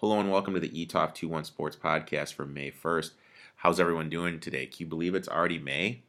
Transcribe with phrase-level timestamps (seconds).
[0.00, 3.12] Hello and welcome to the eTalk 21 Sports Podcast for May 1st.
[3.56, 4.66] How's everyone doing today?
[4.66, 6.02] Can you believe it's already May?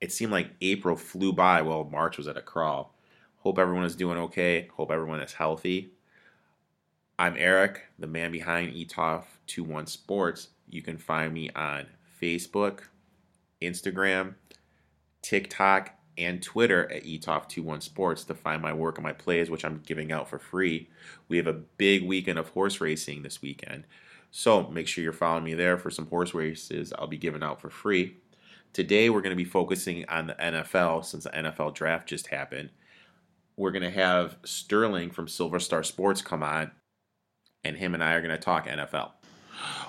[0.00, 2.94] It seemed like April flew by while March was at a crawl.
[3.40, 4.70] Hope everyone is doing okay.
[4.78, 5.90] Hope everyone is healthy.
[7.18, 10.48] I'm Eric, the man behind eTalk 21 Sports.
[10.70, 12.84] You can find me on Facebook,
[13.60, 14.36] Instagram,
[15.20, 19.82] TikTok, and Twitter at eTalk21 Sports to find my work and my plays, which I'm
[19.84, 20.88] giving out for free.
[21.28, 23.84] We have a big weekend of horse racing this weekend.
[24.30, 27.60] So make sure you're following me there for some horse races I'll be giving out
[27.60, 28.16] for free.
[28.72, 32.70] Today we're going to be focusing on the NFL since the NFL draft just happened.
[33.56, 36.70] We're going to have Sterling from Silver Star Sports come on,
[37.64, 38.94] and him and I are going to talk NFL.
[38.94, 39.12] All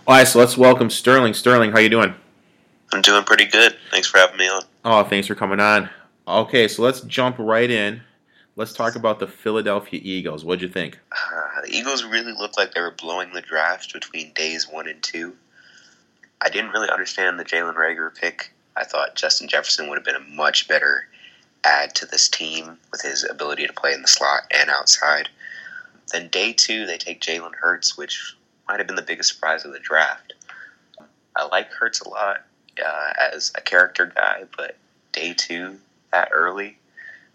[0.07, 1.33] right, so let's welcome Sterling.
[1.33, 2.15] Sterling, how you doing?
[2.93, 3.75] I'm doing pretty good.
[3.91, 4.63] Thanks for having me on.
[4.85, 5.89] Oh, thanks for coming on.
[6.27, 8.01] Okay, so let's jump right in.
[8.57, 10.43] Let's talk about the Philadelphia Eagles.
[10.43, 10.99] What'd you think?
[11.11, 15.01] Uh, the Eagles really looked like they were blowing the draft between days one and
[15.01, 15.35] two.
[16.41, 18.51] I didn't really understand the Jalen Reagor pick.
[18.75, 21.07] I thought Justin Jefferson would have been a much better
[21.63, 25.29] add to this team with his ability to play in the slot and outside.
[26.11, 28.35] Then day two, they take Jalen Hurts, which
[28.67, 30.33] might have been the biggest surprise of the draft.
[31.35, 32.43] I like Hurts a lot
[32.85, 34.75] uh, as a character guy, but
[35.13, 35.77] day two,
[36.11, 36.77] that early,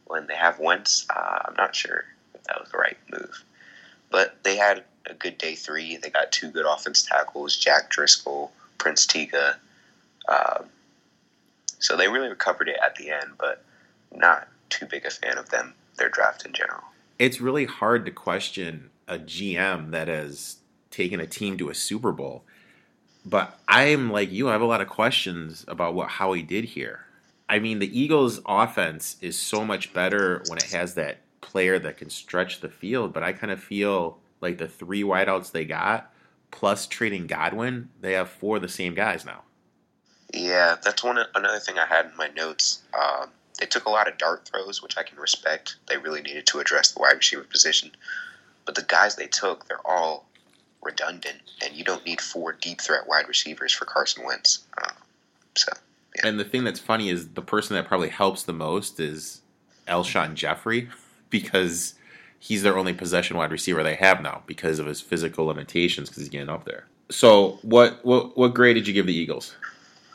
[0.06, 3.44] when they have Wentz, uh, I'm not sure if that was the right move.
[4.10, 5.96] But they had a good day three.
[5.96, 9.56] They got two good offense tackles, Jack Driscoll, Prince Tega.
[10.28, 10.66] Um,
[11.78, 13.64] so they really recovered it at the end, but
[14.14, 16.82] not too big a fan of them, their draft in general.
[17.18, 20.56] It's really hard to question a GM that has
[20.90, 22.44] taken a team to a Super Bowl.
[23.24, 26.64] But I'm like you, I have a lot of questions about what how he did
[26.64, 27.06] here.
[27.52, 31.98] I mean, the Eagles' offense is so much better when it has that player that
[31.98, 36.10] can stretch the field, but I kind of feel like the three wideouts they got,
[36.50, 39.42] plus trading Goodwin, they have four of the same guys now.
[40.32, 42.80] Yeah, that's one another thing I had in my notes.
[42.98, 43.28] Um,
[43.60, 45.76] they took a lot of dart throws, which I can respect.
[45.88, 47.90] They really needed to address the wide receiver position,
[48.64, 50.24] but the guys they took, they're all
[50.82, 54.64] redundant, and you don't need four deep threat wide receivers for Carson Wentz.
[54.82, 54.92] Uh,
[55.54, 55.70] so,
[56.16, 56.28] yeah.
[56.28, 59.42] And the thing that's funny is the person that probably helps the most is
[59.88, 60.88] Alshon Jeffery
[61.30, 61.94] because
[62.38, 66.22] he's their only possession wide receiver they have now because of his physical limitations because
[66.22, 66.86] he's getting up there.
[67.10, 69.54] So, what what what grade did you give the Eagles?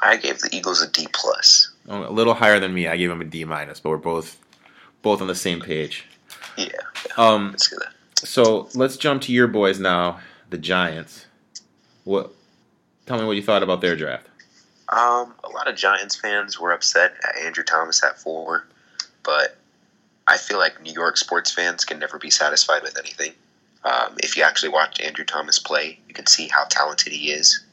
[0.02, 1.72] I gave the Eagles a D plus.
[1.88, 2.88] Oh, a little higher than me.
[2.88, 4.38] I gave them a D minus, but we're both
[5.02, 6.06] both on the same page.
[6.58, 6.70] Yeah.
[7.18, 7.52] Um.
[7.52, 7.74] Let's.
[8.16, 10.20] So let's jump to your boys now
[10.50, 11.26] the Giants.
[12.04, 12.32] What?
[13.06, 14.28] Tell me what you thought about their draft.
[14.90, 18.66] Um, a lot of Giants fans were upset at Andrew Thomas at four,
[19.24, 19.58] but
[20.28, 23.34] I feel like New York sports fans can never be satisfied with anything.
[23.84, 27.64] Um, if you actually watch Andrew Thomas play, you can see how talented he is.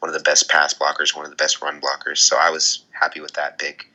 [0.00, 2.18] One of the best pass blockers, one of the best run blockers.
[2.18, 3.88] So I was happy with that pick.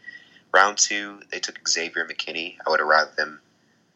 [0.54, 2.58] Round two, they took Xavier McKinney.
[2.66, 3.40] I would have rather them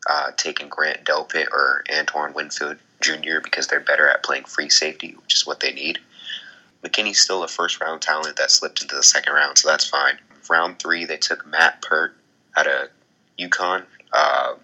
[0.07, 3.39] uh, taken Grant Delpit or Antoine Winfield Jr.
[3.44, 6.00] because they're better at playing free safety, which is what they need.
[6.84, 10.18] McKinney's still a first round talent that slipped into the second round, so that's fine.
[10.50, 12.16] Round three, they took Matt Peart
[12.58, 12.90] out of
[13.40, 13.86] UConn.
[14.12, 14.56] Uh,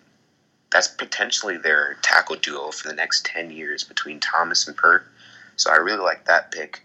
[0.72, 5.08] that's potentially their tackle duo for the next 10 years between Thomas and Peart.
[5.56, 6.84] So I really like that pick.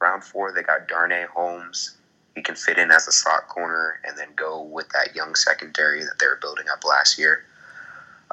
[0.00, 1.96] Round four, they got Darnay Holmes.
[2.34, 6.02] He can fit in as a slot corner and then go with that young secondary
[6.02, 7.44] that they were building up last year.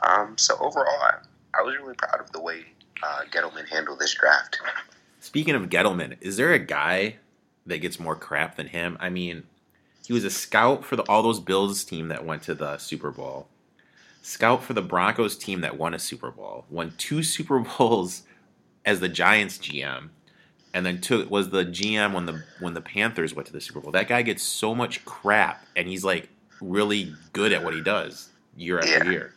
[0.02, 1.18] Um, so overall, I,
[1.54, 2.66] I, was really proud of the way
[3.04, 4.60] uh, Gettleman handled this draft.
[5.22, 7.18] Speaking of Gettleman, is there a guy
[7.68, 8.98] that gets more crap than him?
[9.00, 9.44] I mean,
[10.04, 13.12] he was a scout for the, all those Bills team that went to the Super
[13.12, 13.48] Bowl,
[14.24, 18.24] scout for the Broncos team that won a Super Bowl, won two Super Bowls
[18.84, 20.10] as the Giants GM,
[20.74, 23.80] and then took was the GM when the when the Panthers went to the Super
[23.80, 23.92] Bowl.
[23.92, 28.30] That guy gets so much crap, and he's like really good at what he does
[28.58, 29.12] year after yeah.
[29.12, 29.34] year.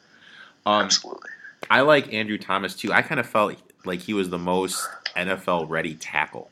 [0.64, 1.28] Um, Absolutely.
[1.68, 2.90] I like Andrew Thomas too.
[2.90, 6.50] I kind of felt like he was the most NFL ready tackle.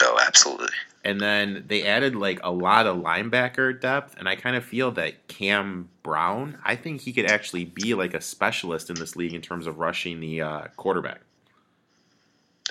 [0.00, 0.68] Oh, absolutely.
[1.04, 4.90] And then they added like a lot of linebacker depth, and I kind of feel
[4.92, 9.34] that Cam Brown, I think he could actually be like a specialist in this league
[9.34, 11.20] in terms of rushing the uh, quarterback.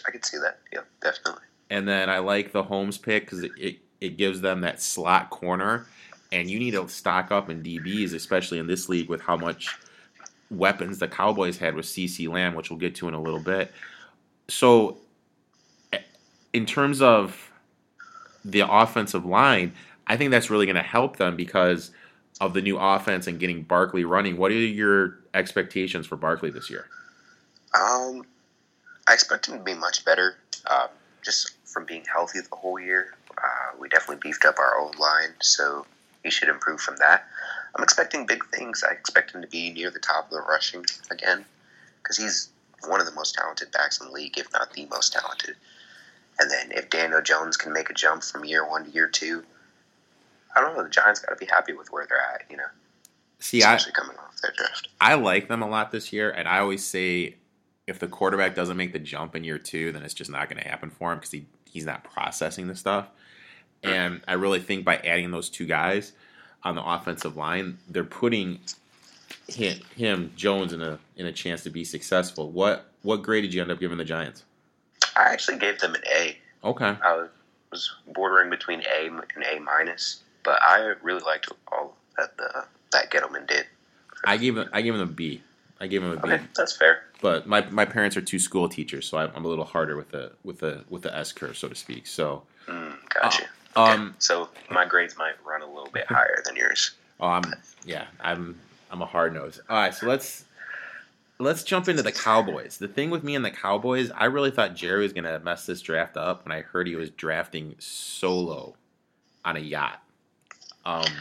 [0.08, 0.60] I can see that.
[0.74, 1.44] Yeah, definitely.
[1.70, 5.30] And then I like the Holmes pick because it, it, it gives them that slot
[5.30, 5.86] corner,
[6.32, 9.78] and you need to stock up in DBs, especially in this league with how much
[10.50, 13.72] weapons the Cowboys had with CeeDee Lamb, which we'll get to in a little bit.
[14.48, 14.98] So,
[16.52, 17.52] in terms of
[18.46, 19.74] the offensive line,
[20.06, 21.92] I think that's really going to help them because
[22.42, 24.38] of the new offense and getting Barkley running.
[24.38, 26.88] What are your expectations for Barkley this year?
[27.74, 28.26] Um,
[29.08, 30.36] I expect him to be much better.
[30.70, 30.90] Um,
[31.24, 35.34] just from being healthy the whole year, uh, we definitely beefed up our own line,
[35.42, 35.86] so
[36.24, 37.28] he should improve from that.
[37.76, 38.84] I'm expecting big things.
[38.88, 41.46] I expect him to be near the top of the rushing again
[42.02, 42.50] because he's
[42.88, 45.56] one of the most talented backs in the league, if not the most talented.
[46.40, 49.44] And then if Daniel Jones can make a jump from year one to year two,
[50.56, 50.84] I don't know.
[50.84, 52.64] The Giants got to be happy with where they're at, you know.
[53.40, 54.90] See, especially I, coming off their draft.
[55.02, 57.36] I like them a lot this year, and I always say
[57.88, 60.62] if the quarterback doesn't make the jump in year two, then it's just not going
[60.62, 63.10] to happen for him because he, he's not processing the stuff.
[63.84, 63.90] Hmm.
[63.90, 66.14] And I really think by adding those two guys
[66.64, 68.60] on the offensive line, they're putting
[69.48, 72.50] him, him Jones in a in a chance to be successful.
[72.52, 74.44] What what grade did you end up giving the Giants?
[75.16, 76.38] I actually gave them an A.
[76.64, 76.98] Okay.
[77.04, 77.28] I
[77.72, 83.12] was bordering between A and A minus, but I really liked all that the that
[83.12, 83.66] Gettleman did.
[84.26, 85.42] I gave him I gave him a B.
[85.80, 86.32] I gave him a B.
[86.32, 87.04] Okay, that's fair.
[87.22, 90.32] But my, my parents are two school teachers, so I'm a little harder with the
[90.44, 92.08] with the with the S curve, so to speak.
[92.08, 93.44] So, mm, gotcha.
[93.44, 96.92] Uh, um, so my grades might run a little bit higher than yours.
[97.20, 97.54] Oh, I'm
[97.86, 98.60] yeah, I'm
[98.92, 99.62] I'm a hard nose.
[99.70, 100.46] All right, so let's
[101.40, 102.78] let's jump into the Cowboys.
[102.78, 105.82] The thing with me and the Cowboys, I really thought Jerry was gonna mess this
[105.82, 108.76] draft up when I heard he was drafting solo
[109.46, 110.02] on a yacht.
[110.86, 111.12] Um,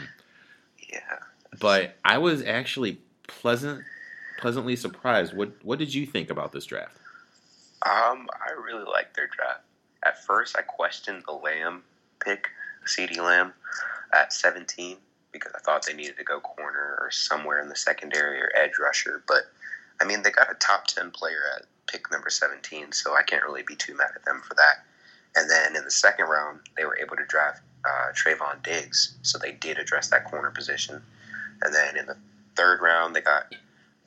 [0.91, 1.19] yeah,
[1.59, 3.83] but I was actually pleasant
[4.39, 5.35] pleasantly surprised.
[5.35, 6.97] What what did you think about this draft?
[7.85, 9.61] Um, I really liked their draft.
[10.05, 11.83] At first, I questioned the Lamb
[12.23, 12.49] pick,
[12.85, 13.53] CeeDee Lamb,
[14.13, 14.97] at 17
[15.33, 18.73] because I thought they needed to go corner or somewhere in the secondary or edge
[18.79, 19.23] rusher.
[19.27, 19.43] But
[19.99, 23.43] I mean, they got a top 10 player at pick number 17, so I can't
[23.43, 24.85] really be too mad at them for that.
[25.35, 29.37] And then in the second round, they were able to draft uh, Trevon Diggs, so
[29.37, 31.01] they did address that corner position.
[31.61, 32.17] And then in the
[32.55, 33.53] third round, they got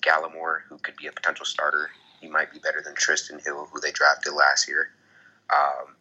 [0.02, 1.90] Gallimore, who could be a potential starter.
[2.20, 4.90] He might be better than Trysten Hill, who they drafted last year.
[5.52, 5.95] Um,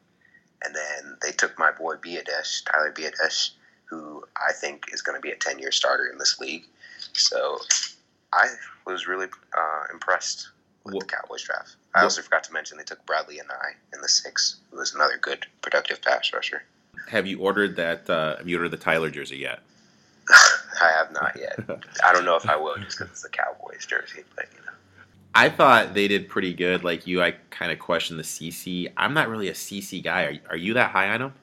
[0.66, 3.52] and then they took my boy Biadasz, Tyler Biadasz,
[3.86, 6.66] who I think is going to be a 10 year starter in this league.
[7.14, 7.60] So
[8.34, 8.48] I
[8.86, 9.28] was really
[9.58, 10.50] uh, impressed
[10.84, 11.76] with the Cowboys draft.
[11.94, 15.18] I also forgot to mention they took Bradlee Anae in the six, who was another
[15.18, 16.64] good, productive pass rusher.
[17.08, 18.10] Have you ordered that?
[18.10, 19.60] Uh, have you ordered the Tyler jersey yet?
[20.82, 21.60] I have not yet.
[22.06, 24.72] I don't know if I will just because it's a Cowboys jersey, but you know.
[25.36, 26.86] I thought they did pretty good.
[26.86, 28.92] Like you, I kind of questioned the CeeDee.
[28.96, 30.24] I'm not really a CeeDee guy.
[30.24, 31.34] Are, are you that high on him?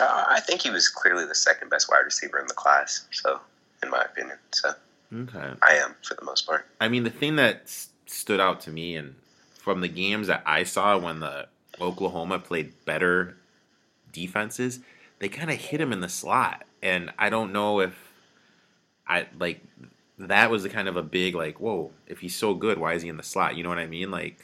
[0.00, 3.06] Uh, I think he was clearly the second best wide receiver in the class.
[3.10, 3.40] So,
[3.82, 4.70] in my opinion, so
[5.14, 6.66] okay, I am for the most part.
[6.80, 7.62] I mean, the thing that
[8.06, 9.16] stood out to me, and
[9.58, 11.48] from the games that I saw when the
[11.80, 13.36] Oklahoma played better
[14.12, 14.78] defenses,
[15.18, 18.12] they kind of hit him in the slot, and I don't know if
[19.08, 19.60] I like
[20.28, 23.02] that was the kind of a big like, whoa, if he's so good, why is
[23.02, 23.56] he in the slot?
[23.56, 24.10] You know what I mean?
[24.10, 24.38] Like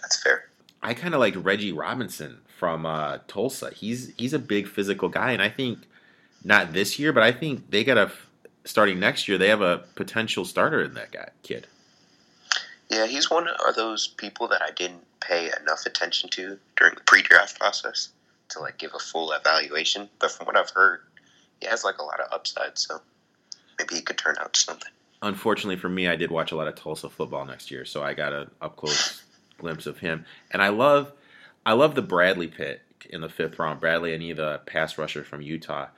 [0.00, 0.46] That's fair.
[0.82, 3.70] I kind of like Reggie Robinson from uh, Tulsa.
[3.70, 5.78] He's he's a big physical guy, and I think
[6.44, 8.10] not this year, but I think they got a
[8.64, 9.38] starting next year.
[9.38, 11.66] They have a potential starter in that guy kid.
[12.88, 17.02] Yeah, he's one of those people that I didn't pay enough attention to during the
[17.02, 18.08] pre-draft process
[18.48, 20.08] to like give a full evaluation.
[20.18, 21.02] But from what I've heard,
[21.60, 22.78] he has like a lot of upside.
[22.78, 23.00] So
[23.80, 24.90] maybe he could turn out something.
[25.22, 28.14] Unfortunately for me, I did watch a lot of Tulsa football next year, so I
[28.14, 29.22] got an up close
[29.58, 30.24] glimpse of him.
[30.50, 31.12] And I love,
[31.64, 33.80] I love the Bradlee pick in the fifth round.
[33.80, 35.88] Bradlee Anae, the pass rusher from Utah.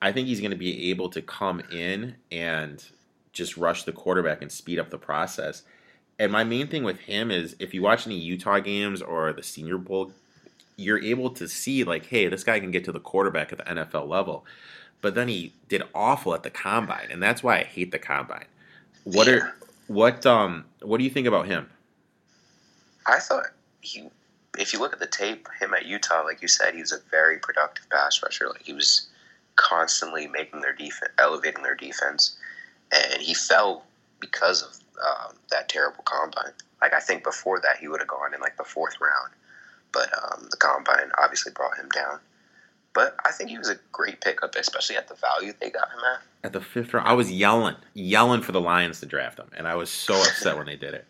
[0.00, 2.84] I think he's going to be able to come in and
[3.32, 5.62] just rush the quarterback and speed up the process.
[6.18, 9.42] And my main thing with him is if you watch any Utah games or the
[9.42, 10.12] Senior Bowl,
[10.76, 13.64] you're able to see like, hey, this guy can get to the quarterback at the
[13.64, 14.44] NFL level
[15.02, 18.46] but then he did awful at the combine, and that's why I hate the combine.
[19.04, 19.34] What yeah.
[19.34, 19.54] are
[19.88, 21.68] what um what do you think about him?
[23.04, 23.46] I thought
[23.80, 24.08] he,
[24.58, 27.00] if you look at the tape, him at Utah, like you said, he was a
[27.10, 28.48] very productive pass rusher.
[28.48, 29.08] Like he was
[29.56, 32.38] constantly making their defense, elevating their defense,
[32.92, 33.84] and he fell
[34.20, 36.52] because of um, that terrible combine.
[36.80, 39.32] Like I think before that he would have gone in like the fourth round,
[39.92, 42.20] but um, the combine obviously brought him down.
[42.94, 46.00] But I think he was a great pickup, especially at the value they got him
[46.14, 46.22] at.
[46.44, 49.66] At the fifth round, I was yelling, yelling for the Lions to draft him, and
[49.66, 51.06] I was so upset when they did it.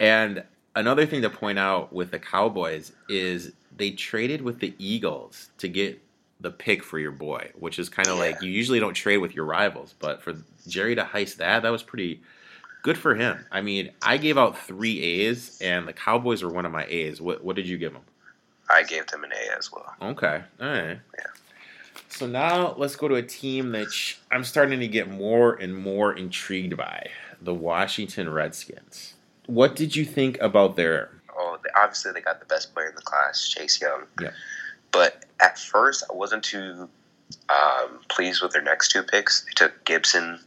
[0.00, 0.42] And
[0.74, 5.68] another thing to point out with the Cowboys is they traded with the Eagles to
[5.68, 6.00] get
[6.40, 8.22] the pick for your boy, which is kind of yeah.
[8.22, 10.34] like you usually don't trade with your rivals, but for
[10.66, 12.20] Jerry to heist that, that was pretty
[12.82, 13.44] good for him.
[13.50, 17.20] I mean, I gave out three A's, and the Cowboys were one of my A's.
[17.20, 18.02] What, what did you give them?
[18.70, 19.94] I gave them an A as well.
[20.00, 20.42] Okay.
[20.60, 20.98] All right.
[21.16, 21.24] Yeah.
[22.08, 23.88] So now let's go to a team that
[24.30, 27.08] I'm starting to get more and more intrigued by
[27.40, 29.14] the Washington Redskins.
[29.46, 32.94] What did you think about their oh, they, obviously they got the best player in
[32.94, 34.04] the class, Chase Young.
[34.20, 34.30] Yeah.
[34.92, 36.88] But at first, I wasn't too
[37.48, 39.44] um, pleased with their next two picks.
[39.44, 40.38] They took Gibson,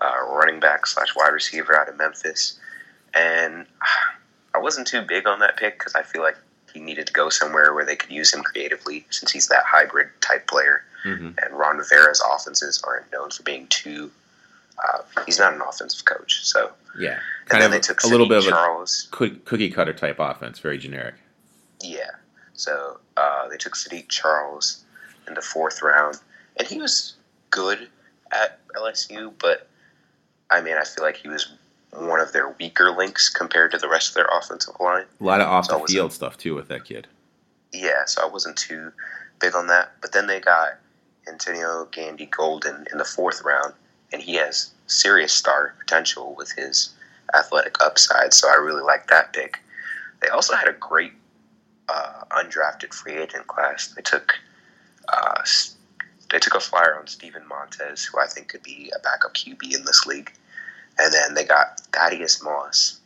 [0.00, 2.58] uh, running back slash wide receiver out of Memphis,
[3.14, 3.66] and
[4.54, 6.36] I wasn't too big on that pick because I feel like
[6.74, 10.08] he needed to go somewhere where they could use him creatively, since he's that hybrid
[10.20, 10.82] type player.
[11.06, 11.30] Mm-hmm.
[11.38, 14.10] And Ron Rivera's offenses aren't known for being too.
[14.82, 18.08] Uh, he's not an offensive coach, so Yeah, and kind then of they took a
[18.08, 19.08] little Saahdiq bit of a Charles.
[19.12, 21.14] cookie cutter type offense, very generic.
[21.80, 22.10] Yeah.
[22.54, 24.84] So uh, they took Saahdiq Charles
[25.28, 26.16] in the fourth round,
[26.56, 27.14] and he was
[27.50, 27.88] good
[28.32, 29.68] at LSU, but
[30.50, 31.52] I mean, I feel like he was
[31.96, 35.04] one of their weaker links compared to the rest of their offensive line.
[35.20, 37.06] A lot of off the field stuff too with that kid.
[37.72, 38.92] Yeah, so I wasn't too
[39.40, 39.92] big on that.
[40.00, 40.78] But then they got
[41.28, 43.74] Antonio Gandy Golden in the fourth round,
[44.12, 46.90] and he has serious star potential with his
[47.34, 48.32] athletic upside.
[48.34, 49.58] So I really like that pick.
[50.20, 51.12] They also had a great
[51.88, 53.88] uh, undrafted free agent class.
[53.88, 54.34] They took
[55.12, 55.42] uh,
[56.30, 59.74] they took a flyer on Steven Montez, who I think could be a backup QB
[59.74, 60.32] in this league,
[60.98, 63.00] and then they got Thaddeus Moss,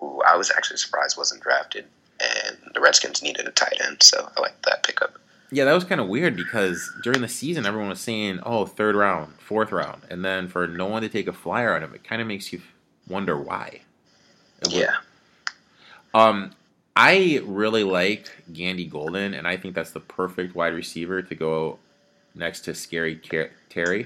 [0.00, 1.86] who I was actually surprised wasn't drafted
[2.20, 5.18] and the Redskins needed a tight end, so I like that pickup.
[5.50, 8.94] Yeah, that was kind of weird because during the season, everyone was saying, "Oh, third
[8.94, 12.04] round, fourth round," and then for no one to take a flyer on him, it
[12.04, 12.62] kind of makes you
[13.08, 13.80] wonder why.
[14.68, 14.94] Yeah,
[16.14, 16.52] Um,
[16.94, 21.78] I really like Gandy Golden, and I think that's the perfect wide receiver to go
[22.34, 24.04] next to Scary Car- Terry.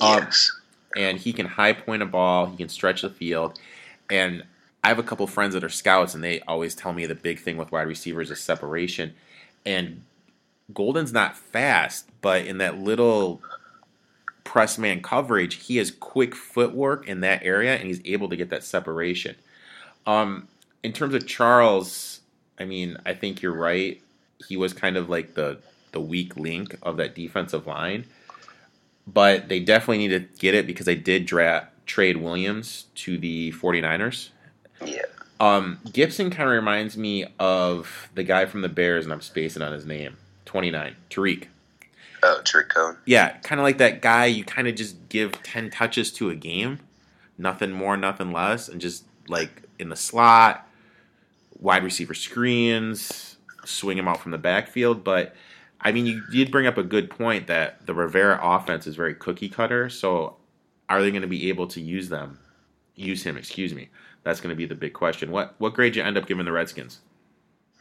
[0.00, 0.52] Um, yes,
[0.98, 3.58] and he can high point a ball, he can stretch the field,
[4.10, 4.42] and
[4.82, 7.38] I have a couple friends that are scouts, and they always tell me the big
[7.38, 9.14] thing with wide receivers is separation,
[9.64, 10.02] and
[10.74, 13.40] Golden's not fast, but in that little
[14.44, 18.50] press man coverage, he has quick footwork in that area, and he's able to get
[18.50, 19.36] that separation.
[20.06, 20.48] Um,
[20.82, 22.20] in terms of Charles,
[22.58, 24.00] I mean, I think you're right.
[24.46, 25.58] He was kind of like the
[25.92, 28.04] the weak link of that defensive line,
[29.12, 33.52] but they definitely need to get it because they did draft Trent Williams to the
[33.52, 34.28] 49ers.
[34.84, 35.02] yeah,
[35.40, 39.62] Um, Gibson kind of reminds me of the guy from the Bears, and I'm spacing
[39.62, 40.16] on his name.
[40.44, 41.48] 29, Tarik.
[42.22, 42.96] oh, Tarik Cohen.
[43.06, 46.34] Yeah, kind of like that guy you kind of just give 10 touches to a
[46.34, 46.80] game,
[47.36, 50.66] nothing more, nothing less, and just like in the slot,
[51.58, 55.04] wide receiver screens, swing him out from the backfield.
[55.04, 55.34] But
[55.80, 59.14] I mean, you did bring up a good point that the Rivera offense is very
[59.14, 59.88] cookie cutter.
[59.88, 60.36] So
[60.88, 62.38] are they going to be able to use them?
[62.96, 63.88] Use him, excuse me.
[64.24, 65.30] That's going to be the big question.
[65.30, 66.98] What what grade you end up giving the Redskins?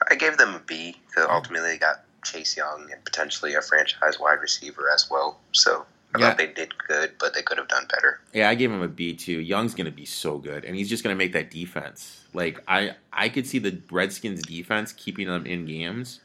[0.09, 4.19] I gave them a B because ultimately they got Chase Young and potentially a franchise
[4.19, 5.39] wide receiver as well.
[5.53, 6.27] So I Yeah.
[6.27, 8.21] thought they did good, but they could have done better.
[8.31, 9.39] Yeah, I gave him a B too.
[9.39, 12.25] Young's gonna be so good, and he's just gonna make that defense.
[12.33, 16.21] Like I, I could see the Redskins defense keeping them in games,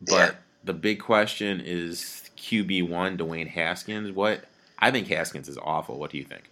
[0.00, 0.30] but Yeah.
[0.64, 4.12] The big question is QB one Dwayne Haskins.
[4.12, 4.44] What
[4.78, 5.98] I think Haskins is awful.
[5.98, 6.50] What do you think?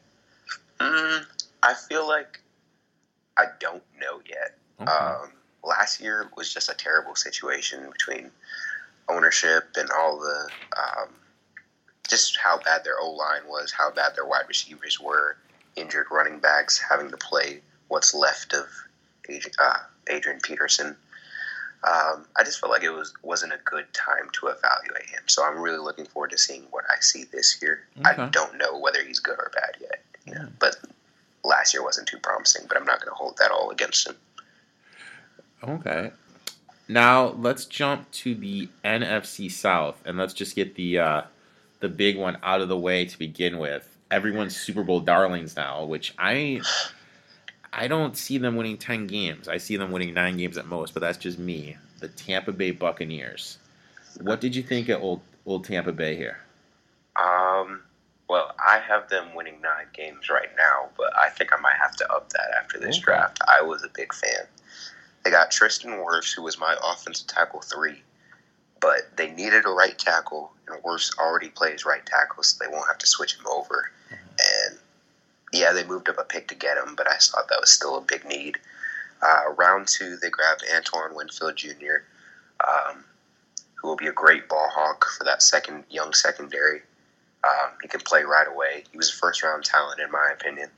[0.78, 1.24] Mm,
[1.62, 2.40] I feel like
[3.36, 4.56] I don't know yet.
[4.80, 4.90] Okay.
[4.90, 5.32] Um,
[5.64, 8.30] last year was just a terrible situation between
[9.08, 11.08] ownership and all the um,
[12.08, 15.36] just how bad their O line was, how bad their wide receivers were,
[15.76, 18.66] injured running backs having to play what's left of
[19.28, 19.78] Adrian, uh,
[20.08, 20.96] Adrian Peterson.
[21.84, 25.22] Um, I just felt like it was wasn't a good time to evaluate him.
[25.26, 27.84] So I'm really looking forward to seeing what I see this year.
[28.06, 28.22] Okay.
[28.22, 30.02] I don't know whether he's good or bad yet.
[30.24, 30.48] You know, Yeah.
[30.60, 30.76] but
[31.44, 32.66] last year wasn't too promising.
[32.68, 34.16] But I'm not going to hold that all against him.
[35.66, 36.12] Okay.
[36.88, 41.22] Now let's jump to the NFC South and let's just get the uh,
[41.80, 43.88] the big one out of the way to begin with.
[44.10, 46.60] Everyone's Super Bowl darlings now, which I
[47.72, 49.48] I don't see them winning ten games.
[49.48, 51.76] I see them winning nine games at most, but that's just me.
[52.00, 53.58] The Tampa Bay Buccaneers.
[54.20, 56.38] What did you think of old old Tampa Bay here?
[57.16, 57.82] Um,
[58.28, 61.96] well, I have them winning nine games right now, but I think I might have
[61.96, 63.04] to up that after this Okay.
[63.04, 63.40] draft.
[63.48, 64.46] I was a big fan.
[65.24, 68.02] They got Tristan Wirfs, who was my offensive tackle three,
[68.80, 72.88] but they needed a right tackle, and Wirfs already plays right tackle, so they won't
[72.88, 73.90] have to switch him over.
[75.52, 77.96] Yeah, they moved up a pick to get him, but I thought that was still
[77.96, 78.58] a big need.
[79.20, 82.04] Uh, round two, they grabbed Antoine Winfield Jr.,
[82.66, 83.04] um,
[83.74, 86.82] who will be a great ball hawk for that second young secondary.
[87.44, 88.84] Um, he can play right away.
[88.90, 90.70] He was a first round talent, in my opinion.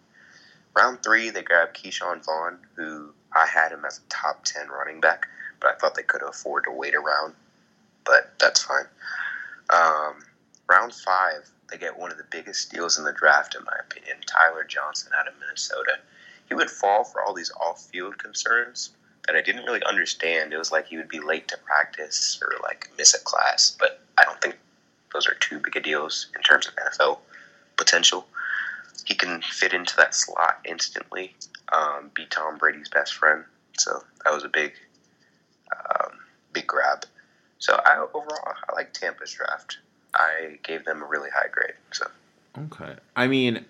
[0.75, 5.01] Round three, they grabbed Ke'Shawn Vaughn, who I had him as a top 10 running
[5.01, 5.27] back,
[5.61, 7.35] but I thought they could afford to wait around.
[8.05, 8.87] But that's fine.
[9.71, 10.25] Um,
[10.69, 14.17] round five, they get one of the biggest steals in the draft, in my opinion
[14.27, 15.99] Tyler Johnson out of Minnesota.
[16.49, 18.91] He would fall for all these off field concerns,
[19.27, 20.53] that I didn't really understand.
[20.53, 24.01] It was like he would be late to practice or like miss a class, but
[24.19, 24.57] I don't think
[25.13, 27.19] those are too big of deals in terms of NFL
[27.77, 28.27] potential.
[29.05, 31.35] He can fit into that slot instantly,
[31.73, 33.45] um, be Tom Brady's best friend.
[33.79, 34.73] So that was a big,
[35.73, 36.13] um,
[36.53, 37.07] big grab.
[37.59, 39.79] So I overall I like Tampa's draft.
[40.15, 41.75] I gave them a really high grade.
[41.93, 42.07] So
[42.59, 43.65] okay, I mean,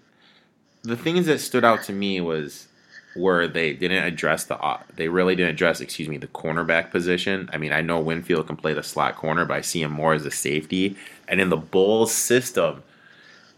[0.83, 2.69] the things that stood out to me was
[3.15, 7.49] where they didn't address the they really didn't address excuse me the cornerback position.
[7.53, 10.15] I mean, I know Winfield can play the slot corner, but I see him more
[10.15, 10.97] as a safety.
[11.29, 12.83] And in the Bowles system,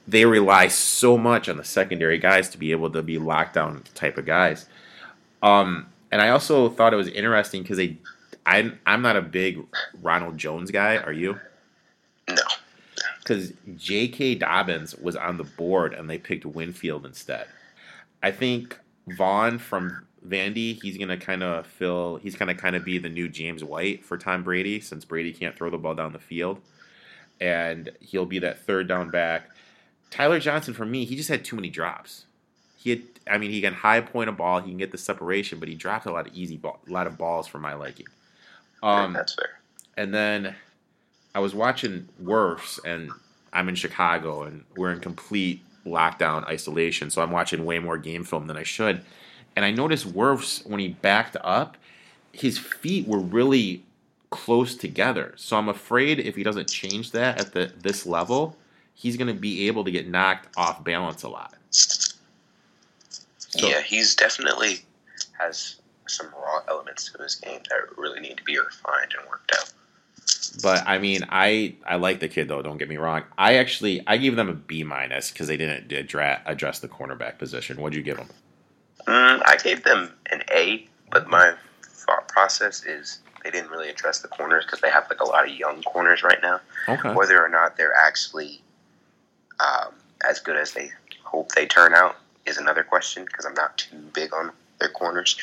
[0.07, 4.19] they rely so much on the secondary guys to be able to be lockdown type
[4.19, 4.66] of guys.
[5.43, 7.97] Um, and I also thought it was interesting because they,
[8.45, 9.64] I'm I'm not a big
[10.00, 10.97] Ronald Jones guy.
[10.99, 11.40] Are you?
[12.28, 12.43] no,
[13.26, 14.37] Because J.K.
[14.37, 17.49] Dobbins was on the board and they picked Winfield instead.
[18.23, 18.78] I think
[19.09, 22.16] Vaughn from Vandy, he's gonna kind of fill.
[22.16, 25.56] He's gonna kind of be the new James White for Tom Brady since Brady can't
[25.56, 26.61] throw the ball down the field,
[27.40, 29.50] and he'll be that third down back.
[30.11, 32.26] Tyler Johnson for me, he just had too many drops.
[32.76, 35.59] He had, I mean, he can high point a ball, he can get the separation,
[35.59, 38.06] but he dropped a lot of easy ball, a lot of balls for my liking.
[38.85, 39.59] Um, that's fair.
[39.97, 40.54] and then
[41.37, 43.11] I was watching Wirfs, and
[43.52, 47.11] I'm in Chicago, and we're in complete lockdown isolation.
[47.11, 49.02] So I'm watching way more game film than I should.
[49.55, 51.76] And I noticed Wirfs, when he backed up,
[52.33, 53.85] his feet were really
[54.31, 55.35] close together.
[55.37, 58.57] So I'm afraid if he doesn't change that at the this level,
[58.95, 61.52] he's going to be able to get knocked off balance a lot.
[61.71, 62.09] So-
[63.69, 64.87] yeah, he's definitely
[65.38, 65.76] has
[66.09, 69.71] some raw elements to his game that really need to be refined and worked out.
[70.63, 72.63] But I mean, I I like the kid though.
[72.63, 73.25] Don't get me wrong.
[73.37, 77.39] I actually I gave them a B minus because they didn't address address the cornerback
[77.39, 77.81] position.
[77.81, 78.29] What'd you give them?
[79.07, 84.21] Mm, I gave them an A, but my thought process is they didn't really address
[84.21, 86.61] the corners because they have like a lot of young corners right now.
[86.89, 87.13] Okay.
[87.13, 88.61] Whether or not they're actually
[89.61, 89.95] um,
[90.28, 90.91] as good as they
[91.23, 95.37] hope they turn out is another question because I'm not too big on their corners.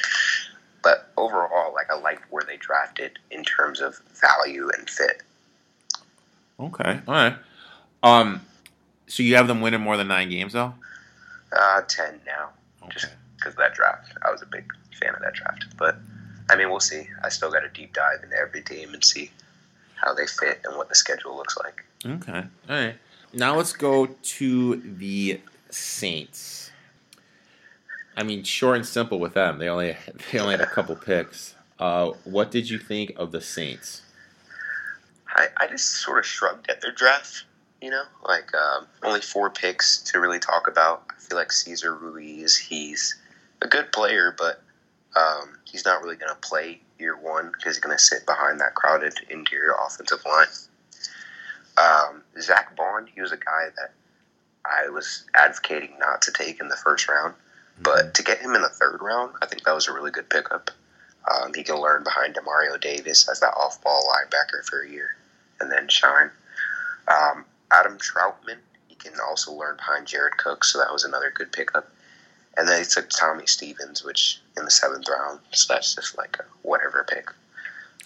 [0.83, 5.21] But overall, like I like where they drafted in terms of value and fit.
[6.59, 6.99] Okay.
[7.07, 7.35] All right.
[8.03, 8.41] Um.
[9.07, 10.73] So you have them winning more than nine games though.
[11.51, 12.49] Uh, ten now
[12.85, 13.07] Okay.
[13.37, 14.11] because of that draft.
[14.25, 14.65] I was a big
[14.99, 15.97] fan of that draft, but
[16.49, 17.07] I mean, we'll see.
[17.23, 19.31] I still got to deep dive into every team and see
[19.95, 21.83] how they fit and what the schedule looks like.
[22.05, 22.43] Okay.
[22.69, 22.95] All right.
[23.33, 26.62] Now let's go to the Saints.
[28.15, 29.57] I mean, short and simple with them.
[29.59, 29.95] They only
[30.31, 31.55] they only had a couple picks.
[31.79, 34.01] Uh, what did you think of the Saints?
[35.27, 37.45] I, I just sort of shrugged at their draft.
[37.81, 41.03] You know, like um, only four picks to really talk about.
[41.09, 43.19] I feel like Cesar Ruiz, he's
[43.61, 44.61] a good player, but
[45.15, 48.61] um, he's not really going to play year one because he's going to sit behind
[48.61, 50.47] that crowded interior offensive line.
[51.77, 53.93] Um, Zack Baun, he was a guy that
[54.65, 57.33] I was advocating not to take in the first round,
[57.83, 60.29] but to get him in the third round, I think that was a really good
[60.29, 60.71] pickup.
[61.29, 65.15] Um, he can learn behind Demario Davis as that off-ball linebacker for a year,
[65.59, 66.29] and then shine.
[67.07, 71.51] Um, Adam Trautman, he can also learn behind Jared Cook, so that was another good
[71.51, 71.89] pickup.
[72.57, 76.37] And then he took Tommy Stevens, which in the seventh round, so that's just like
[76.39, 77.29] a whatever pick.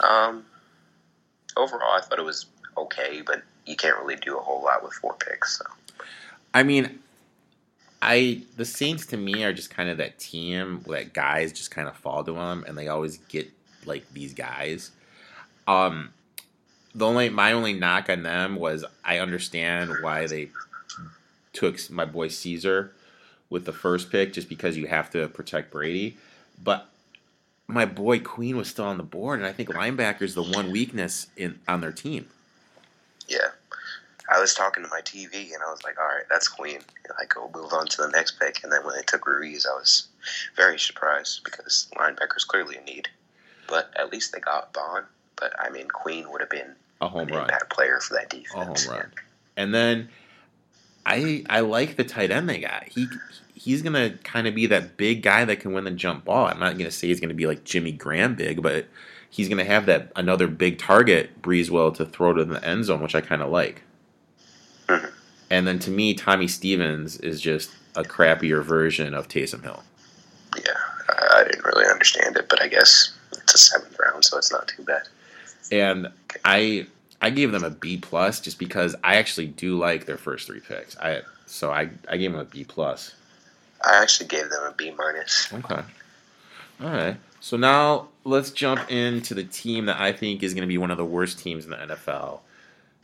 [0.07, 0.45] Um,
[1.55, 2.45] overall, I thought it was
[2.77, 5.57] okay, but you can't really do a whole lot with four picks.
[5.57, 5.65] So
[6.53, 6.99] I mean,
[8.01, 11.87] I the Saints to me are just kind of that team that guys just kind
[11.87, 13.49] of fall to them, and they always get
[13.85, 14.91] like these guys.
[15.67, 16.13] Um,
[16.93, 20.49] the only my only knock on them was I understand why they
[21.53, 22.93] took my boy Cesar
[23.49, 26.17] with the first pick, just because you have to protect Brady,
[26.63, 26.89] but.
[27.69, 30.71] My boy Queen was still on the board, and I think linebacker is the one
[30.71, 32.27] weakness in on their team.
[33.27, 33.49] yeah,
[34.29, 36.79] I was talking to my TV, and I was like, "All right, that's Queen."
[37.17, 38.63] Like, we'll move on to the next pick.
[38.63, 40.07] And then when they took Ruiz, I was
[40.55, 43.07] very surprised because linebacker's clearly a need.
[43.67, 45.03] But at least they got Baun.
[45.37, 47.41] But I mean, Queen would have been A home run.
[47.43, 48.85] impact player for that defense.
[48.85, 49.11] a home run.
[49.55, 50.09] And then
[51.05, 52.87] I I like the tight end they got.
[52.89, 53.07] He
[53.55, 56.47] he's gonna kind of be that big guy that can win the jump ball.
[56.47, 58.85] I'm not gonna say he's gonna be like Jimmy Graham big, but
[59.29, 63.15] he's gonna have that another big target Breezewell to throw to the end zone, which
[63.15, 63.83] I kind of like.
[64.87, 65.11] Mhm.
[65.49, 69.83] And then to me, Tommy Stevens is just a crappier version of Taysom Hill.
[70.57, 70.73] Yeah,
[71.09, 74.51] I, I didn't really understand it, but I guess it's a seventh round, so it's
[74.51, 75.07] not too bad.
[75.71, 76.09] And
[76.45, 76.87] I
[77.21, 80.59] I gave them a B plus just because I actually do like their first three
[80.59, 80.97] picks.
[80.97, 83.13] I so I I gave them a B plus.
[83.83, 85.51] I actually gave them a B minus.
[85.53, 85.81] Okay.
[86.81, 87.17] All right.
[87.39, 90.91] So now let's jump into the team that I think is going to be one
[90.91, 92.39] of the worst teams in the NFL,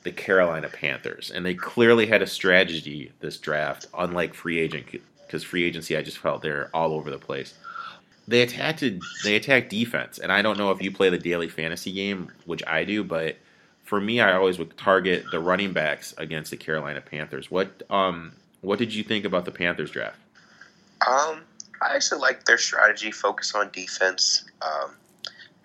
[0.04, 1.32] the Carolina Panthers.
[1.32, 4.86] And they clearly had a strategy this draft, unlike free agent,
[5.26, 7.54] because free agency I just felt they're all over the place.
[8.28, 8.84] They attacked
[9.24, 12.64] they attacked defense, and I don't know if you play the daily fantasy game, which
[12.66, 13.38] I do, but
[13.84, 17.52] for me, I always would target the running backs against the Carolina Panthers.
[17.52, 20.18] What um what did you think about the Panthers draft?
[21.06, 21.42] Um,
[21.82, 23.12] I actually like their strategy.
[23.12, 24.46] Focus on defense.
[24.62, 24.96] Um,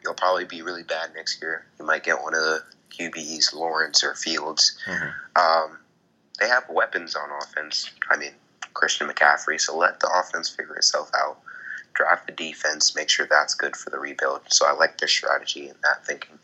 [0.02, 1.64] you'll probably be really bad next year.
[1.78, 4.78] You might get one of the QBs, Lawrence or Fields.
[4.86, 5.40] Mm-hmm.
[5.40, 5.78] Um,
[6.40, 7.90] they have weapons on offense.
[8.10, 8.32] I mean,
[8.74, 9.60] Christian McCaffrey.
[9.60, 11.38] So let the offense figure itself out.
[11.94, 12.94] Draft the defense.
[12.94, 14.42] Make sure that's good for the rebuild.
[14.48, 16.38] So I like their strategy and that thinking.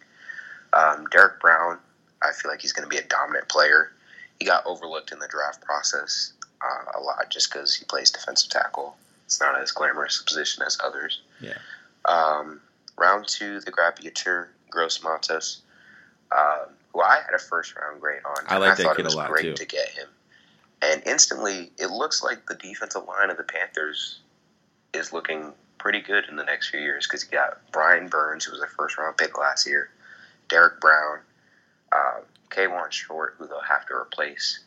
[0.72, 1.78] Um, Derrick Brown.
[2.22, 3.92] I feel like he's going to be a dominant player.
[4.38, 8.50] He got overlooked in the draft process uh, a lot just because he plays defensive
[8.50, 8.96] tackle.
[9.26, 11.20] It's not as glamorous a position as others.
[11.40, 11.58] Yeah.
[12.04, 12.60] Um,
[12.98, 15.62] round two, the Graviature Gross Matos,
[16.36, 18.44] um, who I had a first round grade on.
[18.48, 19.54] I like I that kid a lot great too.
[19.54, 20.08] To get him,
[20.82, 24.20] and instantly, it looks like the defensive line of the Panthers
[24.92, 28.52] is looking pretty good in the next few years because you got Brian Burns, who
[28.52, 29.90] was a first round pick last year,
[30.48, 31.18] Derrick Brown,
[31.92, 32.20] uh,
[32.50, 34.60] Kawann Short, who they'll have to replace,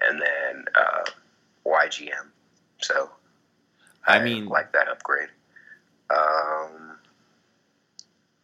[0.00, 1.10] and then uh,
[1.66, 2.26] YGM.
[2.78, 3.10] So
[4.06, 5.28] I, I mean, like that upgrade.
[6.10, 6.96] Um,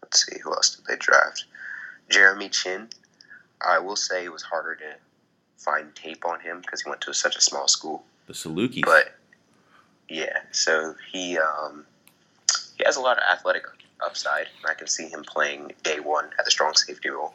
[0.03, 1.47] let's see, who else did they draft?
[2.09, 2.89] Jeremy Chinn,
[3.61, 4.95] I will say it was harder to
[5.57, 8.05] find tape on him because he went to such a small school.
[8.27, 8.85] The Saluki.
[8.85, 9.15] But
[10.09, 11.85] yeah, so he um,
[12.77, 13.65] he has a lot of athletic
[14.05, 14.47] upside.
[14.69, 17.35] I can see him playing day one at the strong safety role.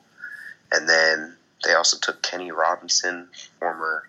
[0.71, 3.27] And then they also took Kenny Robinson,
[3.59, 4.07] former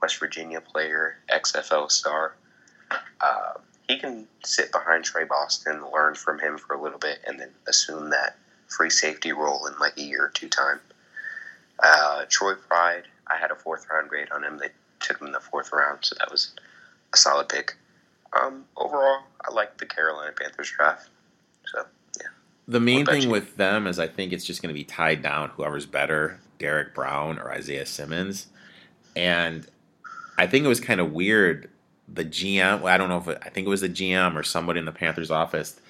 [0.00, 2.34] West Virginia player, XFL star.
[3.20, 3.54] Uh,
[3.88, 7.50] he can sit behind Tre Boston, learn from him for a little bit, and then
[7.66, 8.36] assume that
[8.68, 10.80] free safety role in like a year or two time.
[11.82, 14.58] Uh, Troy Pride, I had a fourth round grade on him.
[14.58, 16.52] They took him in the fourth round, so that was
[17.12, 17.76] a solid pick.
[18.40, 21.08] Um, overall, I like the Carolina Panthers draft.
[21.66, 21.84] So
[22.20, 22.28] yeah.
[22.66, 23.30] The main thing you?
[23.30, 25.50] with them is I think it's just going to be tied down.
[25.50, 28.48] Whoever's better, Derrick Brown or Isaiah Simmons,
[29.16, 29.66] and
[30.36, 31.70] I think it was kind of weird
[32.12, 32.84] the GM.
[32.84, 34.92] I don't know if it, I think it was the GM or somebody in the
[34.92, 35.80] Panthers office.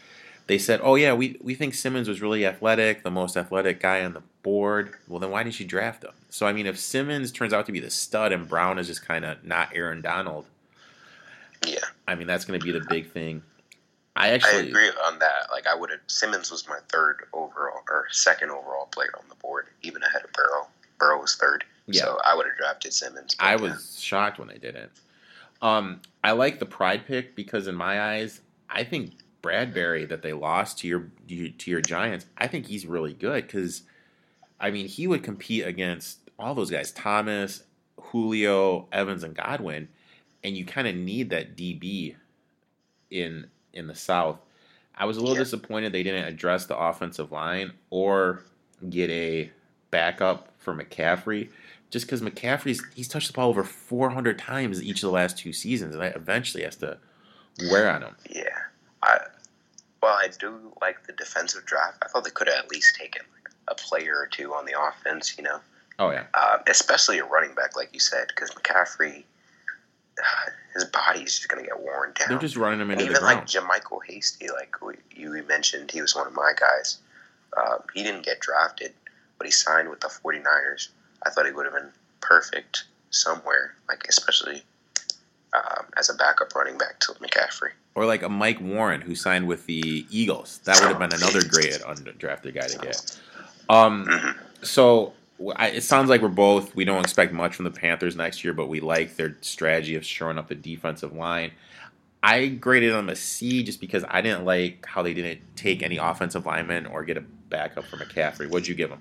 [0.48, 4.02] They said, "Oh yeah, we we think Simmons was really athletic, the most athletic guy
[4.02, 6.12] on the board." Well, then why didn't you draft him?
[6.30, 9.06] So I mean, if Simmons turns out to be the stud and Brown is just
[9.06, 10.46] kind of not Aaron Donald,
[11.66, 13.42] yeah, I mean that's going to be the big thing.
[14.16, 15.48] I actually I agree on that.
[15.52, 19.36] Like I would have Simmons was my third overall or second overall player on the
[19.36, 20.66] board, even ahead of Burrow.
[20.98, 21.64] Burrow was third.
[21.86, 22.04] Yeah.
[22.04, 23.36] So I would have drafted Simmons.
[23.38, 24.90] I was shocked when they didn't.
[25.60, 30.32] Um, I like the pride pick because in my eyes, I think Bradberry that they
[30.32, 33.82] lost to your to your Giants, I think he's really good because,
[34.60, 37.64] I mean, he would compete against all those guys: Thomas,
[38.00, 39.88] Julio, Evans, and Godwin,
[40.42, 42.16] and you kind of need that DB
[43.10, 44.38] in in the South.
[44.96, 45.44] I was a little yeah.
[45.44, 48.42] disappointed they didn't address the offensive line or
[48.90, 49.50] get a
[49.90, 51.50] backup for McCaffrey
[51.90, 55.52] just because McCaffrey's he's touched the ball over 400 times each of the last two
[55.52, 56.98] seasons, and that eventually has to
[57.70, 58.16] wear on him.
[58.28, 58.58] Yeah,
[59.02, 59.20] I
[60.02, 61.98] well, I do like the defensive draft.
[62.02, 64.74] I thought they could have at least taken like a player or two on the
[64.80, 65.36] offense.
[65.36, 65.60] You know.
[65.98, 66.26] Oh yeah.
[66.34, 69.24] Uh, especially a running back, like you said, because McCaffrey,
[70.18, 72.28] uh, his body's just gonna get worn down.
[72.28, 76.00] They're just running him into and even like JaMycal Hasty, like we, you mentioned, he
[76.00, 76.98] was one of my guys.
[77.56, 78.92] Um, he didn't get drafted,
[79.38, 80.88] but he signed with the 49ers
[81.24, 84.62] I thought he would have been perfect somewhere, like especially
[85.54, 87.70] um, as a backup running back to McCaffrey.
[87.94, 90.60] Or like a Mike Warren who signed with the Eagles.
[90.64, 93.18] That would have been another great undrafted guy to get.
[93.68, 94.64] Um, mm-hmm.
[94.64, 95.14] So
[95.56, 98.52] I, it sounds like we're both we don't expect much from the Panthers next year,
[98.52, 101.52] but we like their strategy of shoring up the defensive line.
[102.22, 105.96] I graded them a C just because I didn't like how they didn't take any
[105.96, 108.50] offensive linemen or get a backup for McCaffrey.
[108.50, 109.00] What'd you give them?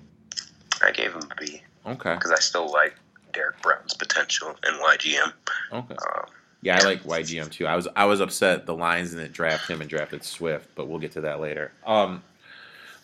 [0.82, 1.62] I gave them a B.
[1.84, 2.14] Okay.
[2.14, 2.94] Because I still like
[3.38, 5.32] Derrick Brown's potential in YGM.
[5.72, 5.94] Okay.
[5.94, 6.26] Um,
[6.60, 7.68] yeah, I like YGM too.
[7.68, 10.98] I was I was upset the Lions didn't draft him and drafted Swift, but we'll
[10.98, 11.70] get to that later.
[11.86, 12.24] Um,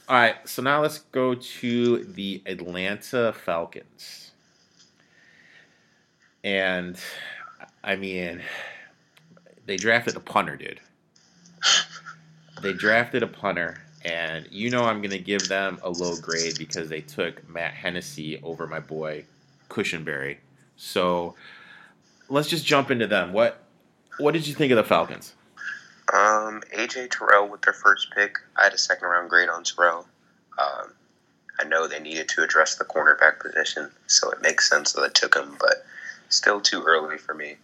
[0.08, 4.32] all right, so now let's go to the Atlanta Falcons.
[6.42, 6.98] And
[7.84, 8.42] I mean,
[9.66, 10.80] they drafted a punter, dude.
[12.60, 16.88] They drafted a punter and you know I'm gonna give them a low grade because
[16.88, 19.24] they took Matt Hennessy over my boy
[19.74, 20.38] Cushenberry.
[20.76, 21.34] So
[22.28, 23.32] let's just jump into them.
[23.32, 23.60] What
[24.18, 25.34] what did you think of the Falcons?
[26.12, 28.36] Um, AJ Terrell with their first pick.
[28.56, 30.06] I had a second round grade on Terrell.
[30.58, 30.92] Um,
[31.58, 35.08] I know they needed to address the cornerback position, so it makes sense that they
[35.08, 35.84] took him, but
[36.28, 37.56] still too early for me.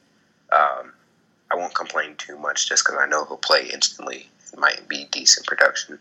[0.52, 0.92] Um,
[1.50, 4.28] I won't complain too much just because I know he'll play instantly.
[4.52, 5.98] It might be decent production.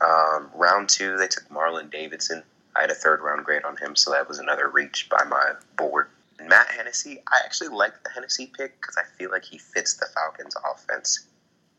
[0.00, 2.42] Um, round two, they took Marlon Davidson.
[2.76, 5.52] I had a third round grade on him, so that was another reach by my
[5.76, 6.08] board.
[6.40, 10.06] Matt Hennessy, I actually like the Hennessy pick because I feel like he fits the
[10.14, 11.26] Falcons' offense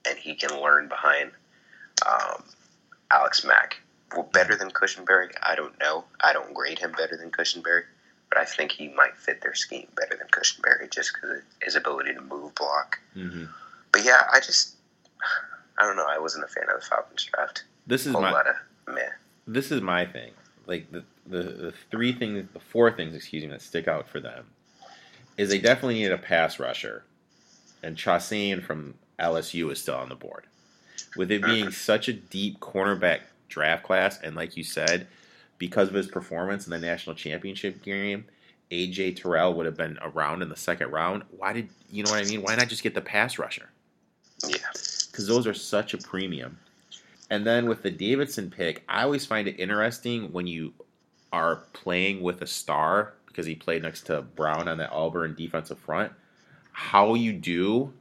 [0.07, 1.31] and he can learn behind
[2.07, 2.43] um,
[3.11, 3.77] Alex Mack.
[4.15, 6.05] Well, better than Cushenberry, I don't know.
[6.21, 7.81] I don't grade him better than Cushenberry,
[8.29, 11.75] but I think he might fit their scheme better than Cushenberry just because of his
[11.75, 12.99] ability to move, block.
[13.17, 13.45] Mm-hmm.
[13.91, 14.75] But yeah, I just,
[15.79, 16.05] I don't know.
[16.07, 17.63] I wasn't a fan of the Falcons draft.
[17.87, 18.55] This is A whole my lot of
[18.87, 19.01] meh.
[19.47, 20.31] this is my thing.
[20.65, 24.19] Like the, the the three things, the four things, excuse me, that stick out for
[24.19, 24.45] them
[25.37, 27.03] is they definitely need a pass rusher,
[27.81, 30.45] and Chaisson from LSU is still on the board.
[31.15, 31.71] With it being uh-huh.
[31.71, 35.07] such a deep cornerback draft class, and like you said,
[35.57, 38.25] because of his performance in the national championship game,
[38.71, 41.23] AJ Terrell would have been around in the second round.
[41.37, 42.41] Why did you know what I mean?
[42.41, 43.69] Why not just get the pass rusher?
[44.47, 44.57] Yeah.
[44.73, 46.57] because those are such a premium.
[47.29, 50.73] And then with the Davidson pick, I always find it interesting when you
[51.31, 55.79] are playing with a star because he played next to Brown on that Auburn defensive
[55.79, 56.11] front.
[56.71, 57.93] How you do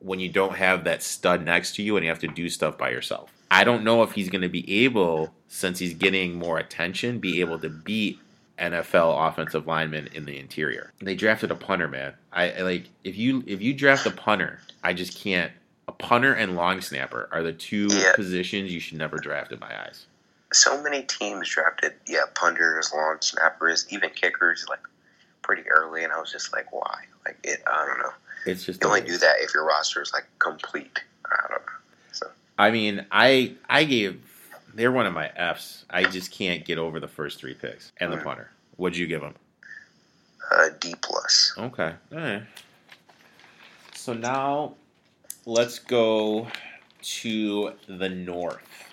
[0.00, 2.76] when you don't have that stud next to you and you have to do stuff
[2.76, 3.32] by yourself.
[3.50, 7.40] I don't know if he's going to be able, since he's getting more attention, be
[7.40, 8.18] able to beat
[8.58, 10.92] NFL offensive linemen in the interior.
[11.00, 12.14] They drafted a punter, man.
[12.32, 15.52] I, like if you if you draft a punter, I just can't.
[15.88, 18.12] A punter and long snapper are the two Yeah.
[18.14, 20.06] positions you should never draft in my eyes.
[20.52, 24.80] So many teams drafted, yeah, punters, long snappers, even kickers, like
[25.42, 27.04] pretty early, and I was just like, why?
[27.24, 28.12] Like, it, I don't know.
[28.46, 31.02] It's just You only do that if your roster is like complete.
[31.26, 31.72] I don't know.
[32.12, 32.26] So
[32.58, 34.20] I mean, I I gave
[34.74, 35.84] they're one of my Fs.
[35.90, 38.24] I just can't get over the first three picks and the Mm.
[38.24, 38.50] punter.
[38.76, 39.34] What'd you give them?
[40.50, 41.54] uh, D plus.
[41.58, 41.94] Okay.
[42.12, 42.42] All right.
[43.94, 44.74] So now
[45.46, 46.48] let's go
[47.00, 48.92] to the north.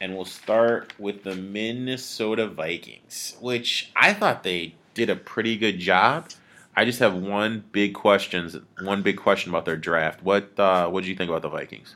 [0.00, 5.78] And we'll start with the Minnesota Vikings, which I thought they did a pretty good
[5.78, 6.30] job.
[6.74, 10.22] I just have one big questions, one big question about their draft.
[10.24, 11.94] What uh, what did you think about the Vikings?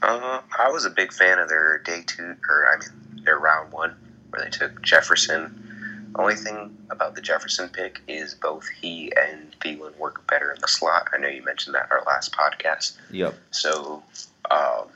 [0.00, 3.72] Uh, I was a big fan of their day two, or I mean, their round
[3.72, 3.96] one,
[4.30, 5.67] where they took Jefferson.
[6.14, 10.68] Only thing about the Jefferson pick is both he and Thielen work better in the
[10.68, 11.08] slot.
[11.12, 12.96] I know you mentioned that in our last podcast.
[13.10, 13.34] Yep.
[13.50, 14.02] So
[14.50, 14.86] um,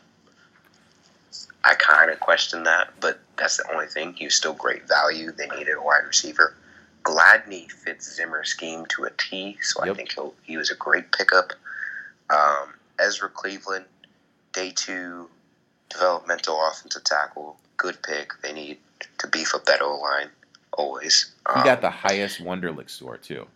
[1.64, 4.14] I kind of question that, but that's the only thing.
[4.14, 5.32] He was still great value.
[5.32, 6.54] They needed a wide receiver.
[7.04, 9.94] Gladney fits Zimmer's scheme to a T, so Yep.
[9.94, 11.52] I think he'll, he was a great pickup.
[12.30, 13.86] Um, Ezra Cleveland,
[14.52, 15.28] day two,
[15.88, 18.32] developmental offensive tackle, good pick.
[18.42, 18.78] They need
[19.18, 20.30] to beef up that O line
[20.72, 21.32] always.
[21.54, 23.46] He Um, got the highest Wonderlic score too.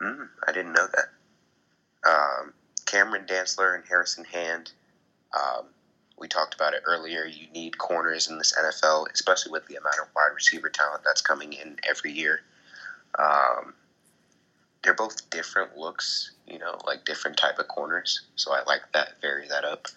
[0.00, 1.08] Mm, I didn't know that.
[2.08, 2.54] Um,
[2.86, 4.72] Cameron Dantzler and Harrison Hand.
[5.32, 5.66] Um,
[6.18, 7.24] we talked about it earlier.
[7.24, 11.22] You need corners in this NFL, especially with the amount of wide receiver talent that's
[11.22, 12.40] coming in every year.
[13.18, 13.74] Um,
[14.82, 18.22] they're both different looks, you know, like different type of corners.
[18.36, 19.88] So I like that, vary that up.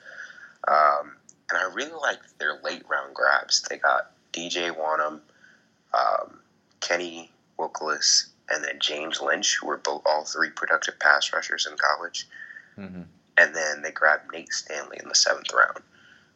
[0.67, 1.13] Um,
[1.49, 3.61] and I really like their late round grabs.
[3.69, 5.19] They got DJ Wonnum,
[5.93, 6.39] um,
[6.79, 11.77] Kenny Willekes, and then James Lynch, who were both all three productive pass rushers in
[11.77, 12.27] college.
[12.77, 13.03] Mm-hmm.
[13.37, 15.79] And then they grabbed Nate Stanley in the seventh round,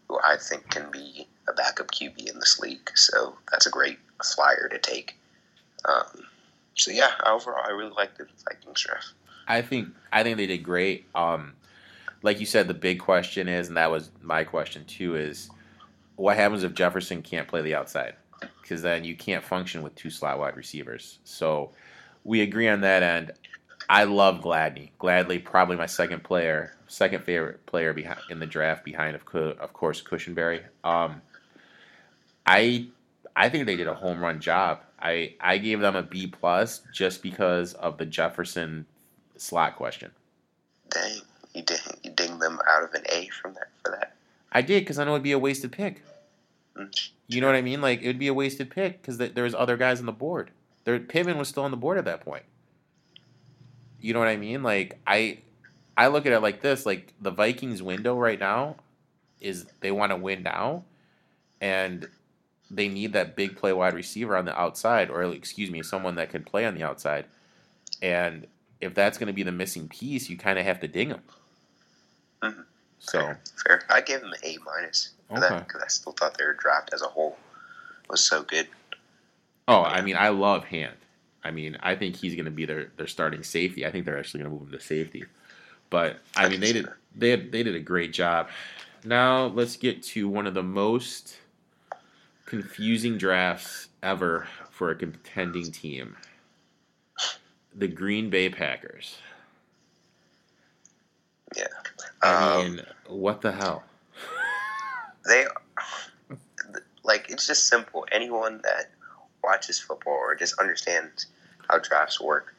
[0.07, 2.89] who I think can be a backup QB in this league.
[2.95, 5.15] So that's a great flyer to take.
[5.85, 6.25] Um,
[6.73, 9.13] so yeah, overall, I really like the Vikings draft.
[9.47, 11.05] I think I think they did great.
[11.15, 11.53] Um,
[12.21, 15.49] like you said, the big question is, and that was my question too, is
[16.15, 18.15] what happens if Jefferson can't play the outside?
[18.61, 21.19] Because then you can't function with two slot wide receivers.
[21.23, 21.71] So
[22.23, 23.31] we agree on that end.
[23.89, 24.89] I love Gladney.
[24.99, 29.73] Gladly, probably my second player, second favorite player behind in the draft, behind of of
[29.73, 30.63] course Cushenberry.
[30.83, 31.21] Um,
[32.45, 32.87] I
[33.35, 34.81] I think they did a home run job.
[34.99, 38.85] I I gave them a B plus just because of the Jefferson
[39.37, 40.11] slot question.
[40.89, 41.21] Dang,
[41.53, 44.15] you ding, you ding them out of an A from that for that.
[44.51, 46.03] I did because I know it'd be a wasted pick.
[47.27, 47.81] You know what I mean?
[47.81, 50.51] Like it would be a wasted pick because th- there's other guys on the board.
[50.85, 52.43] There, Pittman was still on the board at that point.
[53.99, 54.63] You know what I mean?
[54.63, 55.39] Like I,
[55.97, 58.77] I look at it like this: like the Vikings' window right now
[59.41, 60.83] is they want to win now,
[61.59, 62.07] and
[62.69, 66.29] they need that big play wide receiver on the outside, or excuse me, someone that
[66.29, 67.25] can play on the outside.
[68.01, 68.47] And
[68.79, 71.21] if that's going to be the missing piece, you kind of have to ding them.
[72.41, 72.65] Mhm.
[72.99, 73.41] So fair.
[73.65, 73.83] fair.
[73.89, 75.41] I gave him an A minus Okay.
[75.41, 77.37] that because I still thought their draft as a whole
[78.09, 78.67] was so good.
[79.67, 80.95] Oh, I mean, I love Hand.
[81.43, 83.85] I mean, I think he's going to be their, their starting safety.
[83.85, 85.25] I think they're actually going to move him to safety.
[85.89, 86.97] But I I mean, they did that.
[87.15, 88.49] they had, they did a great job.
[89.03, 91.37] Now let's get to one of the most
[92.45, 96.17] confusing drafts ever for a contending team.
[97.73, 99.17] The Green Bay Packers.
[101.55, 101.67] Yeah.
[102.21, 103.83] I Um, mean, what the hell?
[105.27, 105.45] They
[107.03, 108.05] like it's just simple.
[108.11, 108.91] Anyone that
[109.43, 111.27] watches football or just understands
[111.69, 112.55] how drafts work,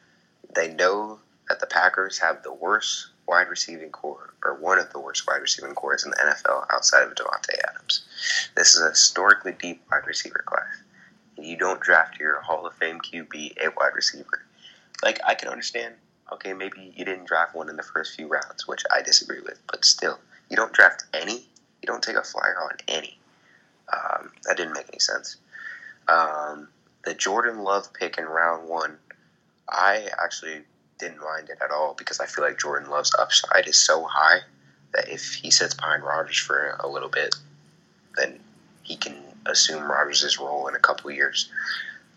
[0.53, 4.99] they know that the Packers have the worst wide receiving core or one of the
[4.99, 8.07] worst wide receiving cores in the NFL outside of Davante Adams.
[8.55, 10.83] This is a historically deep wide receiver class.
[11.37, 14.45] You don't draft your Hall of Fame QB a wide receiver.
[15.03, 15.95] Like I can understand,
[16.33, 19.59] okay, maybe you didn't draft one in the first few rounds, which I disagree with,
[19.67, 21.47] but still, you don't draft any
[21.81, 23.17] you don't take a flyer on any.
[23.91, 25.37] Um, that didn't make any sense.
[26.07, 26.67] Um,
[27.05, 28.97] the Jordan Love pick in round one,
[29.69, 30.61] I actually
[30.99, 34.39] didn't mind it at all because I feel like Jordan Love's upside is so high
[34.93, 37.35] that if he sits behind Rodgers for a little bit,
[38.17, 38.39] then
[38.83, 39.15] he can
[39.45, 41.49] assume Rodgers' role in a couple years.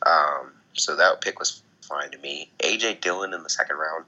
[0.04, 2.50] Um, so that pick was fine to me.
[2.60, 4.04] AJ Dillon in the second round,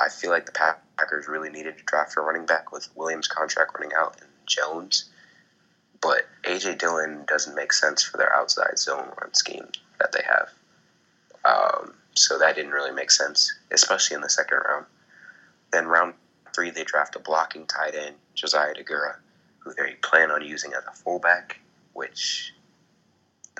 [0.00, 0.52] I feel like the
[0.96, 5.06] Packers really needed to draft a running back with Williams' contract running out and Jones.
[6.00, 10.50] But AJ Dillon doesn't make sense for their outside zone run scheme that they have.
[11.44, 14.86] Um, so that didn't really make sense, especially in the second round.
[15.72, 16.14] Then round
[16.54, 19.16] three, they draft a blocking tight end, Josiah Deguara,
[19.58, 21.60] who they plan on using as a fullback,
[21.92, 22.52] which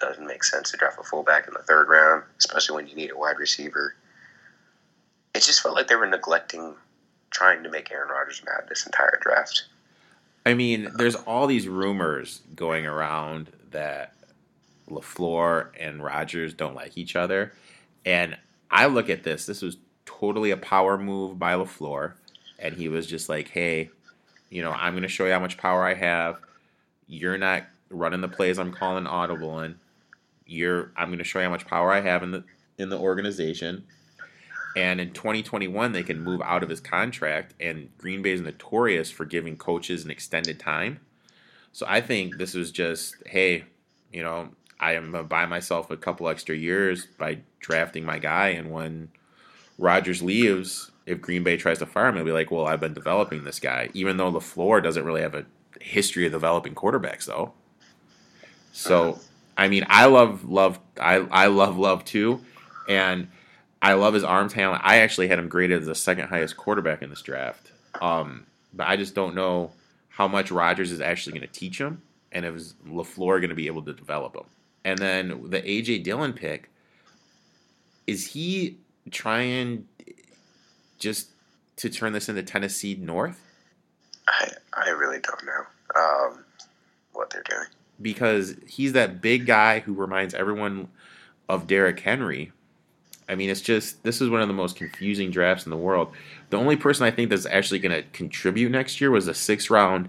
[0.01, 3.11] doesn't make sense to draft a fullback in the third round, especially when you need
[3.11, 3.95] a wide receiver.
[5.35, 6.75] It just felt like they were neglecting
[7.31, 9.65] trying to make Aaron Rodgers mad this entire draft.
[10.45, 14.15] I mean, there's all these rumors going around that
[14.89, 17.53] LaFleur and Rodgers don't like each other.
[18.05, 18.37] And
[18.71, 19.77] I look at this, this was
[20.07, 22.15] totally a power move by LaFleur.
[22.59, 23.91] And he was just like, hey,
[24.51, 26.41] you know, I'm going to show you how much power I have.
[27.07, 29.79] You're not running the plays I'm calling audible in.
[30.47, 32.45] You're I'm going to show you how much power I have in the
[32.79, 33.85] in the organization.
[34.77, 39.11] And in 2021, they can move out of his contract, and Green Bay is notorious
[39.11, 41.01] for giving coaches an extended time.
[41.73, 43.65] So I think this was just, hey,
[44.13, 48.49] you know, I am gonna buy myself a couple extra years by drafting my guy,
[48.49, 49.09] and when
[49.79, 52.95] Rodgers leaves, if Green Bay tries to fire him, he'll be like, well, I've been
[52.95, 55.47] developing this guy, even though LaFleur doesn't really have a
[55.81, 57.53] history of developing quarterbacks, though.
[58.73, 59.19] So,
[59.57, 62.41] I mean, I love love I I love love too,
[62.89, 63.29] and
[63.83, 64.83] I love his arm talent.
[64.85, 67.73] I actually had him graded as the second highest quarterback in this draft.
[68.01, 69.73] Um, but I just don't know
[70.09, 73.55] how much Rodgers is actually going to teach him, and if is LaFleur going to
[73.55, 74.45] be able to develop him.
[74.85, 76.71] And then the AJ Dillon pick,
[78.07, 78.79] is he
[79.11, 79.87] trying
[80.99, 81.31] just
[81.77, 83.43] to turn this into Tennessee North?
[84.29, 86.45] I I really don't know um,
[87.13, 87.67] what they're doing.
[88.01, 90.89] Because he's that big guy who reminds everyone
[91.49, 92.53] of Derrick Henry.
[93.31, 96.13] I mean, it's just this is one of the most confusing drafts in the world.
[96.51, 99.71] The only person I think that's actually going to contribute next year was a sixth
[99.71, 100.09] round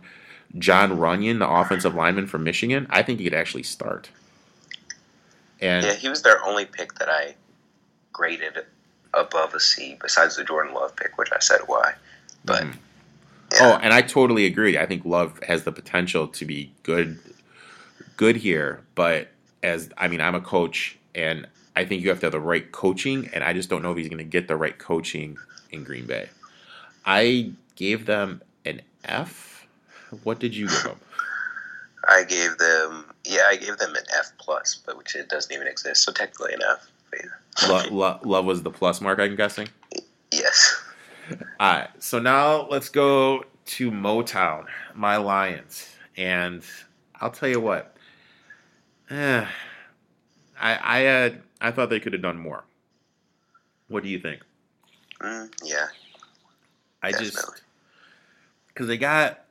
[0.58, 2.88] Jon Runyan, the offensive lineman from Michigan.
[2.90, 4.10] I think he could actually start.
[5.62, 7.36] And Yeah, he was their only pick that I
[8.12, 8.66] graded
[9.14, 11.94] above a C, besides the Jordan Love pick, which I said why.
[12.44, 12.78] But Mhm.
[13.54, 14.80] yeah, Oh, and I totally agree.
[14.80, 17.20] I think Love has the potential to be good
[18.18, 19.30] good here, but
[19.62, 22.72] as I mean, I'm a coach and I think you have to have the right
[22.72, 25.38] coaching and I just don't know if he's going to get the right coaching
[25.72, 26.30] in Green Bay.
[27.06, 29.66] I gave them an F.
[30.24, 31.00] What did you give them?
[32.08, 35.68] I gave them yeah, I gave them an F plus, but which it doesn't even
[35.68, 36.92] exist, so technically an F.
[37.14, 37.68] Yeah.
[37.70, 39.68] Lo- lo- love was the plus mark, I'm guessing.
[40.32, 40.82] Yes.
[41.60, 44.66] All right, so now let's go to Motown,
[44.96, 46.64] my Lions, and
[47.20, 47.96] I'll tell you what.
[49.10, 49.46] Eh,
[50.60, 51.30] I I uh,
[51.62, 52.64] I thought they could have done more.
[53.88, 54.42] What do you think?
[55.22, 55.88] Mm, yeah.
[57.04, 57.32] I Definitely.
[57.32, 57.62] just
[58.68, 59.46] because they got.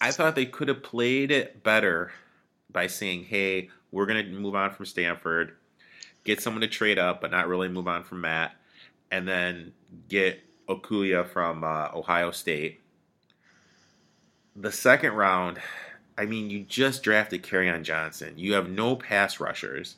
[0.00, 2.12] I thought they could have played it better
[2.70, 5.56] by saying, "Hey, we're gonna move on from Stafford,
[6.24, 8.56] get someone to trade up, but not really move on from Matt,
[9.10, 9.72] and then
[10.08, 12.80] get Okudah from uh, Ohio State."
[14.56, 15.58] The second round,
[16.18, 18.34] I mean, you just drafted on Johnson.
[18.36, 19.96] You have no pass rushers,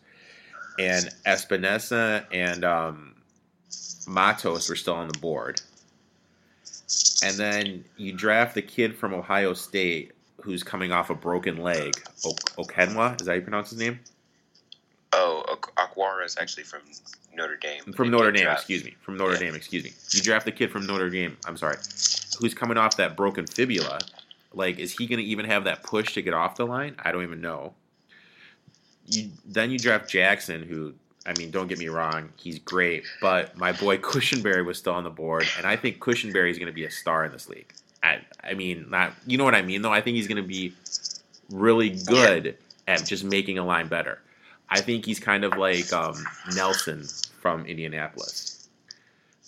[0.79, 3.15] and Epenesa and um,
[4.07, 5.61] Matos were still on the board.
[7.25, 11.95] and then you draft the kid from Ohio State who's coming off a broken leg.
[12.25, 14.01] O- Okenwa, is that how you pronounce his name?
[15.13, 15.45] Oh,
[15.77, 16.81] Okwara is actually from
[17.35, 17.93] Notre Dame.
[17.93, 18.97] From Notre Dame, draft- excuse me.
[19.03, 19.41] From Notre Yeah.
[19.41, 19.93] Dame, excuse me.
[20.13, 21.37] You draft the kid from Notre Dame.
[21.47, 21.77] I'm sorry,
[22.41, 24.01] who's coming off that broken fibula.
[24.55, 26.97] Like, is he going to even have that push to get off the line?
[26.99, 27.73] I don't even know.
[29.13, 30.95] You then you draft Jackson, who
[31.27, 35.05] I mean, don't get me wrong, he's great, but my boy Cushenberry was still on
[35.05, 37.73] the board, and I think Cushenberry is going to be a star in this league.
[38.03, 39.93] I, I mean, not you know what I mean though.
[39.93, 40.75] I think he's going to be
[41.51, 42.57] really good
[42.89, 44.21] at just making a line better.
[44.69, 46.15] I think he's kind of like um,
[46.55, 47.05] Nelson
[47.41, 48.69] from Indianapolis.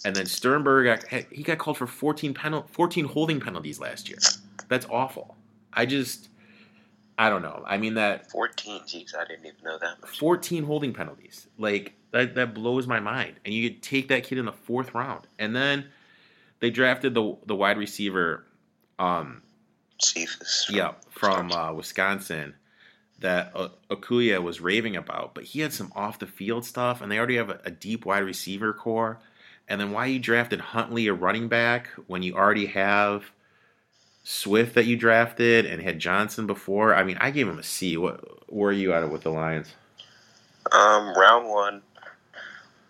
[0.05, 4.19] And then Stenberg, he got called for 14 penal, 14 holding penalties last year.
[4.69, 5.35] That's awful.
[5.73, 6.29] I just,
[7.17, 7.63] I don't know.
[7.67, 8.83] I mean that 14.
[8.83, 10.19] Jeez, I didn't even know that much.
[10.19, 11.47] 14 holding penalties.
[11.59, 13.37] Like that that blows my mind.
[13.45, 15.27] And you could take that kid in the fourth round.
[15.39, 15.87] And then
[16.61, 18.45] they drafted the the wide receiver
[18.99, 19.43] um
[20.01, 20.67] Cephus.
[20.71, 22.55] yeah, from uh, Wisconsin
[23.21, 27.11] that uh, Okudah was raving about, but he had some off the field stuff, and
[27.11, 29.21] they already have a, a deep wide receiver core.
[29.69, 33.31] And then why you drafted Huntley a running back when you already have
[34.27, 36.95] Swift that you drafted and had Johnson before?
[36.95, 37.99] I mean, I gave him a C.
[37.99, 39.69] What were you out of with the Lions?
[40.73, 41.83] Um, round one,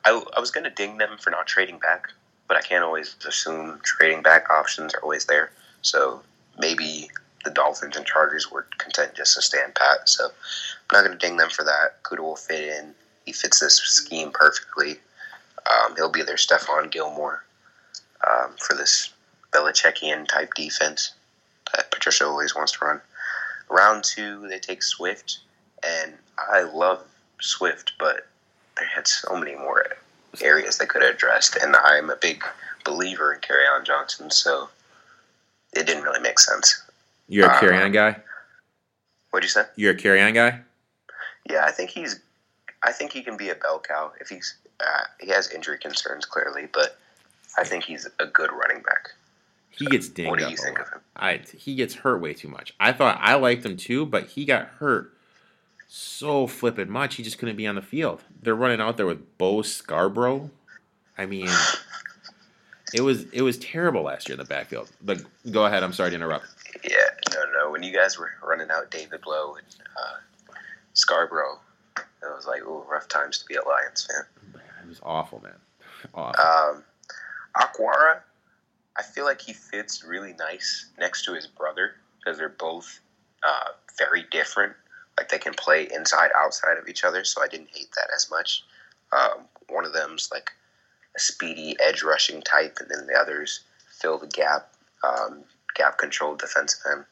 [0.05, 2.07] I, I was going to ding them for not trading back,
[2.47, 5.51] but I can't always assume trading back options are always there.
[5.83, 6.23] So
[6.57, 7.11] maybe
[7.45, 10.09] the Dolphins and Chargers were content just to stand pat.
[10.09, 10.33] So I'm
[10.93, 12.01] not going to ding them for that.
[12.05, 12.95] Kuda will fit in.
[13.27, 15.01] He fits this scheme perfectly.
[15.69, 17.45] Um, he'll be their Stephon Gilmore
[18.25, 19.13] um, for this
[19.53, 21.15] Belichickian type defense
[21.73, 23.01] that Patricia always wants to run.
[23.71, 25.39] Round two, they take Swift,
[25.87, 27.03] and I love
[27.41, 28.27] Swift, but
[28.79, 29.85] they had so many more
[30.43, 32.45] areas they could have addressed, and I'm a big
[32.85, 34.69] believer in Kerryon Johnson, so
[35.73, 36.83] it didn't really make sense.
[37.29, 38.21] You're a Uh, Kerryon guy.
[39.31, 39.65] What'd you say?
[39.77, 40.61] You're a Kerryon guy.
[41.49, 42.21] Yeah, I think he's.
[42.83, 44.55] I think he can be a bell cow if he's.
[44.81, 46.99] Uh, he has injury concerns clearly, but
[47.57, 49.11] I think he's a good running back.
[49.77, 50.87] He gets dinged What do up you a think lot.
[50.89, 51.01] of him?
[51.17, 52.75] I he gets hurt way too much.
[52.81, 55.13] I thought I liked him too, but he got hurt
[55.89, 57.17] so flippin' much.
[57.17, 58.23] He just couldn't be on the field.
[58.43, 60.51] They're running out there with Bo Scarborough.
[61.17, 61.49] I mean,
[62.93, 64.91] it was it was terrible last year in the backfield.
[65.03, 65.83] But go ahead.
[65.83, 66.47] I'm sorry to interrupt.
[66.83, 66.97] Yeah,
[67.33, 67.71] no, no.
[67.71, 69.67] When you guys were running out David Lowe and
[69.97, 70.55] uh,
[70.95, 71.61] Scarborough,
[71.97, 74.61] it was like, ooh, rough times to be a Lions fan.
[74.83, 75.53] It was awful, man.
[76.13, 76.45] Awful.
[76.45, 76.83] Um,
[77.57, 78.19] Okwara,
[78.97, 83.01] I feel like he fits really nice next to his brother because they're both
[83.43, 84.75] uh, very different.
[85.19, 87.25] Like they can play inside, outside of each other.
[87.25, 88.65] So I didn't hate that as much.
[89.13, 90.51] Um, one of them's like
[91.17, 93.61] a speedy edge rushing type, and then the others
[94.01, 94.73] fill the gap,
[95.05, 97.05] um, gap controlled defensive end.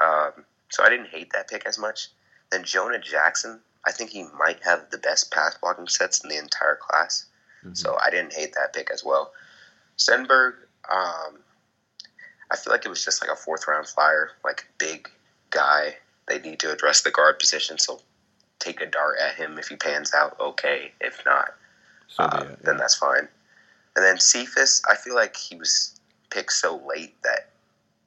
[0.00, 2.08] Um, so I didn't hate that pick as much.
[2.50, 6.38] Then Jonah Jackson, I think he might have the best pass blocking sets in the
[6.38, 7.26] entire class.
[7.64, 7.76] Mhm.
[7.76, 9.32] So I didn't hate that pick as well.
[9.98, 10.54] Stenberg,
[10.88, 11.38] um,
[12.50, 15.08] I feel like it was just like a fourth round flyer, like big
[15.50, 15.96] guy.
[16.26, 18.00] They need to address the guard position, so
[18.58, 20.38] take a dart at him if he pans out.
[20.40, 21.54] Okay, if not,
[22.08, 22.78] so uh, then yeah.
[22.78, 23.28] that's fine.
[23.96, 25.98] And then Cephus, I feel like he was
[26.30, 27.50] picked so late that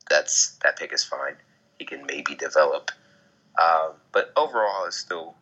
[0.10, 1.36] that's that pick is fine.
[1.78, 2.92] He can maybe develop,
[3.62, 5.36] um, but overall, is still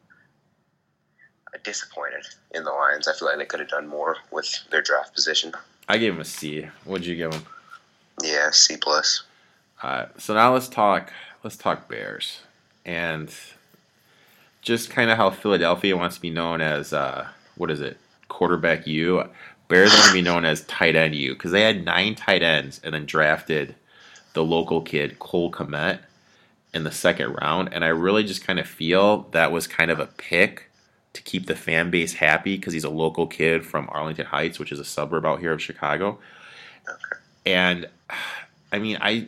[1.64, 3.08] disappointed in the Lions.
[3.08, 5.54] I feel like they could have done more with their draft position.
[5.92, 6.70] I gave him a C.
[6.86, 7.42] What'd you give him?
[8.24, 9.24] Yeah, C plus.
[9.84, 11.12] Uh, so now let's talk.
[11.44, 12.39] Let's talk Bears,
[12.86, 13.30] and
[14.62, 17.28] just kind of how Philadelphia wants to be known as uh,
[17.58, 17.98] what is it?
[18.30, 19.26] Quarterback U.
[19.68, 22.80] Bears want to be known as tight end U because they had nine tight ends
[22.86, 23.76] and then drafted
[24.32, 26.00] the local kid Cole Kmet
[26.74, 30.00] in the second round, and I really just kind of feel that was kind of
[30.00, 30.70] a pick
[31.14, 34.72] to keep the fan base happy because he's a local kid from Arlington Heights, which
[34.72, 36.20] is a suburb out here of Chicago.
[37.45, 37.88] And
[38.72, 39.28] I mean, I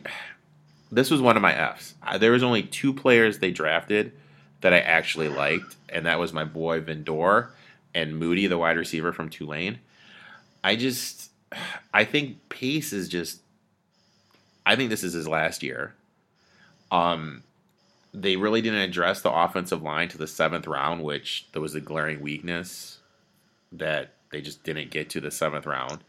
[0.90, 1.94] this was one of my Fs.
[2.18, 4.12] There was only two players they drafted
[4.60, 7.48] that I actually liked, and that was my boy Vildor
[7.94, 9.78] and Mooney, the wide receiver from Tulane.
[10.62, 11.30] I just,
[11.92, 13.40] I think Pace is just.
[14.66, 15.94] I think this is his last year.
[16.90, 17.42] Um,
[18.14, 21.80] they really didn't address the offensive line to the seventh round, which there was a
[21.80, 22.98] glaring weakness
[23.72, 26.04] that they just didn't get to the seventh round.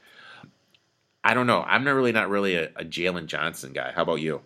[1.23, 1.63] I don't know.
[1.63, 3.91] I'm not really not really a, a Jaylon Johnson guy.
[3.91, 4.41] How about you?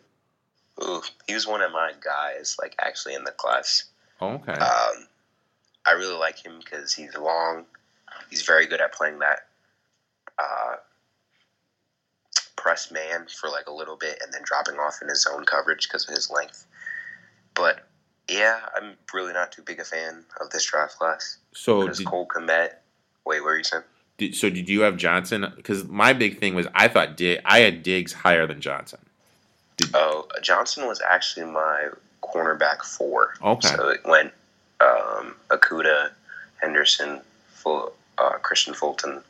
[0.82, 3.84] Ooh, he was one of my guys, like actually in the class.
[4.22, 4.54] Oh, okay.
[4.54, 5.08] Um,
[5.86, 7.66] I really like him because he's long.
[8.30, 9.40] He's very good at playing that
[10.38, 10.76] uh,
[12.56, 15.88] press man for like a little bit and then dropping off in his zone coverage
[15.88, 16.66] because of his length.
[17.60, 17.86] But
[18.30, 21.38] yeah, I'm really not too big a fan of this draft class.
[21.54, 22.72] So did, Cole Kmet.
[23.26, 23.84] Wait, what were you saying?
[24.18, 25.52] did- so did you have Johnson?
[25.56, 29.00] Because my big thing was I thought Dig, I had Diggs higher than Johnson.
[29.94, 31.88] Oh, Johnson was actually my
[32.22, 33.34] cornerback four.
[33.42, 33.68] Okay.
[33.70, 34.34] So it went
[34.82, 36.12] um, Okudah,
[36.62, 37.22] Henderson,
[37.54, 39.22] Full, uh, Kristian Fulton,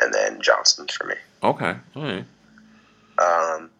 [0.00, 1.14] and then Johnson for me.
[1.42, 1.74] Okay.
[1.96, 2.24] All right.
[3.18, 3.70] Um,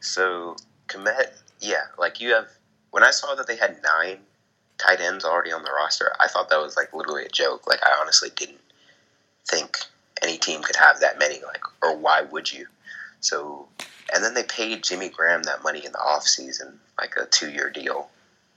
[0.00, 0.56] so
[0.88, 1.30] Kmet,
[1.60, 2.48] yeah, like you have.
[2.90, 4.18] When I saw that they had nine
[4.78, 7.66] tight ends already on the roster, I thought that was like literally a joke.
[7.66, 8.60] Like I honestly didn't
[9.46, 9.78] think
[10.22, 11.40] any team could have that many.
[11.44, 12.66] Like, or why would you?
[13.20, 13.68] So,
[14.12, 17.50] and then they paid Jimmy Graham that money in the off season, like a two
[17.50, 18.08] year deal,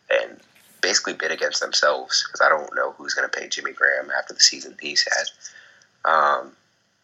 [0.09, 0.39] and
[0.81, 4.33] basically bid against themselves because I don't know who's going to pay Jimmy Graham after
[4.33, 6.11] the season he's had.
[6.11, 6.51] Um,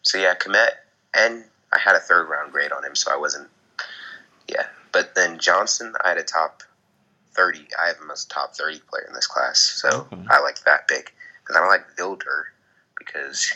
[0.02, 0.70] so yeah, Kmet,
[1.14, 3.48] and I had a third round grade on him, so I wasn't.
[4.48, 6.62] Yeah, but then Johnson, I had a top
[7.38, 7.66] thirty.
[7.80, 10.24] I have him as a top thirty player in this class, so Okay.
[10.28, 12.44] I like that pick because I don't like Vildor
[12.98, 13.52] because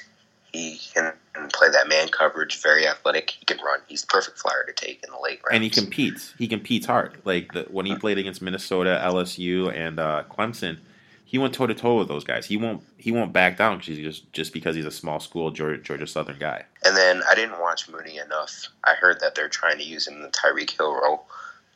[0.53, 1.13] he can
[1.53, 3.31] play that man coverage, very athletic.
[3.31, 3.81] He can run.
[3.89, 5.55] He's the perfect flyer to take in the late rounds.
[5.55, 6.35] And he competes.
[6.39, 7.19] He competes hard.
[7.25, 10.79] Like the, when he played against Minnesota, LSU, and uh, Clemson,
[11.25, 12.47] he went toe to toe with those guys.
[12.47, 12.83] He won't.
[12.99, 16.39] He won't back down he's just just because he's a small school Georgia, Georgia Southern
[16.39, 16.65] guy.
[16.85, 18.69] And then I didn't watch Mooney enough.
[18.85, 21.27] I heard that they're trying to use him in the Tyreek Hill role,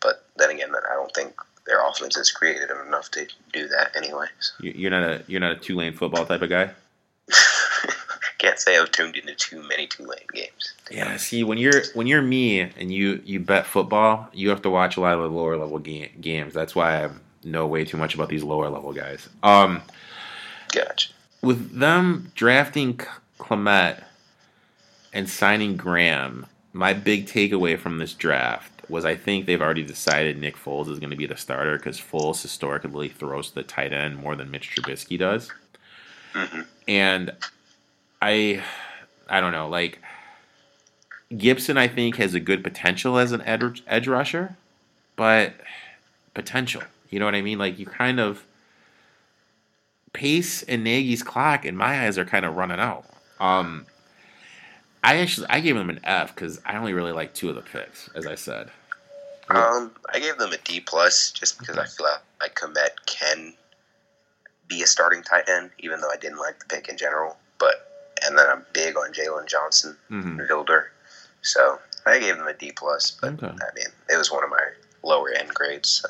[0.02, 1.34] but then again, I don't think
[1.66, 4.26] their offense is creative enough to do that anyway.
[4.40, 4.54] So.
[4.60, 6.70] You're not a you're not a Tulane football type of guy.
[8.38, 10.74] Can't say I've tuned into too many Tulane games.
[10.90, 11.16] Yeah.
[11.16, 14.96] See, when you're when you're me and you you bet football, you have to watch
[14.96, 16.54] a lot of the lower level ga- games.
[16.54, 17.10] That's why I
[17.44, 19.28] know way too much about these lower level guys.
[19.42, 19.82] Um,
[20.72, 21.12] Gotcha.
[21.42, 23.00] with them drafting
[23.38, 23.98] Clement
[25.12, 30.38] and signing Graham, my big takeaway from this draft was I think they've already decided
[30.38, 33.92] Nick Foles is going to be the starter because Foles historically throws to the tight
[33.92, 35.50] end more than Mitch Trubisky does.
[36.32, 37.32] hmm And
[38.22, 38.62] I,
[39.28, 40.00] I don't know, like
[41.32, 44.56] Gipson, I think has a good potential as an edge, edge rusher,
[45.16, 45.54] but
[46.34, 47.58] potential, you know what I mean?
[47.58, 48.44] Like you kind of
[50.12, 53.04] Pace and Nagy's clock in my eyes are kind of running out.
[53.38, 53.86] Um,
[55.06, 57.62] I actually I gave them an F because I only really like two of the
[57.62, 58.70] picks, as I said.
[59.48, 62.06] Um, I gave them a D plus just because I feel
[62.40, 63.54] like, Kmet can
[64.66, 67.36] be a starting tight end, even though I didn't like the pick in general.
[67.58, 67.88] But
[68.24, 70.86] and then I'm big on Jaylon Johnson hmm and Vildor,
[71.40, 73.12] so I gave them a D plus.
[73.12, 73.46] But Okay.
[73.46, 74.64] I mean, it was one of my
[75.04, 76.02] lower end grades.
[76.02, 76.08] So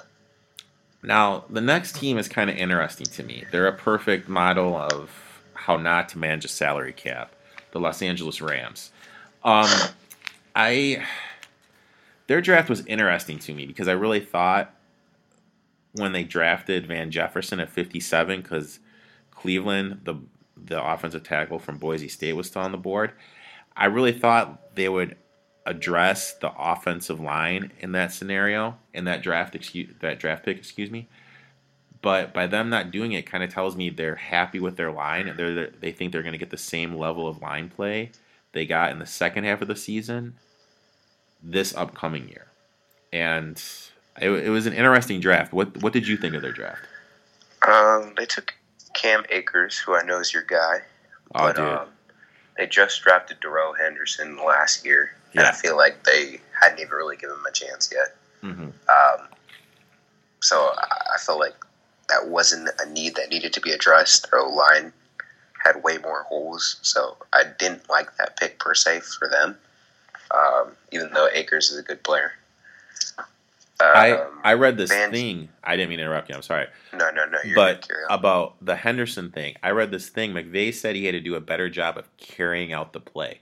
[1.03, 3.45] Now, the next team is kind of interesting to me.
[3.53, 5.11] They're a perfect model of
[5.53, 7.36] how not to manage a salary cap.
[7.77, 8.91] The Los Angeles Rams.
[9.45, 9.69] Um,
[10.55, 11.05] I
[12.27, 14.75] their draft was interesting to me because I really thought
[15.93, 18.79] when they drafted Van Jefferson at 57 because
[19.31, 20.15] Cleveland, the
[20.57, 23.13] the offensive tackle from Boise State, was still on the board.
[23.77, 25.19] I really thought they would
[25.67, 30.91] address the offensive line in that scenario in that draft excuse that draft pick excuse
[30.91, 31.09] me
[32.07, 35.27] but by them not doing it kind of tells me they're happy with their line
[35.27, 38.13] and they're they think they're going to get the same level of line play
[38.53, 40.35] they got in the second half of the season
[41.43, 42.47] this upcoming year.
[43.13, 43.61] And
[44.23, 45.53] it, it was an interesting draft.
[45.53, 46.83] What what did you think of their draft?
[47.67, 48.55] Um, they took
[48.95, 50.83] Cam Akers, who I know is your guy,
[51.35, 51.89] oh but dude um,
[52.57, 55.49] they just drafted Darrell Henderson last year, and Yeah.
[55.49, 58.15] I feel like they hadn't even really given him a chance yet.
[58.43, 59.27] hmm Um,
[60.41, 61.57] so I, I felt like
[62.09, 64.31] that wasn't a need that needed to be addressed.
[64.31, 64.93] Their line
[65.65, 69.57] had way more holes, so I didn't like that pick per se for them.
[70.31, 72.33] Um, even though Akers is a good player.
[73.79, 75.49] I, Um, I read this Van- thing.
[75.63, 76.35] I didn't mean to interrupt you.
[76.35, 76.67] I'm sorry.
[76.95, 77.39] no, no, no.
[77.45, 78.19] You're but good, carry on.
[78.19, 80.33] about the Henderson thing, I read this thing.
[80.33, 83.41] McVay said he had to do a better job of carrying out the play.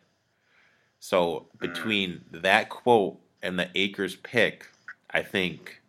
[0.99, 4.67] So between that quote and the Akers pick,
[5.11, 5.81] I think,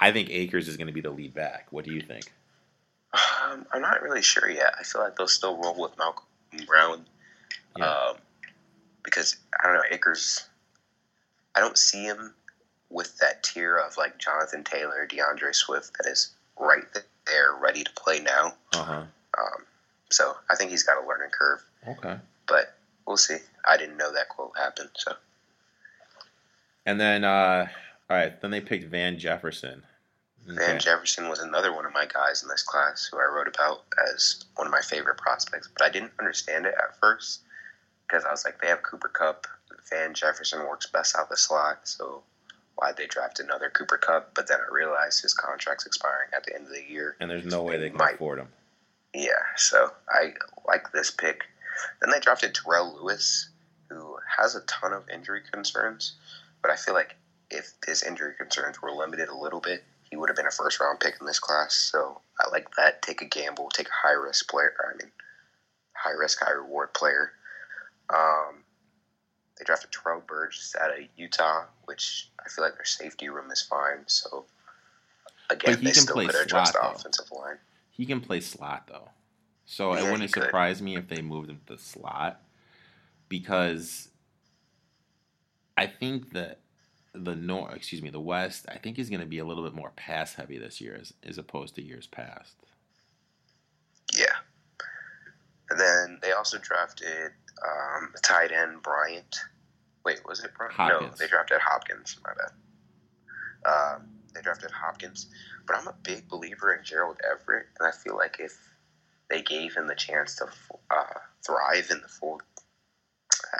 [0.00, 1.66] I think Akers is going to be the lead back.
[1.70, 2.32] What do you think?
[3.12, 4.74] Um, I'm not really sure yet.
[4.78, 6.26] I feel like they'll still roll with Malcolm
[6.66, 7.04] Brown.
[7.76, 7.86] Yeah.
[7.90, 8.16] Um,
[9.02, 10.46] because I don't know, Akers.
[11.54, 12.34] I don't see him
[12.90, 16.84] with that tier of like Jonathan Taylor, D'Andre Swift that is right
[17.26, 18.54] there, ready to play now.
[18.74, 19.02] Uh huh.
[19.38, 19.64] Um,
[20.10, 22.16] so I think he's got a learning curve, Okay.
[22.46, 22.74] but
[23.06, 23.36] we'll see.
[23.66, 25.12] I didn't know that quote happened, so
[26.86, 27.68] And then, uh,
[28.10, 29.82] all right, then they picked Van Jefferson.
[30.46, 30.78] Van Okay.
[30.78, 33.82] Jefferson was another one of my guys in this class who I wrote about
[34.12, 37.42] as one of my favorite prospects, but I didn't understand it at first
[38.06, 39.46] because I was like, they have Cooper Kupp,
[39.90, 42.22] Van Jefferson works best out the slot, so
[42.76, 44.34] why'd they draft another Cooper Kupp?
[44.34, 47.16] But then I realized his contract's expiring at the end of the year.
[47.20, 48.14] And there's no way they can Might.
[48.14, 48.48] afford him.
[49.14, 50.32] Yeah, so I
[50.66, 51.42] like this pick.
[52.00, 53.48] Then they drafted Terrell Lewis,
[53.88, 56.14] who has a ton of injury concerns,
[56.62, 57.16] but I feel like
[57.50, 60.80] if his injury concerns were limited a little bit, he would have been a first
[60.80, 61.74] round pick in this class.
[61.74, 63.02] So I like that.
[63.02, 64.74] Take a gamble, take a high risk player.
[64.84, 65.12] I mean,
[65.92, 67.32] high risk, high reward player.
[68.10, 68.64] Um,
[69.58, 73.60] they drafted Terrell Burgess out of Utah, which I feel like their safety room is
[73.62, 74.04] fine.
[74.06, 74.44] So
[75.50, 77.56] again, they can still could address the offensive line.
[77.90, 79.08] He can play slot though,
[79.66, 80.44] so Yeah, it wouldn't could.
[80.44, 82.40] surprise me if they moved him to slot
[83.28, 84.08] because
[85.76, 86.60] I think that
[87.14, 89.74] the north, excuse me, the West, I think is going to be a little bit
[89.74, 92.54] more pass heavy this year as, as opposed to years past.
[94.16, 94.26] Yeah.
[95.70, 97.32] And then they also drafted
[97.62, 99.36] um, tight end Bryant.
[100.04, 100.78] Wait, was it Bryant?
[100.78, 102.16] No, they drafted Hopkins.
[102.24, 102.52] My bad.
[103.70, 105.26] Um, they drafted Hopkins,
[105.66, 108.56] but I'm a big believer in Gerald Everett, and I feel like if
[109.28, 110.46] they gave him the chance to
[110.90, 112.42] uh, thrive in the fold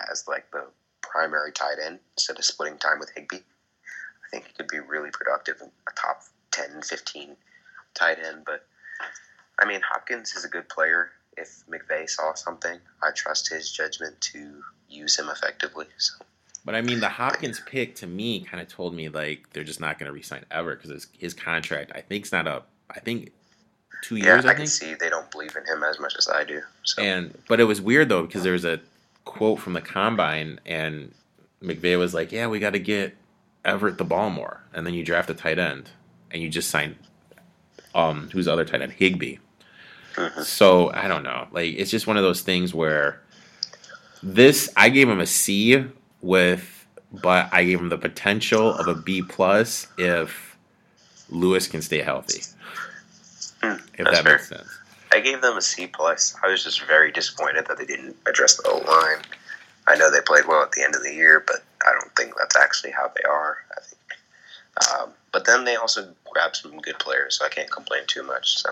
[0.09, 0.65] as like the
[1.01, 5.09] primary tight end instead of splitting time with Higbee, I think he could be really
[5.11, 6.21] productive in a top
[6.51, 7.35] 10, 15
[7.93, 8.43] tight end.
[8.45, 8.65] But
[9.59, 11.11] I mean, Hopkins is a good player.
[11.37, 15.85] If McVay saw something, I trust his judgment to use him effectively.
[15.97, 16.15] So
[16.65, 19.79] But I mean, the Hopkins pick to me kind of told me like they're just
[19.79, 22.67] not going to re-sign ever because his, his contract I think is not up.
[22.89, 23.31] I think
[24.01, 24.45] two yeah, years.
[24.45, 24.69] I, I, can think.
[24.69, 26.61] see they don't believe in him as much as I do.
[26.83, 28.79] So And but it was weird though because there was a
[29.29, 31.13] quote from the combine and
[31.63, 33.15] McVay was like, "Yeah, we got to get
[33.63, 35.89] Everett the ball more," and then you draft a tight end
[36.31, 36.95] and you just sign
[37.93, 39.37] um who's the other tight end Higbee.
[40.15, 40.43] Mhm.
[40.43, 41.47] So I don't know.
[41.51, 43.21] Like it's just one of those things where
[44.23, 45.83] this I gave him a C
[46.21, 50.57] with, but I gave him the potential of a B plus if
[51.29, 52.41] Lewis can stay healthy.
[53.61, 54.33] Hmm, If that fair.
[54.33, 54.67] makes sense.
[55.11, 56.35] I gave them a C plus.
[56.43, 59.23] I was just very disappointed that they didn't address the O line.
[59.87, 62.33] I know they played well at the end of the year, but I don't think
[62.37, 63.57] that's actually how they are.
[63.75, 68.03] I think, um, but then they also grabbed some good players, so I can't complain
[68.07, 68.57] too much.
[68.57, 68.71] So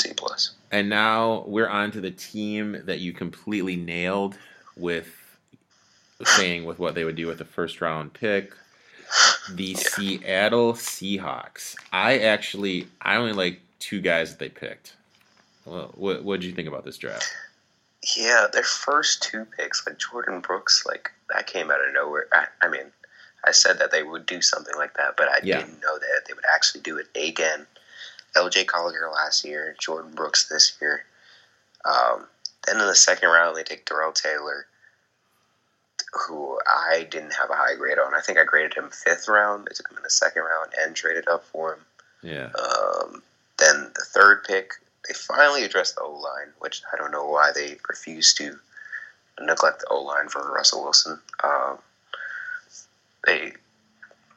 [0.00, 0.52] C plus.
[0.70, 4.38] And now we're on to the team that you completely nailed
[4.76, 5.08] with
[6.24, 8.52] saying with what they would do with the first round pick.
[9.50, 11.74] The Seattle Seahawks.
[11.92, 14.94] I actually I only like two guys that they picked.
[15.70, 17.32] Well, what what did you think about this draft?
[18.16, 22.26] Yeah, their first two picks, like Jordyn Brooks, like that came out of nowhere.
[22.32, 22.86] I, I mean,
[23.46, 25.58] I said that they would do something like that, but I Yeah.
[25.60, 27.66] didn't know that they would actually do it again.
[28.34, 31.04] LJ Collier last year, Jordyn Brooks this year.
[31.84, 32.26] Um,
[32.66, 34.66] then in the second round, they take Darrell Taylor,
[36.12, 38.14] who I didn't have a high grade on.
[38.14, 39.66] I think I graded him fifth round.
[39.66, 41.80] They took him in the second round and traded up for him.
[42.22, 42.50] Yeah.
[42.54, 43.22] Um,
[43.58, 44.72] then the third pick,
[45.08, 48.58] they finally addressed the O line, which I don't know why they refused to
[49.40, 51.18] neglect the O line for Russell Wilson.
[51.42, 51.78] Um,
[53.26, 53.52] they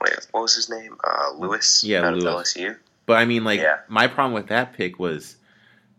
[0.02, 0.98] wait, what was his name?
[1.04, 1.84] Uh, Lewis.
[1.84, 2.54] Yeah, out Lewis.
[2.56, 2.78] LSU.
[3.06, 3.80] But I mean like Yeah.
[3.88, 5.36] my problem with that pick was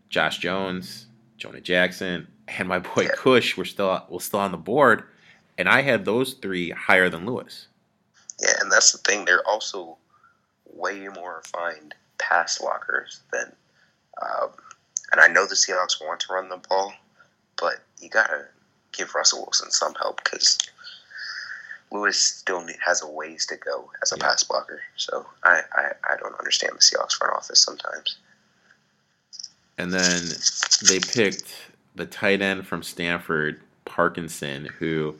[0.09, 1.05] Josh Jones,
[1.37, 3.11] Jonah Jackson, and my boy Yeah.
[3.15, 5.03] Cush were still was still on the board
[5.57, 7.67] and I had those three higher than Lewis.
[8.41, 9.23] Yeah, and that's the thing.
[9.25, 9.97] They're also
[10.65, 13.53] way more refined pass blockers than.
[14.21, 14.49] Um,
[15.11, 16.93] and I know the Seahawks want to run the ball,
[17.57, 18.45] but you gotta
[18.91, 20.57] give Russell Wilson some help because
[21.91, 24.23] Lewis still has a ways to go as a Yeah.
[24.27, 24.81] pass blocker.
[24.97, 28.17] So I, I, I don't understand the Seahawks front office sometimes.
[29.77, 30.21] And then
[30.87, 31.53] they picked
[31.95, 35.15] the tight end from Stanford, Parkinson, who,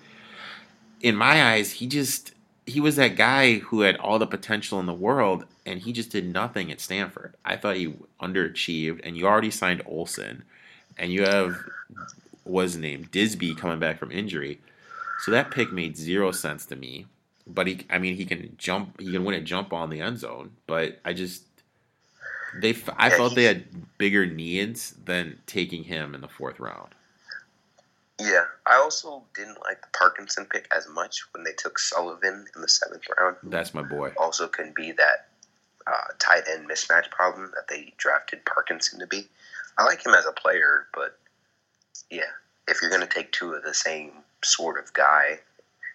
[1.02, 2.34] in my eyes, he just
[2.66, 6.12] he was that guy who had all the potential in the world, and he just
[6.12, 7.36] did nothing at Stanford.
[7.44, 10.44] I thought he underachieved, and you already signed Olsen,
[10.98, 11.58] and you have
[12.46, 14.60] was named Dissly coming back from injury,
[15.24, 17.08] so that pick made zero sense to me.
[17.48, 20.20] But he, I mean, he can jump, he can win a jump on the end
[20.20, 21.44] zone, but I just
[22.62, 26.90] they, I felt they had bigger needs than taking him in the fourth round.
[28.20, 32.62] Yeah, I also didn't like the Parkinson pick as much when they took Sullivan in
[32.62, 33.36] the seventh round.
[33.44, 34.14] That's my boy.
[34.18, 35.28] also can be that
[35.88, 39.28] uh, tight end mismatch problem that they drafted Parkinson to be.
[39.78, 41.18] I like him as a player, but
[42.10, 42.24] yeah,
[42.68, 44.12] if you're going to take two of the same
[44.44, 45.40] sort of guy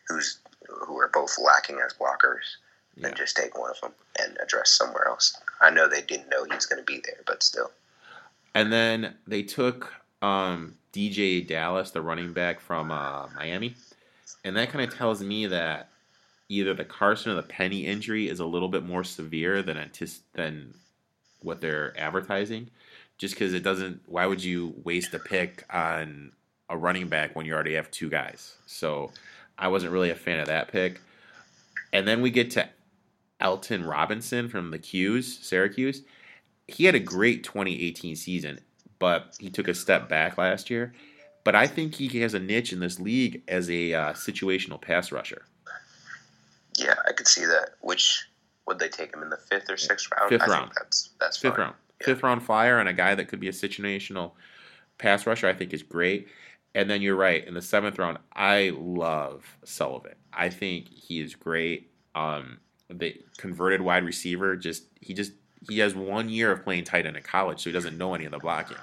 [0.08, 0.38] who's
[0.68, 2.56] who are both lacking as blockers,
[2.96, 5.36] then just take one of them and address somewhere else.
[5.60, 7.70] I know they didn't know he was going to be there, but still.
[8.54, 13.74] And then they took um, DeeJay Dallas, the running back from uh, Miami,
[14.44, 15.89] and that kind of tells me that
[16.50, 20.22] either the Carson or the Penny injury is a little bit more severe than antis-
[20.34, 20.74] than
[21.42, 22.68] what they're advertising.
[23.18, 26.32] Just because it doesn't, why would you waste a pick on
[26.68, 28.56] a running back when you already have two guys?
[28.66, 29.12] So
[29.56, 31.00] I wasn't really a fan of that pick.
[31.92, 32.68] And then we get to
[33.40, 36.02] Alton Robinson from the Qs, Syracuse.
[36.66, 38.58] He had a great 2018 season,
[38.98, 40.94] but he took a step back last year.
[41.44, 45.12] But I think he has a niche in this league as a uh, situational pass
[45.12, 45.46] rusher.
[46.80, 47.70] Yeah, I could see that.
[47.80, 48.26] Which
[48.66, 50.30] would they take him in the fifth or sixth round?
[50.30, 50.70] Fifth I round.
[50.70, 51.60] Think that's that's Fifth fine.
[51.60, 51.74] round.
[52.02, 54.32] Fifth round flyer and a guy that could be a situational
[54.98, 56.28] pass rusher, I think is great.
[56.74, 57.46] And then you're right.
[57.46, 60.14] In the seventh round, I love Sullivan.
[60.32, 61.90] I think he is great.
[62.14, 62.58] Um,
[62.88, 65.32] the converted wide receiver, just he just
[65.68, 68.24] he has one year of playing tight end in college, so he doesn't know any
[68.24, 68.78] of the blocking.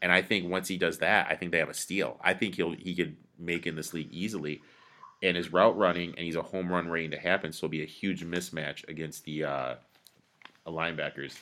[0.00, 2.18] And I think once he does that, I think they have a steal.
[2.22, 4.62] I think he'll he could make in this league easily.
[5.22, 7.82] And his route running, and he's a home run waiting to happen, so it'll be
[7.82, 9.74] a huge mismatch against the uh,
[10.66, 11.34] linebackers.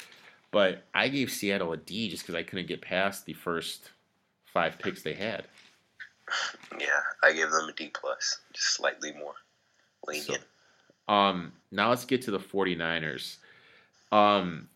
[0.51, 3.91] But I gave Seattle a D just because I couldn't get past the first
[4.47, 5.47] five picks they had.
[6.81, 6.89] Yeah,
[7.23, 9.35] I gave them a D plus, just slightly more
[10.09, 10.43] lenient.
[11.07, 13.37] Um, now let's get to the 49ers.
[14.11, 14.69] Um,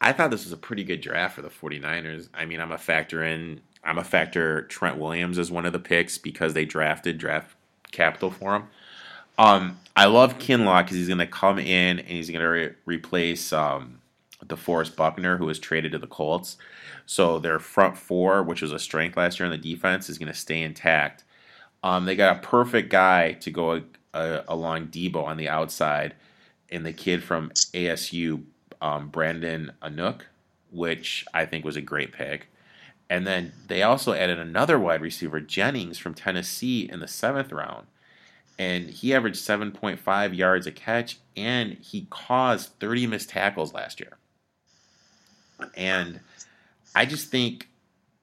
[0.00, 2.28] I thought this was a pretty good draft for the 49ers.
[2.32, 5.78] I mean, I'm a factor in I'm a factor Trent Williams as one of the
[5.78, 7.56] picks because they drafted draft
[7.96, 8.64] capital for him.
[9.38, 12.74] Um, I love Kinlaw because he's going to come in and he's going to re-
[12.84, 14.00] replace um,
[14.44, 16.56] DeForest Buckner, who was traded to the Colts.
[17.06, 20.32] So their front four, which was a strength last year on the defense, is going
[20.32, 21.24] to stay intact.
[21.82, 23.82] Um, they got a perfect guy to go
[24.12, 26.14] uh, along Deebo on the outside,
[26.70, 28.42] and the kid from ASU,
[28.80, 30.22] um, Brandon Aiyuk,
[30.72, 32.48] which I think was a great pick.
[33.08, 37.86] And then they also added another wide receiver, Jennings from Tennessee, in the seventh round.
[38.58, 44.16] And he averaged 7.5 yards a catch, and he caused 30 missed tackles last year.
[45.76, 46.20] And
[46.94, 47.68] I just think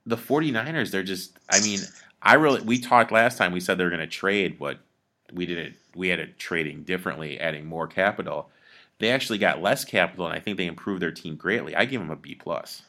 [0.06, 1.80] the 49ers, they're just, I mean,
[2.22, 4.80] I really, we talked last time, we said they were going to trade, but
[5.32, 8.50] we didn't, we had it trading differently, adding more capital.
[9.00, 11.76] They actually got less capital, and I think they improved their team greatly.
[11.76, 12.82] I give them a B plus.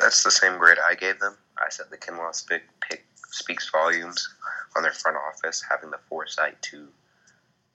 [0.00, 1.36] That's the same grade I gave them.
[1.58, 4.28] I said the Kinlaw pick, pick speaks volumes
[4.76, 6.88] on their front office, having the foresight to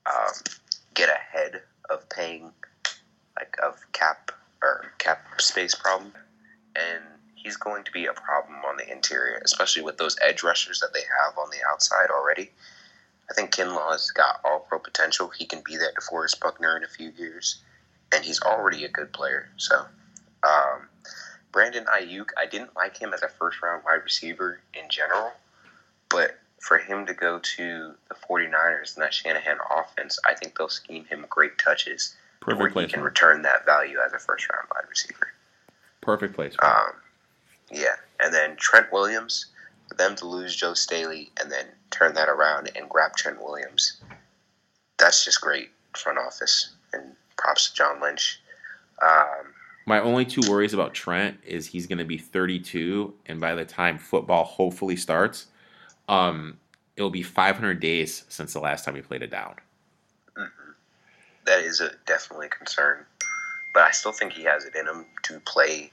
[0.05, 0.33] um,
[0.93, 2.51] get ahead of paying,
[3.37, 6.13] like of cap or cap space problem,
[6.75, 7.03] and
[7.35, 10.93] he's going to be a problem on the interior, especially with those edge rushers that
[10.93, 12.51] they have on the outside already.
[13.29, 15.29] I think Kinlaw's got all pro potential.
[15.29, 17.61] He can be that DeForest Buckner in a few years,
[18.13, 19.49] and he's already a good player.
[19.57, 19.85] So,
[20.43, 20.88] um,
[21.51, 25.31] Brandon Aiyuk, I didn't like him as a first round wide receiver in general,
[26.09, 30.69] but for him to go to the 49ers and that Shanahan offense, I think they'll
[30.69, 32.91] scheme him great touches where Perfect he place.
[32.91, 35.29] can return that value as a first round wide receiver.
[36.01, 36.55] Perfect place.
[36.61, 36.91] Um,
[37.71, 39.47] yeah, and then Trent Williams,
[39.87, 44.01] for them to lose Joe Staley and then turn that around and grab Trent Williams,
[44.97, 48.41] that's just great front office and props to John Lynch.
[49.01, 49.53] Um,
[49.89, 53.65] My only two worries about Trent is he's going to be 32, and by the
[53.65, 55.47] time football hopefully starts,
[56.07, 56.59] um,
[56.95, 59.55] it'll be 500 days since the last time he played a down.
[61.45, 63.03] that is a definitely a concern,
[63.73, 65.89] but I still think he has it in him to play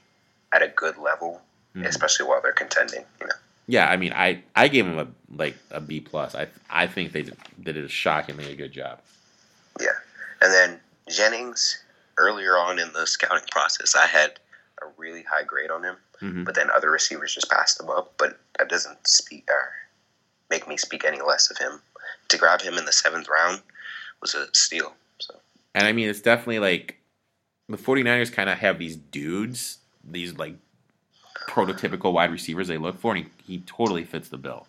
[0.53, 1.41] at a good level,
[1.75, 1.87] Mhm.
[1.87, 3.03] especially while they're contending.
[3.19, 3.33] You know,
[3.65, 6.35] Yeah, I mean, I, I gave him a like a B plus.
[6.35, 9.01] I I think they did, they did a shockingly a good job.
[9.79, 9.87] yeah.
[10.43, 10.79] And then
[11.09, 11.83] Jennings,
[12.17, 14.39] earlier on in the scouting process, I had
[14.81, 15.95] a really high grade on him.
[16.19, 18.13] hmm but then other receivers just passed him up.
[18.17, 19.71] But that doesn't speak or
[20.49, 21.81] make me speak any less of him.
[22.29, 23.61] To grab him in the seventh round
[24.21, 24.93] was a steal.
[25.19, 25.35] So
[25.75, 26.97] And I mean, it's definitely like
[27.69, 30.55] the 49ers kind of have these dudes, these like
[31.47, 34.67] prototypical wide receivers they look for, and he, he totally fits the bill.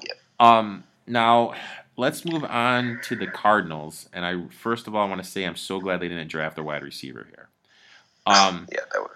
[0.00, 0.18] Yep.
[0.40, 1.54] Um, now
[1.96, 5.56] let's move on to the Cardinals, and I first of all want to say I'm
[5.56, 7.48] so glad they didn't draft a wide receiver here.
[8.26, 9.10] Um, yeah, that would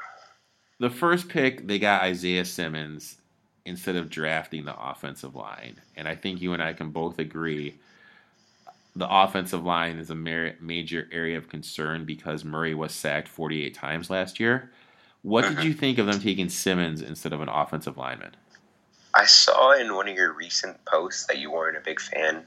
[0.80, 3.16] the first pick they got Isaiah Simmons
[3.64, 7.74] instead of drafting the offensive line, and I think you and I can both agree
[8.96, 14.10] the offensive line is a major area of concern because Murray was sacked 48 times
[14.10, 14.72] last year.
[15.22, 15.64] What did Mhm.
[15.64, 18.34] you think of them taking Simmons instead of an offensive lineman?
[19.14, 22.44] I saw in one of your recent posts that you weren't a big fan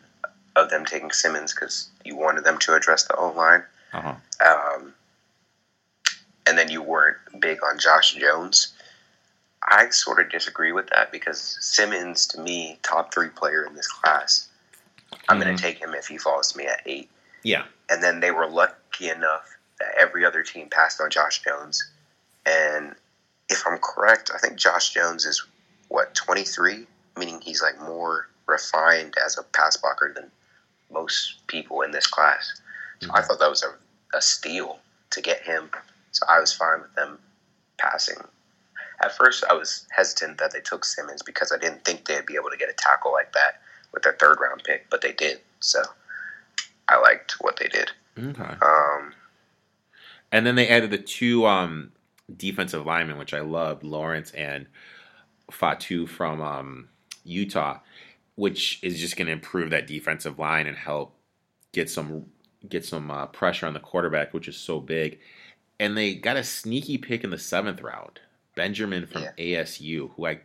[0.55, 4.15] of them taking Simmons because you wanted them to address the O line, Uh-huh.
[4.45, 4.93] um,
[6.45, 8.73] and then you weren't big on Josh Jones.
[9.63, 13.87] I sort of disagree with that because Simmons, to me, top three player in this
[13.87, 14.47] class.
[15.29, 15.43] I'm Mhm.
[15.43, 17.09] going to take him if he falls to me at eight.
[17.43, 17.65] Yeah.
[17.89, 21.83] And then they were lucky enough that every other team passed on Josh Jones.
[22.45, 22.95] And
[23.49, 25.43] if I'm correct, I think Josh Jones is
[25.89, 26.87] what 23,
[27.17, 30.31] meaning he's like more refined as a pass blocker than
[30.91, 32.61] most people in this class.
[33.01, 33.27] So I Mhm.
[33.27, 33.73] thought that was a,
[34.17, 34.79] a steal
[35.11, 35.69] to get him.
[36.11, 37.19] So I was fine with them
[37.77, 38.17] passing.
[39.01, 42.35] At first, I was hesitant that they took Simmons because I didn't think they'd be
[42.35, 43.61] able to get a tackle like that
[43.91, 45.41] with their third round pick, but they did.
[45.59, 45.81] So
[46.87, 47.91] I liked what they did.
[48.17, 48.55] Okay.
[48.61, 49.13] Um,
[50.31, 51.91] And then they added the two um,
[52.37, 54.67] defensive linemen, which I loved, Lawrence and
[55.51, 56.89] Fotu from um,
[57.25, 57.79] Utah,
[58.35, 61.15] which is just going to improve that defensive line and help
[61.71, 62.25] get some
[62.67, 65.19] get some uh, pressure on the quarterback, which is so big.
[65.79, 68.19] And they got a sneaky pick in the seventh round,
[68.55, 70.39] Benjamin from ASU, who I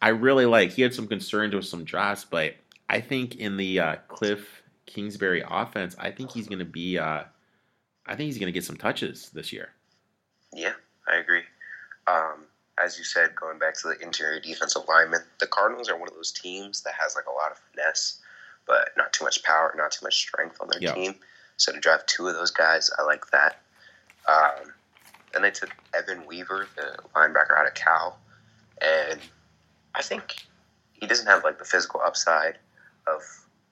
[0.00, 0.70] I really like.
[0.70, 2.54] He had some concerns with some drops, but
[2.88, 6.98] I think in the uh, Cliff Kingsbury offense, I think he's going to be.
[6.98, 7.24] Uh,
[8.06, 9.70] I think he's going to get some touches this year.
[10.52, 10.74] yeah,
[11.08, 11.42] I agree.
[12.06, 12.45] Um,
[12.82, 16.14] as you said, going back to the interior defensive lineman, the Cardinals are one of
[16.14, 18.20] those teams that has like a lot of finesse,
[18.66, 20.92] but not too much power, not too much strength on their Yeah.
[20.92, 21.20] team.
[21.56, 23.60] So to drive two of those guys, I like that.
[24.28, 24.74] Um,
[25.32, 28.18] then they took Evan Weaver, the linebacker out of Cal,
[28.82, 29.20] and
[29.94, 30.36] I think
[30.92, 32.58] he doesn't have like the physical upside
[33.06, 33.22] of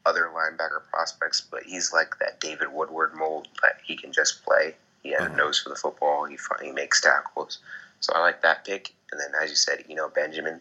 [0.07, 4.77] other linebacker prospects, but he's like that David Woodward mold that he can just play.
[5.03, 5.35] He has Mhm.
[5.35, 6.25] a nose for the football.
[6.25, 7.59] He he makes tackles,
[8.05, 8.95] so I like that pick.
[9.11, 10.61] And then, as you said, you know Benjamin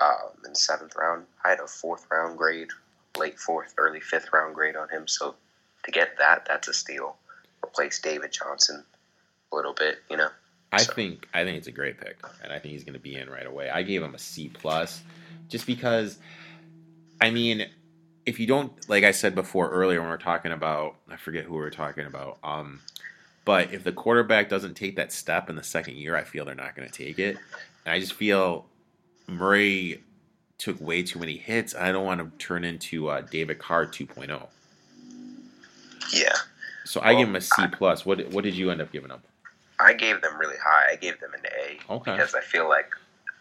[0.00, 1.24] um, in the seventh round.
[1.44, 2.68] I had a fourth round grade,
[3.18, 5.08] late fourth, early fifth round grade on him.
[5.08, 5.34] So
[5.84, 7.16] to get that, that's a steal.
[7.64, 8.84] Replace David Johnson
[9.52, 10.28] a little bit, you know.
[10.70, 13.00] I So- think I think it's a great pick, and I think he's going to
[13.00, 13.70] be in right away.
[13.70, 15.02] I gave him a C plus,
[15.48, 16.18] just because.
[17.20, 17.68] I mean,
[18.26, 21.44] if you don't, like I said before earlier, when we are talking about, I forget
[21.44, 22.38] who we were talking about.
[22.44, 22.80] Um,
[23.48, 26.54] but if the quarterback doesn't take that step in the second year, I feel they're
[26.54, 27.38] not going to take it.
[27.86, 28.66] And I just feel
[29.26, 30.04] Murray
[30.58, 31.74] took way too many hits.
[31.74, 34.48] I don't want to turn into uh, David Carr 2.0.
[36.12, 36.28] Yeah,
[36.84, 38.04] So I Well, give him a C plus.
[38.04, 39.22] What what did you end up giving him?
[39.80, 40.92] I gave them really high.
[40.92, 42.12] I gave them an A Okay.
[42.12, 42.90] because I feel like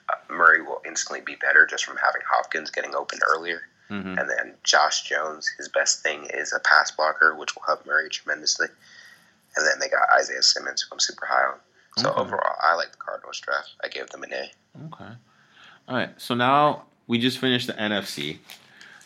[0.08, 3.60] uh, Murray will instantly be better just from having Hopkins getting open earlier.
[3.90, 4.18] Mm-hmm.
[4.18, 8.08] And then Josh Jones, his best thing is a pass blocker, which will help Murray
[8.10, 8.68] tremendously.
[9.58, 11.60] And then they got Isaiah Simmons, who I'm super high on.
[11.98, 12.22] So Okay.
[12.22, 13.72] overall, I like the Cardinals draft.
[13.84, 14.52] I gave them an A.
[14.86, 15.12] Okay.
[15.88, 16.10] All right.
[16.22, 18.38] So now we just finished the NFC.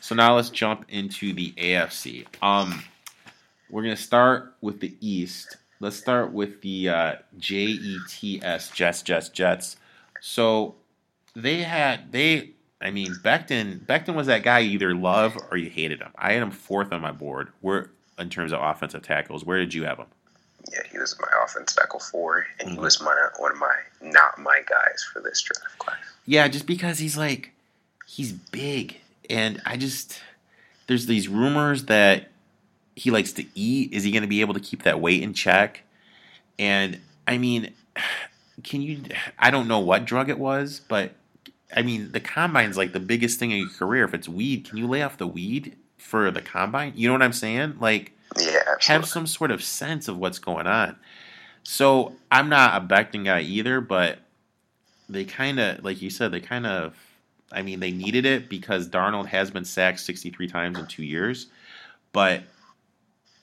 [0.01, 2.25] So now let's jump into the AFC.
[2.41, 2.83] Um,
[3.69, 5.57] we're gonna start with the East.
[5.79, 9.77] Let's start with the uh, JETS Jets Jets Jets.
[10.19, 10.75] So
[11.35, 12.51] they had they.
[12.81, 13.85] I mean, Becton.
[13.85, 16.11] Becton was that guy you either love or you hated him.
[16.15, 17.49] I had him fourth on my board.
[17.61, 20.07] Where in terms of offensive tackles, where did you have him?
[20.71, 22.81] Yeah, he was my offense tackle four, and he Mhm.
[22.81, 25.97] was my one of my not my guys for this draft class.
[26.25, 27.51] Yeah, just because he's like
[28.05, 28.99] he's big
[29.29, 30.21] and I just
[30.87, 32.29] there's these rumors that
[32.95, 33.93] he likes to eat.
[33.93, 35.81] Is he going to be able to keep that weight in check?
[36.59, 37.73] And I mean,
[38.63, 39.03] can you
[39.39, 41.13] I don't know what drug it was, but
[41.75, 44.03] I mean, the combine's like the biggest thing in your career.
[44.03, 46.93] If it's weed, can you lay off the weed for the combine?
[46.95, 47.77] You know what I'm saying?
[47.79, 50.97] Like Yeah, have some sort of sense of what's going on.
[51.63, 54.19] So I'm not a Becton guy either, but
[55.09, 56.95] they kind of, like you said, they kind of,
[57.51, 61.47] I mean, they needed it because Darnold has been sacked 63 times in two years,
[62.13, 62.43] but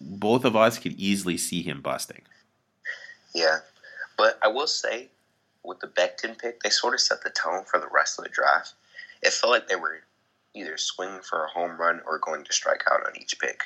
[0.01, 2.23] both of us could easily see him busting.
[3.35, 3.59] Yeah,
[4.17, 5.09] but I will say,
[5.63, 8.31] with the Becton pick, they sort of set the tone for the rest of the
[8.31, 8.75] draft.
[9.23, 10.01] It felt like they were
[10.55, 13.65] either swinging for a home run or going to strike out on each pick.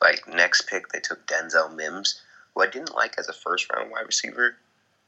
[0.00, 2.20] Like next pick, they took Denzel Mims,
[2.54, 4.56] who I didn't like as a first round wide receiver,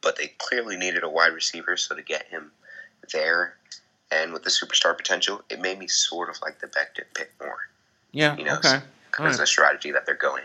[0.02, 2.50] but they clearly needed a wide receiver, so to get him
[3.12, 3.54] there
[4.10, 7.58] and with the superstar potential, it made me sort of like the Becton pick more
[8.12, 8.80] Yeah, You know, okay.
[9.10, 9.34] because Alright.
[9.34, 10.44] of the strategy that they're going.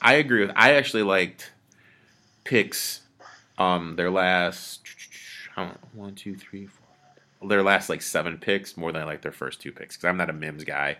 [0.00, 0.52] I agree with.
[0.56, 1.50] I actually liked
[2.44, 3.00] picks.
[3.58, 4.80] Um, their last
[5.94, 7.48] one, two, three, four.
[7.48, 10.16] Their last like seven picks more than I like their first two picks because I'm
[10.16, 10.98] not a Mims guy.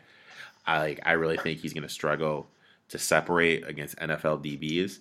[0.66, 1.00] I like.
[1.04, 2.48] I really think he's going to struggle
[2.88, 4.98] to separate against NFL DBs,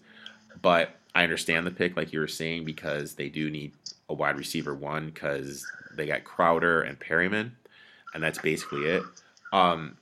[0.61, 3.73] but I understand the pick like you were saying because they do need
[4.09, 7.51] a wide receiver one because they got Crowder and Perriman,
[8.13, 9.03] and that's basically it.
[9.53, 9.97] Um,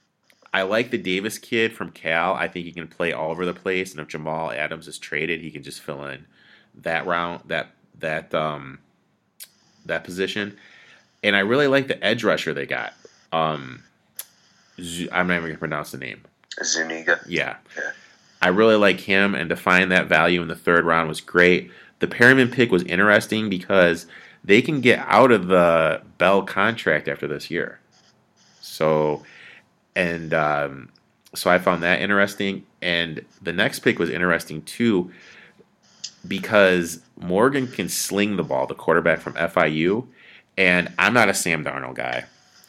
[0.53, 2.33] I like the Davis kid from Cal.
[2.33, 5.41] I think he can play all over the place, and if Jamal Adams is traded,
[5.41, 6.25] he can just fill in
[6.75, 8.79] that round that that um
[9.85, 10.57] that position,
[11.23, 12.93] and I really like the edge rusher they got.
[13.31, 13.83] Um,
[14.81, 16.23] Z- I'm not even gonna pronounce the name.
[16.63, 17.19] Zuniga.
[17.27, 17.57] Yeah.
[17.77, 17.91] Yeah.
[18.41, 21.71] I really like him, and to find that value in the third round was great.
[21.99, 24.05] The Perriman pick was interesting because
[24.43, 27.79] they can get out of the Bell contract after this year.
[28.59, 29.23] So,
[29.95, 30.89] and um,
[31.33, 32.65] so I found that interesting.
[32.81, 35.11] And the next pick was interesting too
[36.27, 40.07] because Morgan can sling the ball, the quarterback from FIU,
[40.57, 42.25] and I'm not a Sam Darnold guy.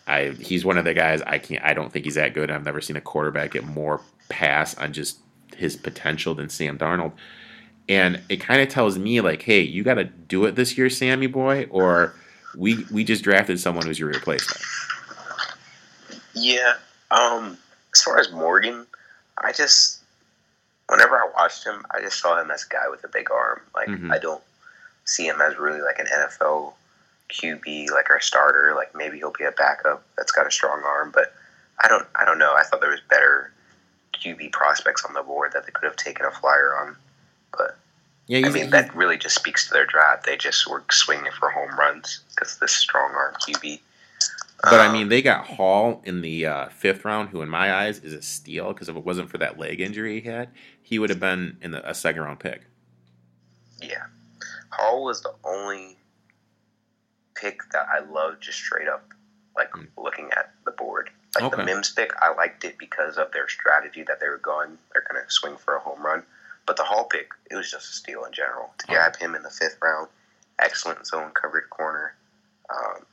[0.06, 1.64] I he's one of the guys I can't.
[1.64, 2.50] I don't think he's that good.
[2.50, 5.18] I've never seen a quarterback get more pass on just
[5.56, 7.12] his potential than Sam Darnold.
[7.88, 10.88] And it kind of tells me like, hey, you got to do it this year,
[10.90, 12.14] Sammy boy, or
[12.56, 14.60] we we just drafted someone who's your replacement.
[16.34, 16.74] Yeah.
[17.10, 17.58] Um.
[17.94, 18.86] As far as Morgan,
[19.38, 20.00] I just
[20.88, 23.60] whenever I watched him, I just saw him as a guy with a big arm.
[23.74, 24.12] Like Mhm.
[24.12, 24.42] I don't
[25.04, 26.74] see him as really like an NFL
[27.30, 28.72] QB, like our starter.
[28.76, 31.34] Like maybe he'll be a backup that's got a strong arm, but
[31.82, 32.06] I don't.
[32.14, 32.54] I don't know.
[32.54, 33.52] I thought there was better
[34.14, 36.96] QB prospects on the board that they could have taken a flyer on.
[37.56, 37.76] But
[38.26, 40.24] Yeah, I mean, that really just speaks to their draft.
[40.26, 43.80] They just were swinging for home runs because this strong arm QB.
[44.62, 47.74] but I Um, mean, they got Hall in the uh, fifth round, who in my
[47.74, 50.50] eyes is a steal because if it wasn't for that leg injury he had,
[50.82, 52.62] he would have been in the, a second round pick.
[53.82, 54.04] Yeah.
[54.70, 55.96] Hall was the only
[57.34, 59.12] pick that I loved just straight up,
[59.56, 59.88] like Mm.
[59.96, 61.10] looking at the board.
[61.34, 61.56] Like Okay.
[61.56, 64.78] the Mims pick, I liked it because of their strategy that they were going.
[64.92, 66.24] They're going to swing for a home run.
[66.66, 68.72] But the Hall pick, it was just a steal in general.
[68.78, 70.08] To grab him in the fifth round,
[70.58, 72.14] excellent zone coverage corner.
[72.70, 73.04] Um,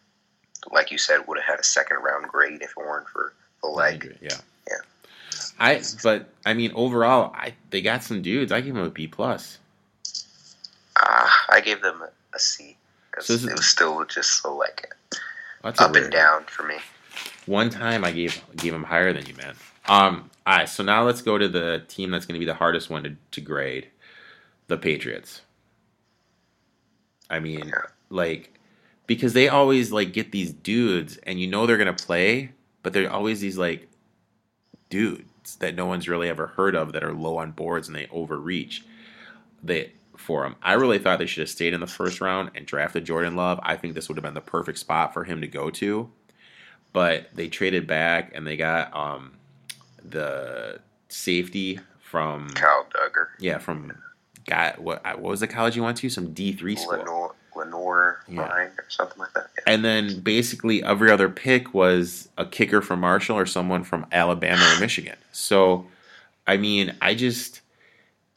[0.72, 3.68] like you said, would have had a second round grade if it weren't for the
[3.68, 4.18] leg.
[4.22, 4.38] Yeah.
[4.68, 4.76] Yeah.
[5.60, 8.52] I but I mean overall, I they got some dudes.
[8.52, 9.58] I give them a B plus.
[10.96, 12.04] Uh, I gave them
[12.34, 12.78] a C
[13.20, 14.94] So it was still just so like
[15.64, 16.76] up and down for me.
[17.46, 19.56] One time I gave gave them higher than you, man.
[19.88, 20.30] Um.
[20.48, 20.70] All right.
[20.70, 23.16] So now let's go to the team that's going to be the hardest one to,
[23.32, 23.88] to grade,
[24.68, 25.42] the Patriots.
[27.30, 27.82] I mean, Yeah.
[28.10, 28.54] like,
[29.08, 32.52] because they always like get these dudes, and you know they're going to play,
[32.84, 33.88] but they're always these like
[34.90, 38.08] dudes that no one's really ever heard of that are low on boards and they
[38.12, 38.84] overreach.
[39.64, 39.92] They
[40.22, 40.56] for him.
[40.62, 43.60] I really thought they should have stayed in the first round and drafted Jordan Love.
[43.64, 46.10] I think this would have been the perfect spot for him to go to.
[46.94, 49.34] But they traded back and they got um,
[50.04, 53.28] the safety from Kyle Dugger.
[53.40, 53.94] yeah from
[54.46, 56.10] got what what was the college you went to?
[56.10, 56.98] Some D three school.
[57.00, 58.42] Lenoir, Lenoir Yeah.
[58.42, 59.48] Ryan or something like that.
[59.58, 59.74] Yeah.
[59.74, 64.62] And then basically every other pick was a kicker from Marshall or someone from Alabama
[64.76, 65.16] or Michigan.
[65.32, 65.86] So,
[66.48, 67.61] I mean, I just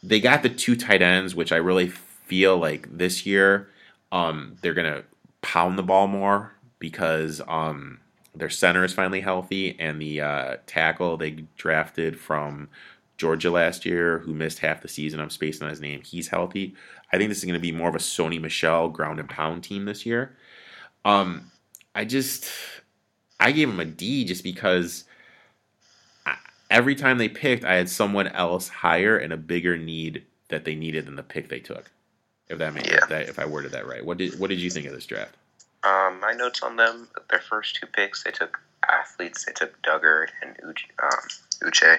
[0.04, 3.68] they got the two tight ends, which I really feel like this year
[4.12, 5.02] um, they're gonna
[5.42, 8.00] pound the ball more because um,
[8.34, 12.68] their center is finally healthy and the uh, tackle they drafted from
[13.16, 15.20] Georgia last year, who missed half the season.
[15.20, 16.02] I'm spacing on his name.
[16.02, 16.74] He's healthy.
[17.12, 19.62] I think this is going to be more of a Sony Michel ground and pound
[19.62, 20.36] team this year.
[21.04, 21.50] Um,
[21.94, 22.50] I just
[23.38, 25.04] I gave him a D just because
[26.74, 30.74] every time they picked, I had someone else higher and a bigger need that they
[30.74, 31.90] needed than the pick they took.
[32.48, 32.98] If that made Yeah.
[33.02, 35.06] if, that, if I worded that right, what did what did you think of this
[35.06, 35.36] draft?
[35.84, 39.44] Um, my notes on them: their first two picks, they took athletes.
[39.44, 41.28] They took Dugger and Uche, um,
[41.62, 41.98] Uche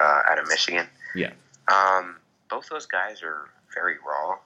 [0.00, 0.88] uh, out of Michigan.
[1.14, 1.32] Yeah.
[1.68, 2.16] Um,
[2.48, 4.38] both those guys are very raw.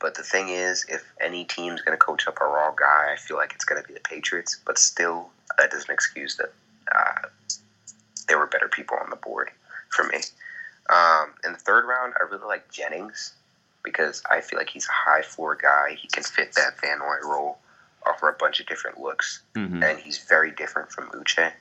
[0.00, 3.16] But the thing is, if any team's going to coach up a raw guy, I
[3.16, 4.60] feel like it's going to be the Patriots.
[4.64, 6.52] But still, that doesn't excuse that
[6.94, 7.28] uh,
[8.28, 9.50] there were better people on the board
[9.88, 10.18] for me.
[10.90, 13.34] Um, in the third round, I really like Jennings
[13.82, 15.96] because I feel like he's a high floor guy.
[16.00, 17.58] He can fit that Van Noy role,
[18.06, 19.82] offer a bunch of different looks, Mm-hmm.
[19.82, 21.52] and he's very different from Uche.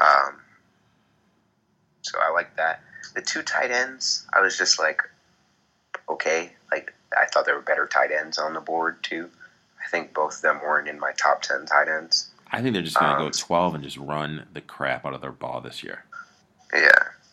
[0.00, 0.40] Um,
[2.02, 2.80] so I like that.
[3.14, 5.02] The two tight ends, I was just like,
[6.08, 6.52] okay.
[6.70, 9.28] Like I thought there were better tight ends on the board too.
[9.84, 12.30] I think both of them weren't in my top ten tight ends.
[12.52, 15.14] I think they're just going to go Um, 12 and just run the crap out
[15.14, 16.04] of their ball this year.
[16.74, 16.90] Yeah,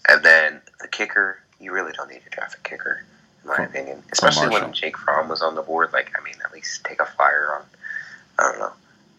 [0.08, 3.04] and then the kicker, you really don't need to draft a kicker,
[3.44, 4.04] in my From- opinion.
[4.12, 5.92] Especially when Jake Fromm was on the board.
[5.94, 7.66] Like, I mean, at least take a flyer on.
[8.40, 8.72] I don't know.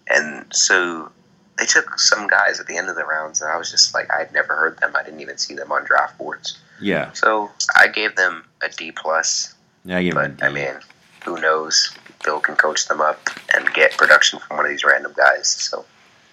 [0.09, 1.11] And so
[1.59, 4.11] they took some guys at the end of the rounds, and I was just like,
[4.13, 4.93] I'd never heard them.
[4.97, 6.59] I didn't even see them on draft boards.
[6.81, 9.55] Yeah, So I gave them a D plus.
[9.85, 10.75] yeah, I But him a I mean,
[11.25, 11.95] who knows?
[12.25, 15.49] Bill can coach them up and get production from one of these random guys.
[15.49, 15.85] So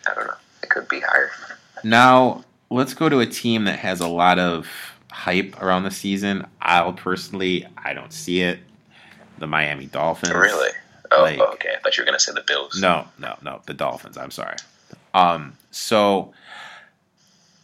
[0.09, 0.33] I don't know.
[0.63, 1.31] It could be higher.
[1.83, 4.67] Now, let's go to a team that has a lot of
[5.11, 6.45] hype around the season.
[6.61, 8.59] I'll personally, I don't see it.
[9.37, 10.33] The Miami Dolphins.
[10.33, 10.71] Really?
[11.11, 11.73] Oh, Like- oh, okay.
[11.77, 12.79] I thought you were gonna say the Bills.
[12.81, 13.61] No, no, no.
[13.65, 14.17] The Dolphins.
[14.17, 14.57] I'm sorry.
[15.13, 16.33] Um, so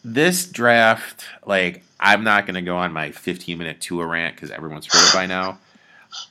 [0.05, 4.85] this draft, like, I'm not gonna go on my 15 minute Tua rant because everyone's
[4.85, 5.59] heard it by now.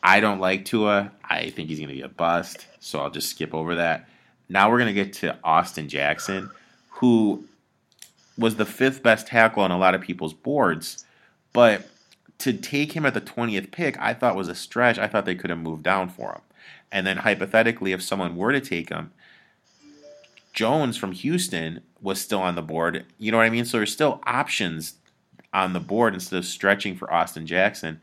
[0.03, 1.12] I don't like Tua.
[1.24, 2.66] I think he's gonna be a bust.
[2.80, 4.09] So I'll just skip over that.
[4.49, 6.51] Now we're gonna get to Austin Jackson,
[6.91, 7.45] who
[8.39, 11.05] was the fifth best tackle on a lot of people's boards,
[11.53, 11.87] but
[12.39, 14.99] to take him at the 20th pick, I thought was a stretch.
[14.99, 16.41] I thought they could have moved down for him.
[16.91, 19.12] And then hypothetically, if someone were to take him,
[20.53, 23.07] Jones from Houston was still on the board.
[23.16, 23.64] You know what I mean?
[23.64, 24.95] So there's still options
[25.55, 28.01] on the board instead of stretching for Austin Jackson.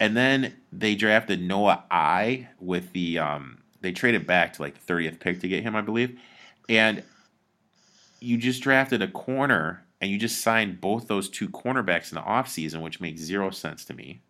[0.00, 4.92] And then they drafted Noah I with the um they traded back to like the
[4.92, 6.18] 30th pick to get him, I believe.
[6.68, 7.02] And
[8.20, 12.22] you just drafted a corner and you just signed both those two cornerbacks in the
[12.22, 14.20] offseason, which makes zero sense to me.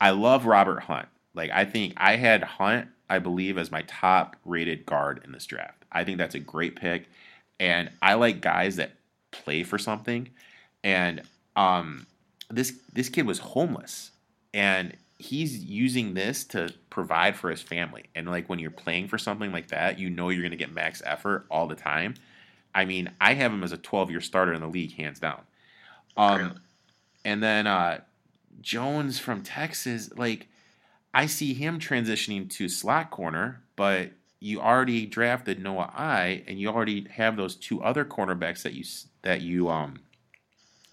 [0.00, 1.08] I love Robert Hunt.
[1.34, 5.46] Like I think I had Hunt, I believe, as my top rated guard in this
[5.46, 5.84] draft.
[5.92, 7.08] I think that's a great pick.
[7.60, 8.92] And I like guys that
[9.30, 10.30] play for something.
[10.82, 11.22] And
[11.54, 12.06] um
[12.50, 14.11] this this kid was homeless
[14.54, 18.04] and he's using this to provide for his family.
[18.14, 21.02] And like when you're playing for something like that, you know you're gonna get max
[21.04, 22.14] effort all the time.
[22.74, 25.42] I mean, I have him as a 12 year starter in the league, hands down.
[26.16, 26.50] Um, Really?
[27.24, 28.00] and then uh,
[28.60, 30.48] Jones from Texas, like
[31.14, 36.68] I see him transitioning to slot corner, but you already drafted Noah I, and you
[36.68, 38.84] already have those two other cornerbacks that you
[39.22, 40.00] that you um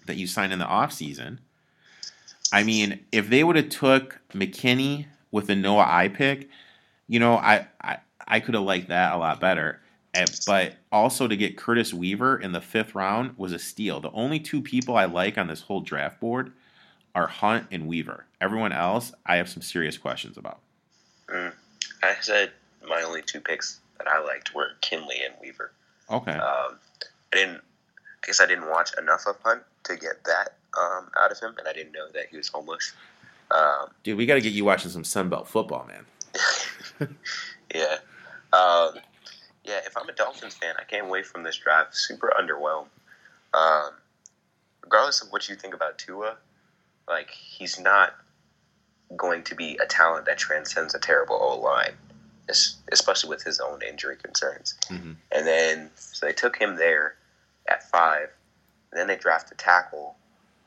[0.06, 1.38] that you signed in the offseason.
[2.52, 6.48] I mean, if they would have took McKinney with the Noah I pick,
[7.08, 9.80] you know, I I, I could have liked that a lot better.
[10.12, 14.00] And, but also to get Curtis Weaver in the fifth round was a steal.
[14.00, 16.52] The only two people I like on this whole draft board
[17.14, 18.26] are Hunt and Weaver.
[18.40, 20.58] Everyone else, I have some serious questions about.
[21.28, 21.52] Mm.
[22.02, 22.50] I said
[22.88, 25.72] my only two picks that I liked were Kindley and Weaver.
[26.10, 26.32] Okay.
[26.32, 26.78] Um,
[27.32, 27.60] I didn't.
[28.22, 31.54] I guess I didn't watch enough of Hunt to get that um, out of him,
[31.58, 32.92] and I didn't know that he was homeless.
[33.50, 36.06] Um, Dude, we got to get you watching some Sunbelt football, man.
[37.74, 37.96] yeah,
[38.52, 38.94] um,
[39.64, 39.80] yeah.
[39.86, 42.86] If I'm a Dolphins fan, I came away from this draft super underwhelmed.
[43.52, 43.90] Um,
[44.84, 46.36] regardless of what you think about Tua,
[47.08, 48.14] like he's not
[49.16, 51.94] going to be a talent that transcends a terrible O line,
[52.92, 54.76] especially with his own injury concerns.
[54.88, 55.16] Mhm.
[55.32, 57.16] And then so they took him there
[57.70, 58.28] at five.
[58.92, 60.16] Then they draft a tackle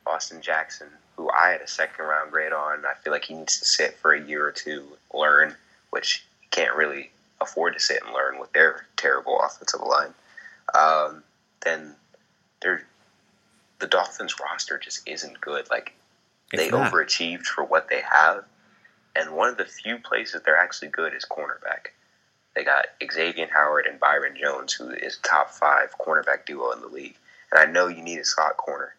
[0.08, 2.86] Austin Jackson, who I had a second round grade on.
[2.86, 4.84] I feel like he needs to sit for a year or two,
[5.14, 5.56] learn,
[5.92, 10.14] which he can't really afford to sit and learn with their terrible offensive line.
[10.74, 11.24] Um,
[11.64, 11.96] then
[12.62, 12.84] they're,
[13.80, 15.70] the Dolphins roster just isn't good.
[15.70, 15.94] Like
[16.52, 16.92] It's they not.
[16.92, 18.46] overachieved for what they have.
[19.16, 21.92] And one of the few places they're actually good is cornerback.
[22.56, 26.88] They got Xavier Howard and Byron Jones, who is top five cornerback duo in the
[26.88, 27.16] league.
[27.52, 28.96] And I know you need a slot corner,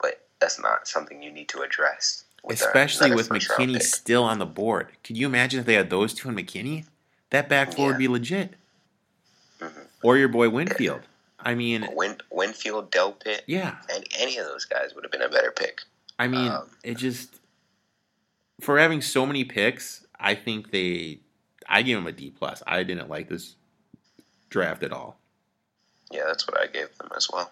[0.00, 2.24] but that's not something you need to address.
[2.42, 4.88] with Especially with McKinney still on the board.
[5.02, 6.84] Could you imagine if they had those two and McKinney?
[7.30, 8.54] That back four would be legit.
[9.60, 9.86] Mhm.
[10.02, 11.02] Or your boy Winfield.
[11.40, 13.76] I mean, Win, Winfield, Delpit, yeah.
[13.92, 15.82] and any of those guys would have been a better pick.
[16.18, 17.40] I mean, Um, it just
[18.60, 21.20] for having so many picks, I think they
[21.68, 22.62] I gave them a D plus.
[22.66, 23.56] I didn't like this
[24.48, 25.18] draft at all.
[26.10, 27.50] Yeah, that's what I gave them as well.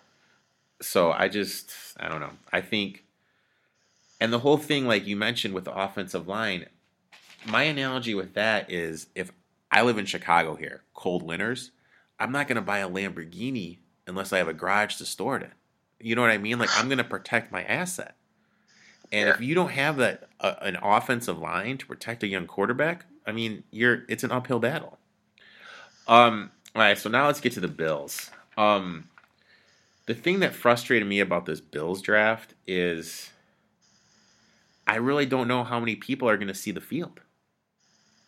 [0.81, 2.32] So I just I don't know.
[2.53, 3.05] I think
[4.20, 6.66] and the whole thing like you mentioned with the offensive line,
[7.47, 9.32] my analogy with that is if
[9.70, 11.73] I live in Chicago here, cold winters,
[12.19, 15.43] I'm not going to buy a Lamborghini unless I have a garage to store it
[15.43, 15.51] in.
[16.01, 16.59] You know what I mean?
[16.59, 18.15] Like I'm going to protect my asset.
[19.12, 23.07] And if you don't have that uh, an offensive line to protect a young quarterback,
[23.27, 24.99] I mean, you're it's an uphill battle.
[26.07, 28.31] Um all right, so now let's get to the Bills.
[28.57, 29.09] Um
[30.07, 33.31] the thing that frustrated me about this Bills draft is
[34.87, 37.21] I really don't know how many people are going to see the field.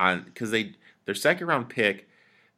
[0.01, 0.74] On because they
[1.05, 2.09] their second round pick,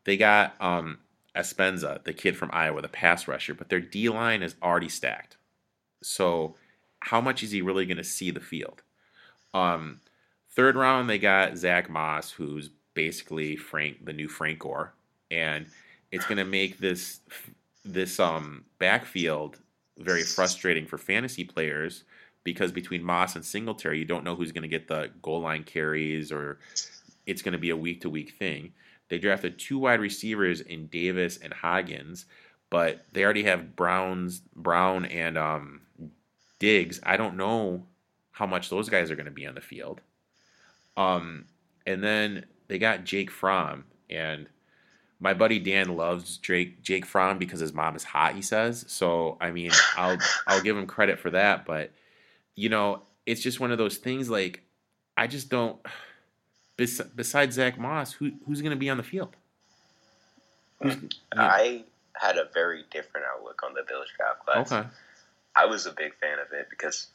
[0.04, 0.98] they got um
[1.36, 5.36] Epenesa, the kid from Iowa, the pass rusher, but their D line is already stacked.
[6.02, 6.56] So
[7.00, 8.82] how much is he really going to see the field?
[9.54, 10.00] Um,
[10.50, 14.94] third round they got Zach Moss, who's basically Frank, the new Frank Gore,
[15.30, 15.66] and
[16.10, 17.20] it's going to make this
[17.84, 19.58] this um backfield
[19.98, 22.04] very frustrating for fantasy players
[22.44, 25.64] because between Moss and Singletary, you don't know who's going to get the goal line
[25.64, 26.58] carries or
[27.26, 28.72] it's going to be a week to week thing.
[29.08, 32.24] They drafted two wide receivers in Davis and Hodgins,
[32.70, 35.82] but they already have Browns, Brown and um,
[36.58, 37.00] Diggs.
[37.02, 37.84] I don't know
[38.30, 40.00] how much those guys are going to be on the field.
[40.98, 41.44] Um,
[41.86, 44.48] and then they got Jake Fromm, and
[45.20, 48.34] my buddy Dan loves Jake Jake Fromm because his mom is hot.
[48.34, 49.38] He says so.
[49.40, 51.92] I mean, I'll I'll give him credit for that, but
[52.56, 54.28] you know, it's just one of those things.
[54.28, 54.62] Like,
[55.16, 55.78] I just don't.
[56.76, 59.36] Bes- besides Zach Moss, who who's going to be on the field?
[60.82, 60.96] Who's,
[61.32, 61.84] I
[62.14, 64.72] had a very different outlook on the Bills draft class.
[64.72, 64.88] Okay.
[65.54, 67.08] I was a big fan of it because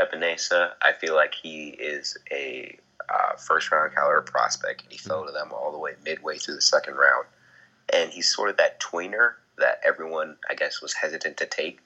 [0.00, 2.78] Epenesa, I feel like he is a
[3.08, 6.54] uh, first round caliber prospect, and he fell to them all the way midway through
[6.54, 7.26] the second round.
[7.92, 11.80] And he's sort of that tweener that everyone, I guess, was hesitant to take.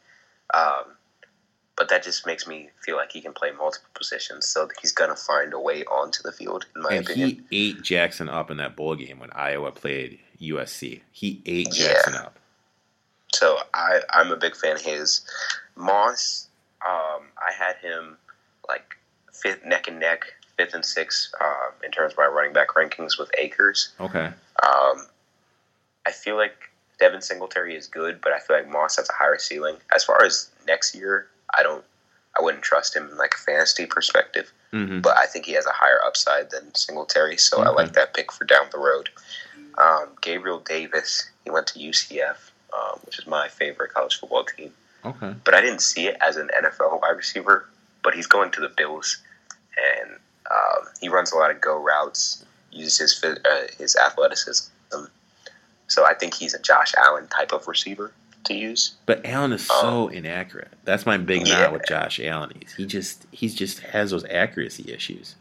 [0.53, 0.97] Um,
[1.77, 4.47] but that just makes me feel like he can play multiple positions.
[4.47, 7.47] So he's gonna find a way onto the field, in my and opinion.
[7.51, 11.01] He ate Jackson up in that bowl game when Iowa played USC.
[11.13, 12.23] He ate Jackson yeah.
[12.23, 12.39] up.
[13.33, 15.23] So I I'm a big fan of his.
[15.75, 16.49] Moss,
[16.87, 18.19] um, I had him
[18.69, 18.97] like
[19.33, 23.19] fifth neck and neck, fifth and sixth uh, in terms of my running back rankings
[23.19, 23.93] with Akers.
[24.01, 24.27] Okay.
[24.63, 25.07] Um,
[26.07, 29.39] I feel like Devin Singletary is good, but I feel like Moss has a higher
[29.39, 29.77] ceiling.
[29.95, 31.85] As far as next year, I don't,
[32.39, 34.53] I wouldn't trust him in like a fantasy perspective.
[34.73, 35.01] Mm-hmm.
[35.01, 37.69] But I think he has a higher upside than Singletary, so okay.
[37.69, 39.11] I like that pick for down the road.
[39.79, 42.37] Um, Gabriel Davis, he went to UCF,
[42.73, 44.73] um, which is my favorite college football team.
[45.05, 45.35] Okay.
[45.45, 47.69] But I didn't see it as an NFL wide receiver.
[48.03, 49.19] But he's going to the Bills,
[49.77, 50.19] and
[50.51, 54.71] um, he runs a lot of go routes, uses his uh, his athleticism.
[55.89, 58.13] So I think he's a Josh Allen type of receiver
[58.45, 58.95] to use.
[59.07, 60.73] But Allen is so um, inaccurate.
[60.85, 61.71] That's my big yeah.
[61.71, 62.53] with Josh Allen.
[62.77, 65.35] He just he's just has those accuracy issues.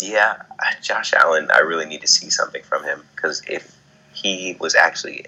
[0.00, 0.42] Yeah,
[0.82, 1.50] Josh Allen.
[1.52, 3.76] I really need to see something from him because if
[4.12, 5.26] he was actually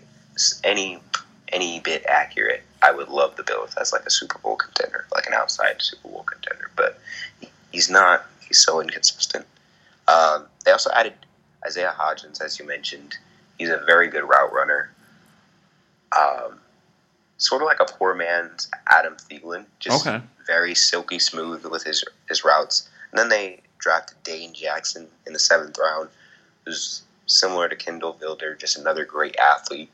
[0.65, 1.01] any
[1.53, 5.27] any bit accurate, I would love the Bills as like a Super Bowl contender, like
[5.27, 6.71] an outside Super Bowl contender.
[6.77, 6.99] But
[7.73, 8.27] he's not.
[8.47, 9.47] He's so inconsistent.
[10.09, 11.15] Um, they also added
[11.65, 13.17] Isaiah Hodgins, as you mentioned.
[13.59, 14.91] He's a very good route runner.
[16.17, 16.61] Um,
[17.39, 20.23] sort of like a poor man's Adam Thielen, just okay.
[20.47, 22.89] very silky smooth with his his routes.
[23.11, 26.09] And then they drafted Dane Jackson in the seventh round,
[26.65, 29.91] who's similar to Kindle Vildor, just another great athlete,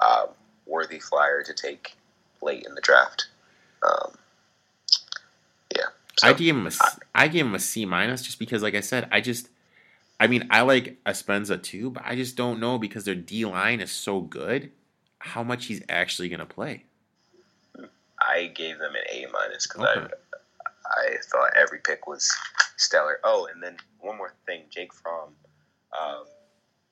[0.00, 0.26] uh,
[0.66, 1.96] worthy flyer to take
[2.40, 3.26] late in the draft.
[3.82, 4.12] Um,
[6.22, 8.74] so, I gave him a I, I gave him a C minus just because, like
[8.74, 9.48] I said, I just.
[10.20, 13.80] I mean, I like Epenesa too, but I just don't know because their D line
[13.80, 14.70] is so good
[15.18, 16.84] how much he's actually going to play.
[18.20, 20.06] I gave them an A minus because okay.
[20.06, 20.32] I
[20.84, 22.30] I thought every pick was
[22.76, 23.18] stellar.
[23.24, 25.30] Oh, and then one more thing, Jake Fromm.
[25.98, 26.24] Um,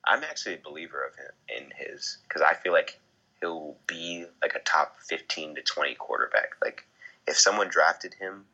[0.05, 2.99] I'm actually a believer of him in his because I feel like
[3.39, 6.55] he'll be like a top 15 to 20 quarterback.
[6.61, 6.85] Like
[7.27, 8.45] if someone drafted him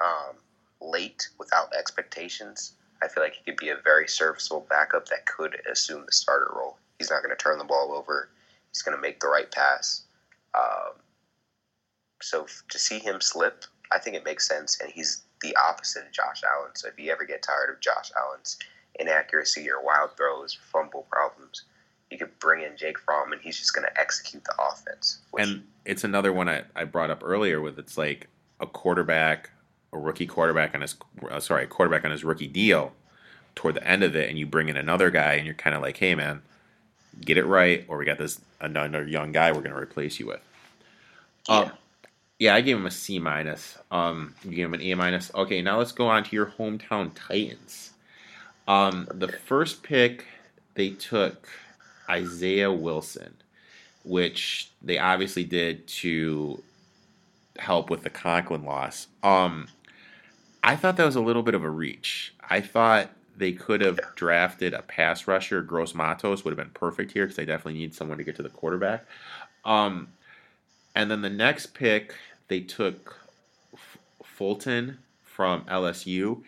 [0.00, 0.36] um,
[0.80, 2.72] late without expectations,
[3.02, 6.50] I feel like he could be a very serviceable backup that could assume the starter
[6.54, 6.78] role.
[6.98, 8.28] He's not going to turn the ball over.
[8.72, 10.02] He's going to make the right pass.
[10.54, 10.94] Um,
[12.22, 16.12] so to see him slip, I think it makes sense, and he's the opposite of
[16.12, 16.72] Josh Allen.
[16.74, 18.58] So if you ever get tired of Josh Allen's
[18.98, 21.62] inaccuracy or wild throws, fumble problems,
[22.10, 25.20] you could bring in Jake Fromm, and he's just going to execute the offense.
[25.30, 28.28] Which, and it's another one I, I brought up earlier with it's like
[28.58, 29.50] a quarterback,
[29.92, 30.96] a rookie quarterback on his
[31.30, 32.92] uh, sorry, a quarterback on his rookie deal
[33.54, 35.82] toward the end of it, and you bring in another guy, and you're kind of
[35.82, 36.42] like, hey man,
[37.20, 40.26] get it right, or we got this another young guy we're going to replace you
[40.26, 40.40] with.
[41.48, 41.58] Yeah.
[41.58, 41.72] Um,
[42.38, 43.76] yeah, I gave him a C minus.
[43.90, 45.30] Um, you gave him an A minus.
[45.34, 47.90] Okay, now let's go on to your hometown Titans.
[48.66, 50.26] Um, the first pick
[50.74, 51.48] they took
[52.08, 53.34] Isaiah Wilson,
[54.04, 56.62] which they obviously did to
[57.58, 59.08] help with the Conklin loss.
[59.22, 59.68] Um,
[60.62, 62.34] I thought that was a little bit of a reach.
[62.48, 65.62] I thought they could have drafted a pass rusher.
[65.62, 68.42] Gross Matos would have been perfect here because they definitely need someone to get to
[68.42, 69.06] the quarterback.
[69.64, 70.08] Um,
[70.94, 72.14] and then the next pick,
[72.48, 73.18] they took
[73.72, 76.42] F- Fulton from LSU.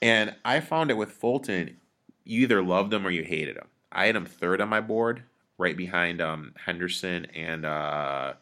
[0.00, 1.76] And I found it with Fulton,
[2.24, 3.66] you either loved him or you hated him.
[3.90, 5.24] I had him third on my board,
[5.58, 8.34] right behind um, Henderson and uh,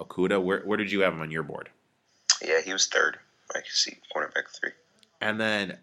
[0.00, 0.42] Okudah.
[0.42, 1.68] Where, where did you have him on your board?
[2.42, 3.18] Yeah, he was third.
[3.50, 4.72] I can see cornerback three.
[5.20, 5.78] And then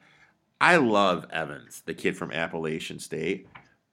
[0.62, 3.48] I love Evans, the kid from Appalachian State,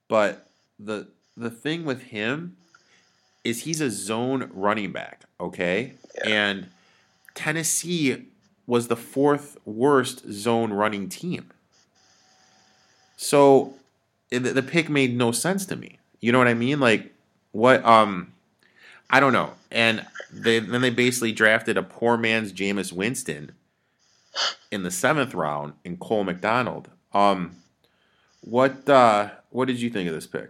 [0.07, 0.47] but
[0.79, 1.07] the
[1.37, 2.57] the thing with him
[3.43, 5.93] is he's a zone running back, okay?
[6.15, 6.29] Yeah.
[6.29, 6.69] And
[7.33, 8.27] Tennessee
[8.67, 11.49] was the fourth worst zone running team.
[13.17, 13.73] So
[14.29, 15.99] the, the pick made no sense to me.
[16.19, 16.79] You know what I mean?
[16.79, 17.13] Like
[17.51, 18.33] what um
[19.09, 19.51] I don't know.
[19.71, 23.51] And they, then they basically drafted a poor man's Jameis Winston
[24.71, 26.89] in the seventh round in Cole McDonald.
[27.13, 27.57] Um,
[28.41, 30.49] What uh, what did you think of this pick?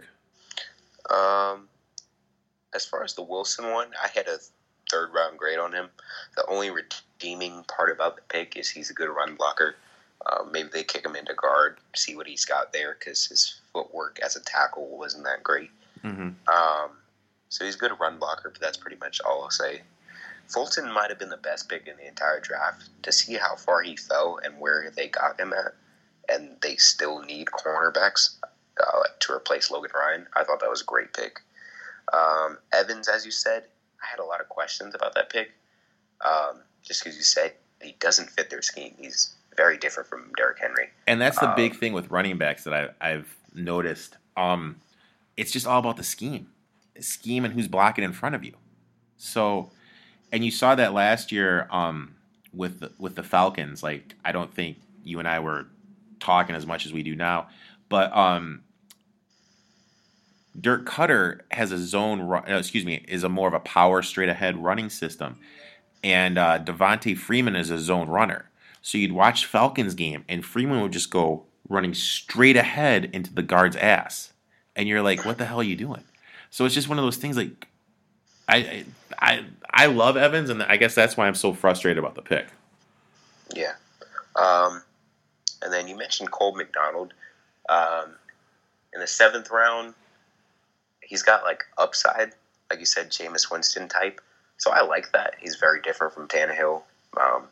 [1.10, 1.68] Um,
[2.74, 4.38] as far as the Wilson one, I had a
[4.90, 5.90] third round grade on him.
[6.36, 9.76] The only redeeming part about the pick is he's a good run blocker.
[10.24, 14.20] Uh, maybe they kick him into guard, see what he's got there, because his footwork
[14.24, 15.70] as a tackle wasn't that great.
[16.02, 16.28] Mm-hmm.
[16.48, 16.90] Um,
[17.48, 19.82] so he's a good run blocker, but that's pretty much all I'll say.
[20.48, 22.88] Fulton might have been the best pick in the entire draft.
[23.02, 25.74] To see how far he fell and where they got him at,
[26.28, 30.84] and they still need cornerbacks uh, to replace Logan Ryan, I thought that was a
[30.84, 31.40] great pick.
[32.12, 33.64] Um, Evans, as you said,
[34.02, 35.52] I had a lot of questions about that pick.
[36.24, 38.94] Um, just because you said he doesn't fit their scheme.
[38.98, 40.88] He's very different from Derrick Henry.
[41.06, 44.16] And that's the Um, big thing with running backs that I, I've noticed.
[44.36, 44.80] Um,
[45.36, 46.48] it's just all about the scheme,
[47.00, 48.54] scheme, and who's blocking in front of you.
[49.16, 49.70] So,
[50.32, 52.16] and you saw that last year um,
[52.52, 53.82] with the, with the Falcons.
[53.82, 55.66] Like, I don't think you and I were
[56.18, 57.48] talking as much as we do now,
[57.88, 58.62] but um,
[60.58, 62.20] Dirk Koetter has a zone.
[62.22, 65.38] Run, excuse me, is a more of a power straight ahead running system,
[66.02, 68.50] and uh, Devonta Freeman is a zone runner.
[68.80, 73.42] So you'd watch Falcons game, and Freeman would just go running straight ahead into the
[73.42, 74.32] guard's ass,
[74.76, 76.04] and you're like, "What the hell are you doing?"
[76.50, 77.36] So it's just one of those things.
[77.36, 77.66] Like,
[78.48, 78.84] I
[79.18, 79.44] I
[79.74, 82.46] I love Evans, and I guess that's why I'm so frustrated about the pick.
[83.54, 83.72] Yeah.
[84.36, 84.82] Um,
[85.62, 87.14] and then you mentioned Cole McDonald.
[87.68, 88.14] Um,
[88.94, 89.94] in the seventh round,
[91.00, 92.32] he's got like upside,
[92.70, 94.20] like you said, Jameis Winston type.
[94.58, 95.34] So I like that.
[95.40, 96.82] He's very different from Tannehill.
[97.18, 97.44] Um,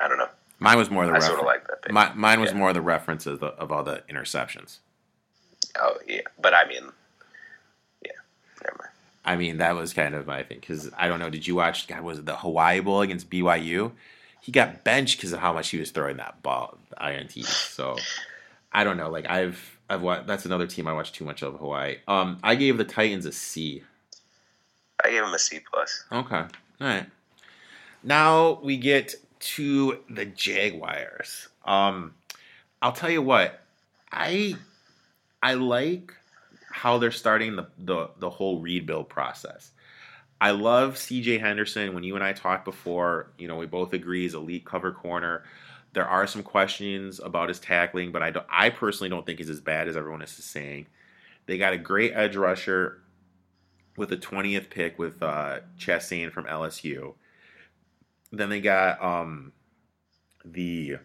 [0.00, 0.28] I don't know.
[0.58, 1.46] Mine was more the I sort of reference.
[1.46, 1.92] like that pick.
[1.92, 2.58] My, mine was Yeah.
[2.58, 4.78] more the reference of, of all the interceptions.
[5.80, 6.84] oh yeah, but I mean,
[8.04, 8.12] yeah,
[8.62, 8.90] never mind.
[9.24, 11.30] I mean, that was kind of my thing because I don't know.
[11.30, 11.86] Did you watch?
[11.86, 13.92] God, was it the Hawaii Bowl against BYU?
[14.40, 17.44] He got benched because of how much he was throwing that ball ints.
[17.44, 17.96] So
[18.72, 19.08] I don't know.
[19.08, 20.26] Like I've I've watched.
[20.26, 21.96] That's another team I watched too much of Hawaii.
[22.06, 23.82] Um, I gave the Titans a C.
[25.02, 26.04] I gave him a C plus.
[26.12, 26.48] Okay, all
[26.80, 27.06] right.
[28.02, 31.48] Now we get to the Jaguars.
[31.64, 32.14] Um,
[32.82, 33.60] I'll tell you what.
[34.12, 34.56] I
[35.42, 36.12] I like
[36.74, 39.70] how they're starting the, the, the whole rebuild process.
[40.40, 41.94] I love CJ Henderson.
[41.94, 45.44] When you and I talked before, you know, we both agree he's elite cover corner.
[45.92, 49.50] There are some questions about his tackling, but I, don't, I personally don't think he's
[49.50, 50.88] as bad as everyone is saying.
[51.46, 53.02] They got a great edge rusher
[53.96, 57.14] with the 20th pick with uh, Chaisson from LSU.
[58.32, 59.52] Then they got um,
[60.44, 60.96] the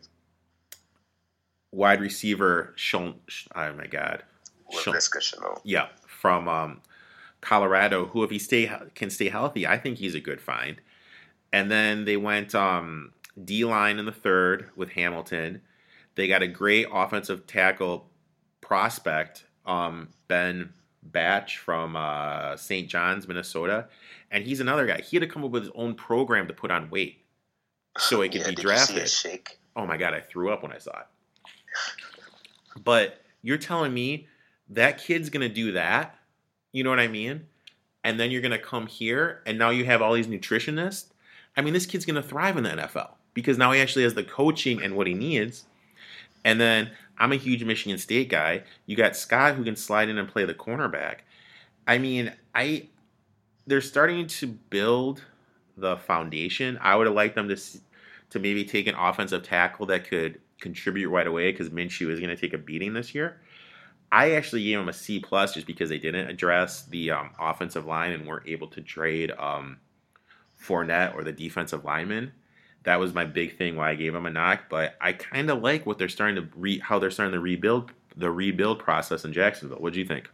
[1.71, 3.19] wide receiver, Shon,
[3.55, 4.23] oh my God,
[4.73, 6.81] Laviska yeah, from um,
[7.41, 10.81] Colorado, who if he stay can stay healthy, I think he's a good find.
[11.51, 13.13] And then they went um,
[13.43, 15.61] D line in the third with Hamilton.
[16.15, 18.09] They got a great offensive tackle
[18.61, 22.87] prospect, um, Ben Batch from uh, St.
[22.87, 23.87] John's, Minnesota,
[24.29, 25.01] and he's another guy.
[25.01, 27.23] He had to come up with his own program to put on weight
[27.97, 29.49] so it could Yeah, be did you see drafted.
[29.75, 32.83] Oh my god, I threw up when I saw it.
[32.83, 34.27] But you're telling me
[34.69, 36.15] that kid's gonna do that?
[36.71, 37.47] You know what I mean?
[38.03, 41.07] And then you're gonna come here, and now you have all these nutritionists.
[41.57, 44.23] I mean, this kid's gonna thrive in the NFL because now he actually has the
[44.23, 45.65] coaching and what he needs.
[46.45, 48.63] And then I'm a huge Michigan State guy.
[48.85, 51.17] You got Scott who can slide in and play the cornerback.
[51.87, 52.87] I mean, I
[53.67, 55.23] they're starting to build
[55.77, 56.77] the foundation.
[56.81, 57.57] I would have liked them to
[58.29, 62.29] to maybe take an offensive tackle that could contribute right away because Minshew is going
[62.29, 63.39] to take a beating this year.
[64.11, 67.85] I actually gave them a C plus just because they didn't address the um, offensive
[67.85, 69.77] line and weren't able to trade um,
[70.61, 72.31] Fournette or the defensive lineman.
[72.83, 74.63] That was my big thing why I gave them a knock.
[74.69, 77.91] But I kind of like what they're starting to re- how they're starting to rebuild
[78.15, 79.79] the rebuild process in Jacksonville.
[79.79, 80.29] What do you think?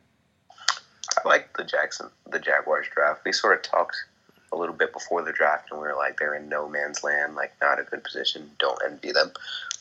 [0.49, 3.21] I like the Jackson, the Jaguars draft.
[3.25, 3.95] We sort of talked
[4.51, 7.35] a little bit before the draft, and we were like, they're in no man's land,
[7.35, 8.49] like not a good position.
[8.59, 9.31] Don't envy them.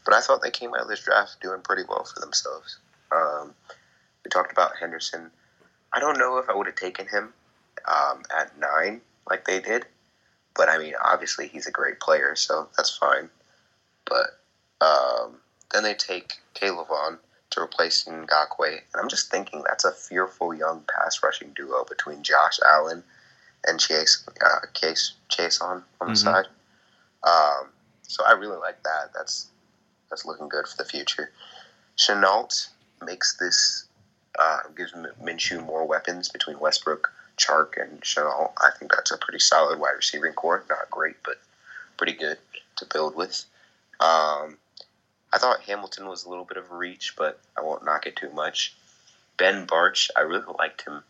[0.04, 2.78] But I thought they came out of this draft doing pretty well for themselves.
[3.12, 3.54] Um,
[4.24, 5.30] we talked about Henderson.
[5.92, 7.32] I don't know if I would have taken him
[7.86, 9.86] um, at nine like they did,
[10.56, 13.28] but I mean, obviously he's a great player, so that's fine.
[14.06, 14.38] But
[14.80, 15.36] um,
[15.72, 17.18] then they take Caleb Vaughn
[17.50, 18.68] to replace Ngakoue.
[18.68, 23.02] And I'm just thinking that's a fearful young pass rushing duo between Josh Allen
[23.66, 26.16] and Chase uh, Case Chase on on the Mhm.
[26.18, 26.46] side.
[27.22, 27.72] Um,
[28.02, 29.12] so I really like that.
[29.14, 29.46] That's
[30.10, 31.30] that's looking good for the future.
[31.96, 32.68] Shenault
[33.00, 33.86] makes this
[34.38, 34.92] uh, gives
[35.22, 38.52] Minshew more weapons between Westbrook, Chark, and Shenault.
[38.60, 40.64] I think that's a pretty solid wide receiving core.
[40.68, 41.40] Not great, but
[41.96, 42.38] pretty good
[42.76, 43.44] to build with.
[44.00, 44.58] Um,
[45.32, 48.16] I thought Hamilton was a little bit of a reach, but I won't knock it
[48.16, 48.74] too much.
[49.36, 51.02] Ben Bartch, I really liked him.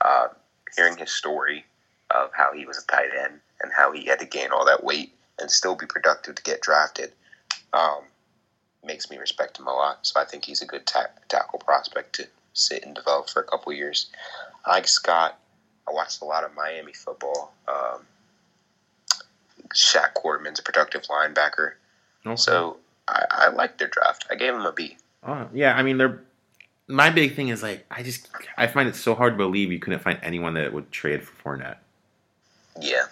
[0.00, 0.28] Uh,
[0.76, 1.64] hearing his story
[2.10, 4.84] of how he was a tight end and how he had to gain all that
[4.84, 7.12] weight and still be productive to get drafted
[7.72, 8.02] um,
[8.84, 10.06] makes me respect him a lot.
[10.06, 13.44] So I think he's a good ta- tackle prospect to sit and develop for a
[13.44, 14.10] couple years.
[14.64, 15.38] I like Scott.
[15.88, 17.52] I watched a lot of Miami football.
[17.68, 18.02] Um,
[19.74, 21.72] Shaq Quarterman's a productive linebacker.
[22.26, 22.36] Okay.
[22.36, 22.76] So
[23.08, 24.26] I, I like their draft.
[24.30, 24.96] I gave him a B.
[25.26, 26.22] Oh, yeah, I mean, they're.
[26.86, 29.78] My big thing is like I just I find it so hard to believe you
[29.78, 31.76] couldn't find anyone that would trade for Fournette.
[32.80, 33.04] Yeah.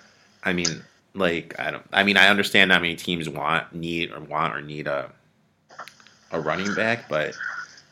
[0.43, 0.82] I mean,
[1.15, 1.86] like I don't.
[1.93, 5.12] I mean, I understand how many teams want, need, or want or need a
[6.32, 7.35] a running back, but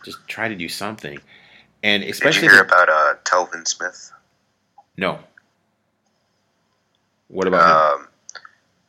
[0.07, 1.19] just try to do something.
[1.83, 4.13] And Did especially you hear about uh, Telvin Smith?
[4.97, 5.19] no.
[7.29, 8.01] What about him?
[8.03, 8.09] Um,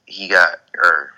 [0.05, 1.11] he got or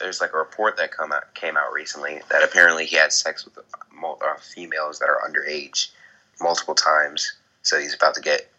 [0.00, 3.44] there's like a report that come out came out recently that apparently he had sex
[3.44, 5.90] with uh, females that are underage
[6.40, 7.34] multiple times.
[7.62, 8.50] So he's about to get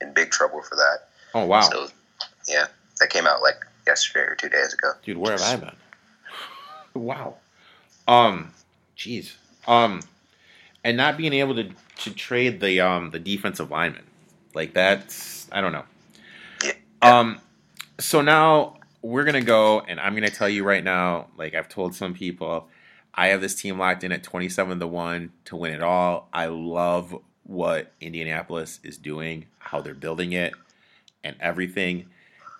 [0.00, 1.08] in big trouble for that.
[1.34, 1.86] Oh wow, So
[2.48, 2.66] yeah,
[2.98, 4.92] that came out like yesterday or two days ago.
[5.04, 5.76] dude, where have I been?
[7.00, 7.36] wow.
[8.08, 8.52] Um,
[8.98, 9.34] jeez.
[9.66, 10.00] Um,
[10.84, 14.04] and not being able to to trade the um the defensive lineman
[14.54, 15.84] like that's I don't know.
[17.02, 17.40] Um,
[17.98, 21.94] so now we're gonna go, and I'm gonna tell you right now, like I've told
[21.94, 22.68] some people,
[23.14, 26.28] I have this team locked in at 27 to one to win it all.
[26.32, 30.54] I love what Indianapolis is doing, how they're building it,
[31.24, 32.06] and everything.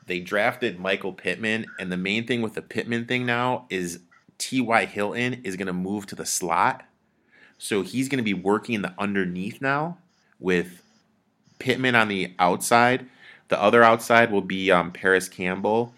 [0.06, 4.00] They drafted Michael Pittman, and the main thing with the Pittman thing now is
[4.38, 4.86] T.Y.
[4.86, 6.82] Hilton is going to move to the slot.
[7.62, 9.98] So he's going to be working the underneath now
[10.38, 10.82] with
[11.58, 13.06] Pittman on the outside.
[13.48, 15.94] The other outside will be um, Parris Campbell.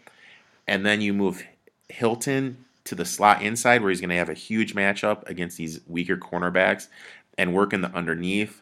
[0.67, 1.45] And then you move
[1.89, 5.81] Hilton to the slot inside where he's going to have a huge matchup against these
[5.87, 6.89] weaker cornerbacks
[7.39, 8.61] and work in the underneath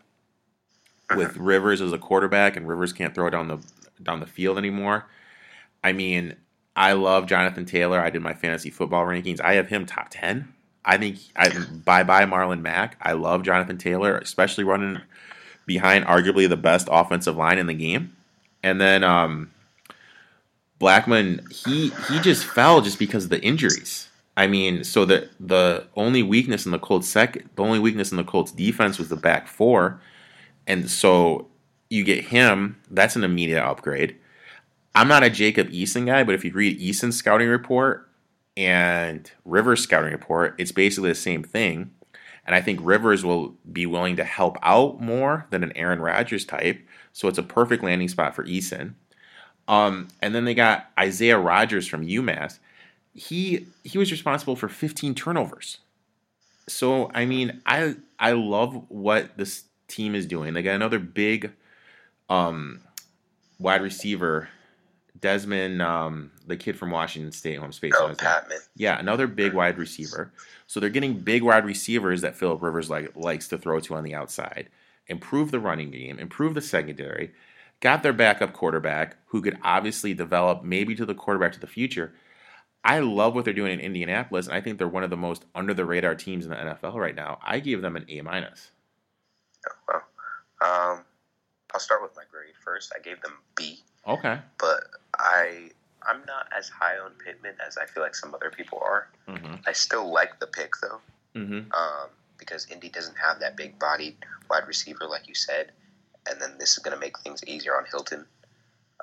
[1.17, 3.59] with Rivers as a quarterback and Rivers can't throw it down the
[4.03, 5.07] down the field anymore.
[5.83, 6.37] I mean,
[6.77, 7.99] I love Jonathan Taylor.
[7.99, 9.41] I did my fantasy football rankings.
[9.41, 10.53] I have him top 10.
[10.91, 11.51] I think I
[11.85, 12.97] bye bye Marlon Mack.
[13.01, 15.01] I love Jonathan Taylor, especially running
[15.65, 18.17] behind arguably the best offensive line in the game.
[18.65, 19.53] And then um,
[20.81, 24.09] Blackmon, he he just fell just because of the injuries.
[24.37, 28.17] I mean, so the the only weakness in the Colts second, the only weakness in
[28.17, 30.01] the Colts defense was the back four,
[30.67, 31.47] and so
[31.89, 32.81] you get him.
[32.91, 34.17] That's an immediate upgrade.
[34.97, 38.10] I'm not a Jacob Eason guy, but if you read Eason's scouting report
[38.61, 41.93] and Rivers' scouting report, it's basically the same thing.
[42.45, 46.45] And I think Rivers will be willing to help out more than an Aaron Rodgers
[46.45, 46.87] type.
[47.15, 48.95] So it's a perfect landing spot for Eason.
[49.67, 52.59] Um, and then they got Isaiah Rogers from UMass.
[53.15, 55.79] He he was responsible for 15 turnovers.
[56.69, 60.53] So I mean, I I love what this team is doing.
[60.53, 61.53] They got another big
[62.29, 62.83] um,
[63.59, 64.49] wide receiver,
[65.21, 68.31] Dezmon, um, the kid from Washington State, home I'm Oh, on his name.
[68.31, 68.69] Patmon.
[68.77, 70.33] Yeah, another big wide receiver.
[70.67, 74.05] So they're getting big wide receivers that Philip Rivers like likes to throw to on
[74.05, 74.69] the outside.
[75.09, 77.33] Improve the running game, improve the secondary.
[77.81, 82.13] Got their backup quarterback who could obviously develop maybe to the quarterback to the future.
[82.85, 85.45] I love what they're doing in Indianapolis, and I think they're one of the most
[85.55, 87.39] under the radar teams in the NFL right now.
[87.43, 88.71] I gave them an A minus.
[89.89, 90.03] Well,
[90.63, 91.05] um,
[91.75, 92.93] I'll start with my grade first.
[92.97, 94.39] I gave them B, Okay.
[94.59, 94.85] but
[95.21, 95.71] I
[96.03, 99.09] I'm not as high on Pittman as I feel like some other people are.
[99.29, 99.57] Mm-hmm.
[99.67, 101.01] I still like the pick though,
[101.37, 101.71] Mm-hmm.
[101.73, 104.17] um, because Indy doesn't have that big bodied
[104.49, 105.73] wide receiver like you said,
[106.29, 108.25] and then this is going to make things easier on Hilton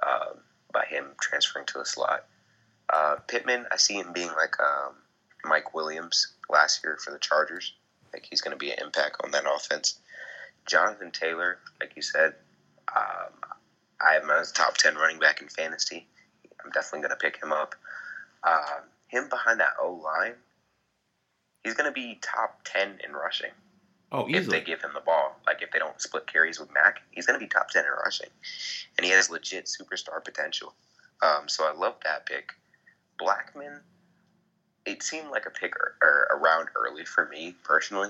[0.06, 0.40] um,
[0.74, 2.26] by him transferring to the slot.
[2.92, 4.96] Uh, Pittman, I see him being like um,
[5.46, 7.74] Mike Williams last year for the Chargers.
[8.12, 10.00] Like he's going to be an impact on that offense.
[10.66, 12.34] Jonathan Taylor, like you said,
[12.96, 13.34] um,
[14.02, 16.08] I have him as a top ten running back in fantasy.
[16.64, 17.76] I'm definitely going to pick him up.
[18.44, 20.34] Um, him behind that O line,
[21.64, 23.52] he's going to be top ten in rushing
[24.12, 25.38] Oh, if they give him the ball.
[25.46, 27.92] Like if they don't split carries with Mack, he's going to be top ten in
[27.92, 28.30] rushing,
[28.98, 30.74] and he has legit superstar potential.
[31.22, 32.54] Um, so I love that pick.
[33.20, 33.80] Blackmon,
[34.86, 38.10] it seemed like a pick or, or around early for me personally,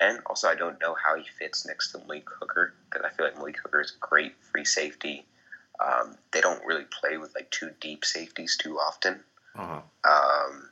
[0.00, 3.26] and also I don't know how he fits next to Malik Hooker because I feel
[3.26, 5.26] like Malik Hooker is a great free safety.
[5.84, 9.20] Um, they don't really play with like two deep safeties too often.
[9.56, 9.80] Uh-huh.
[10.04, 10.68] Um,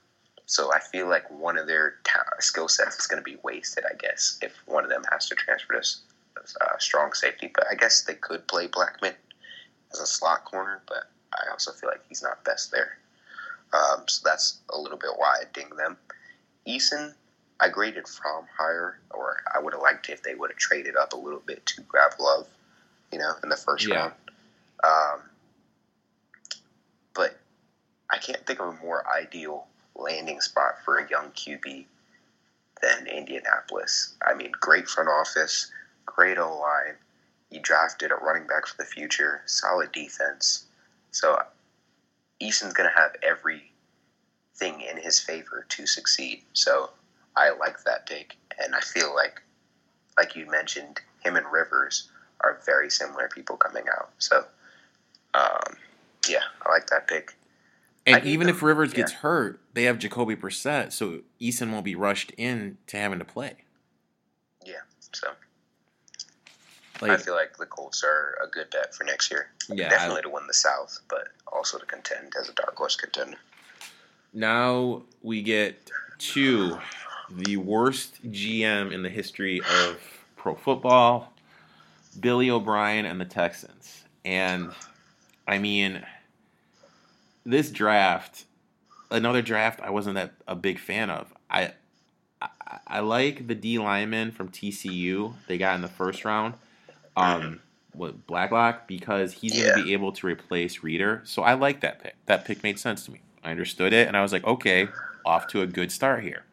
[0.47, 3.85] so I feel like one of their ta- skill sets is going to be wasted,
[3.89, 5.87] I guess, if one of them has to transfer to
[6.61, 7.51] uh, strong safety.
[7.55, 9.15] But I guess they could play Blackmon
[9.93, 12.99] as a slot corner, but I also feel like he's not best there.
[13.73, 15.97] Um, so that's a little bit why I ding them.
[16.69, 17.15] Eason,
[17.63, 21.13] I graded Fromm higher, or I would have liked if they would have traded up
[21.13, 22.49] a little bit to grab Love,
[23.13, 24.01] you know, in the first Yeah.
[24.01, 24.15] round.
[24.83, 25.31] Um,
[27.15, 27.39] but
[28.11, 31.87] I can't think of a more ideal landing spot for a young QB
[32.81, 34.15] than Indianapolis.
[34.27, 35.71] I mean, great front office,
[36.05, 36.99] great O line.
[37.51, 40.65] You drafted a running back for the future, solid defense.
[41.13, 41.41] So
[42.41, 46.43] Eason's going to have everything in his favor to succeed.
[46.55, 46.91] So
[47.37, 49.43] I like that pick, and I feel like,
[50.17, 52.11] like you mentioned, him and Rivers
[52.41, 54.11] are very similar people coming out.
[54.19, 54.45] So,
[55.35, 55.77] um,
[56.29, 57.35] yeah, I like that pick.
[58.07, 58.97] And even them- if Rivers yeah.
[58.99, 63.25] gets hurt, they have Jacoby Brissett, so Eason won't be rushed in to having to
[63.25, 63.55] play.
[64.67, 64.81] Yeah,
[65.13, 65.29] so
[67.01, 69.49] like, I feel like the Colts are a good bet for next year.
[69.69, 69.87] yeah.
[69.87, 73.39] I- Definitely to win the South, but also to contend as a dark horse contender.
[74.33, 76.79] now we get to
[77.37, 80.01] the worst GM in the history of
[80.37, 81.35] pro football,
[82.19, 84.05] Billy O'Brien and the Texans.
[84.25, 84.75] And
[85.47, 86.05] I mean,
[87.45, 88.45] this draft,
[89.11, 91.33] another draft I wasn't that a big fan of.
[91.51, 91.75] I
[92.43, 92.49] I,
[92.89, 96.55] I like the D lineman from TCU they got in the first round.
[97.17, 97.61] Um
[97.93, 99.65] what Blacklock because he's Yeah.
[99.65, 101.23] gonna be able to replace Reader.
[101.25, 102.17] So I like that pick.
[102.27, 103.23] That pick made sense to me.
[103.45, 104.95] I understood it and I was like, okay,
[105.25, 106.45] off to a good start here.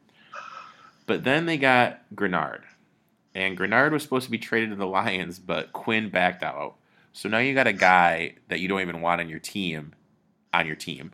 [1.10, 2.62] But then they got Greenard.
[3.34, 6.76] And Greenard was supposed to be traded to the Lions, but Quinn backed out.
[7.14, 9.94] So now you got a guy that you don't even want on your team
[10.54, 11.14] on your team.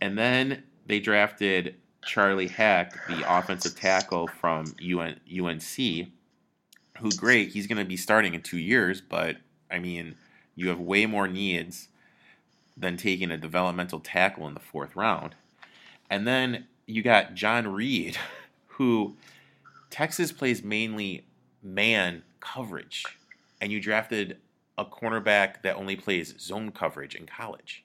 [0.00, 6.06] And then they drafted Charlie Heck, the offensive tackle from UN, UNC,
[7.00, 9.38] who great, he's going to be starting in 2 years, but
[9.68, 10.14] I mean,
[10.54, 11.88] you have way more needs
[12.76, 15.34] than taking a developmental tackle in the 4th round.
[16.08, 18.16] And then you got John Reid,
[18.76, 19.16] who
[19.90, 21.26] Texas plays mainly
[21.62, 23.04] man coverage,
[23.60, 24.38] and you drafted
[24.76, 27.84] a cornerback that only plays zone coverage in college.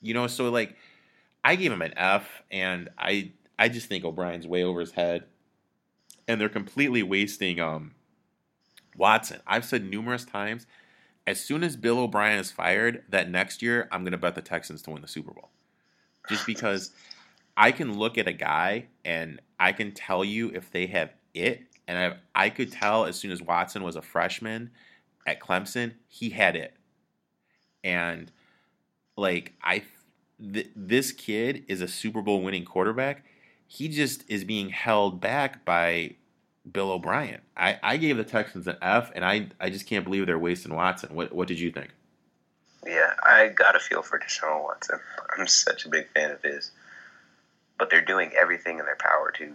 [0.00, 0.76] You know, so like
[1.42, 5.24] I gave him an F, and I I just think O'Brien's way over his head,
[6.26, 7.92] and they're completely wasting um
[8.96, 9.40] Watson.
[9.46, 10.66] I've said numerous times,
[11.26, 14.42] as soon as Bill O'Brien is fired, that next year I'm going to bet the
[14.42, 15.50] Texans to win the Super Bowl,
[16.28, 16.92] just because
[17.58, 21.62] I can look at a guy and I can tell you if they have it,
[21.88, 24.70] and I I could tell as soon as Watson was a freshman
[25.26, 26.74] at Clemson, he had it,
[27.82, 28.30] and
[29.16, 29.82] like I
[30.40, 33.24] th- this kid is a Super Bowl winning quarterback.
[33.66, 36.14] He just is being held back by
[36.70, 37.40] Bill O'Brien.
[37.56, 40.74] I, I gave the Texans an F, and I I just can't believe they're wasting
[40.74, 41.12] Watson.
[41.12, 41.90] What what did you think?
[42.86, 45.00] Yeah, I got a feel for Deshaun Watson.
[45.36, 46.70] I'm such a big fan of his.
[47.78, 49.52] But they're doing everything in their power to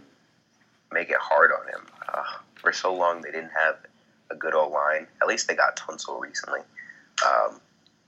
[0.92, 1.86] make it hard on him.
[2.08, 2.24] Uh,
[2.56, 3.78] for so long, they didn't have
[4.32, 5.08] a good old line.
[5.22, 6.62] At least they got Tunsil recently.
[7.26, 7.60] Um,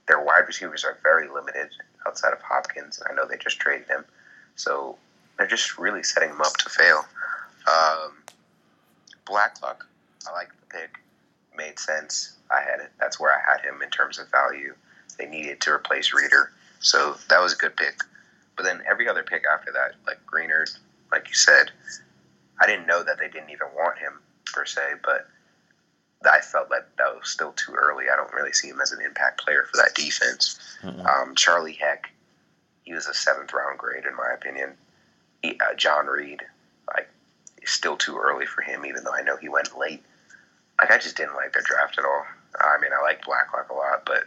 [0.08, 1.68] their wide receivers are very limited
[2.06, 4.04] outside of Hopkins, and I know they just traded him.
[4.54, 4.96] So
[5.36, 7.04] they're just really setting him up to fail.
[7.66, 8.12] Um,
[9.26, 9.86] Blacklock,
[10.28, 10.98] I like the pick.
[11.56, 12.36] Made sense.
[12.50, 12.90] I had it.
[13.00, 14.74] That's where I had him in terms of value.
[15.18, 18.02] They needed to replace Reader, so that was a good pick.
[18.56, 20.76] But then every other pick after that, like Greenard,
[21.12, 21.70] like you said,
[22.60, 24.14] I didn't know that they didn't even want him
[24.52, 25.26] per se, but
[26.24, 28.06] I felt like that was still too early.
[28.12, 30.58] I don't really see him as an impact player for that defense.
[31.06, 32.10] Um, Charlie Heck,
[32.84, 34.72] he was a seventh round grade in my opinion.
[35.42, 36.40] He, uh, John Reid,
[36.94, 37.08] like,
[37.60, 40.02] it's still too early for him, even though I know he went late.
[40.80, 42.24] Like, I just didn't like their draft at all.
[42.58, 44.24] I mean, I like Blacklock a lot, but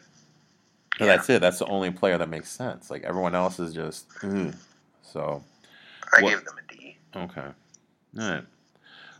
[1.00, 1.42] Yeah, That's it.
[1.42, 2.90] That's the only player that makes sense.
[2.90, 4.56] Like everyone else is just mm.
[5.02, 5.44] so.
[6.16, 6.98] I what- gave them a D.
[7.16, 7.42] Okay.
[7.42, 8.44] All right.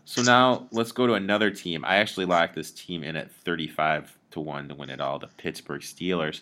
[0.06, 1.86] So now let's go to another team.
[1.86, 5.28] I actually locked this team in at 35 to 1 to win it all, the
[5.28, 6.42] Pittsburgh Steelers.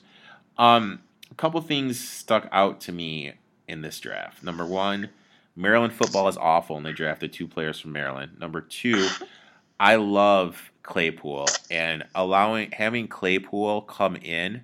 [0.57, 3.33] Um, a couple things stuck out to me
[3.67, 4.41] in this draft.
[4.41, 5.09] Number one,
[5.55, 8.39] Maryland football is awful, and they drafted two players from Maryland.
[8.39, 9.09] Number two,
[9.79, 14.63] I love Claypool, and allowing having Claypool come in,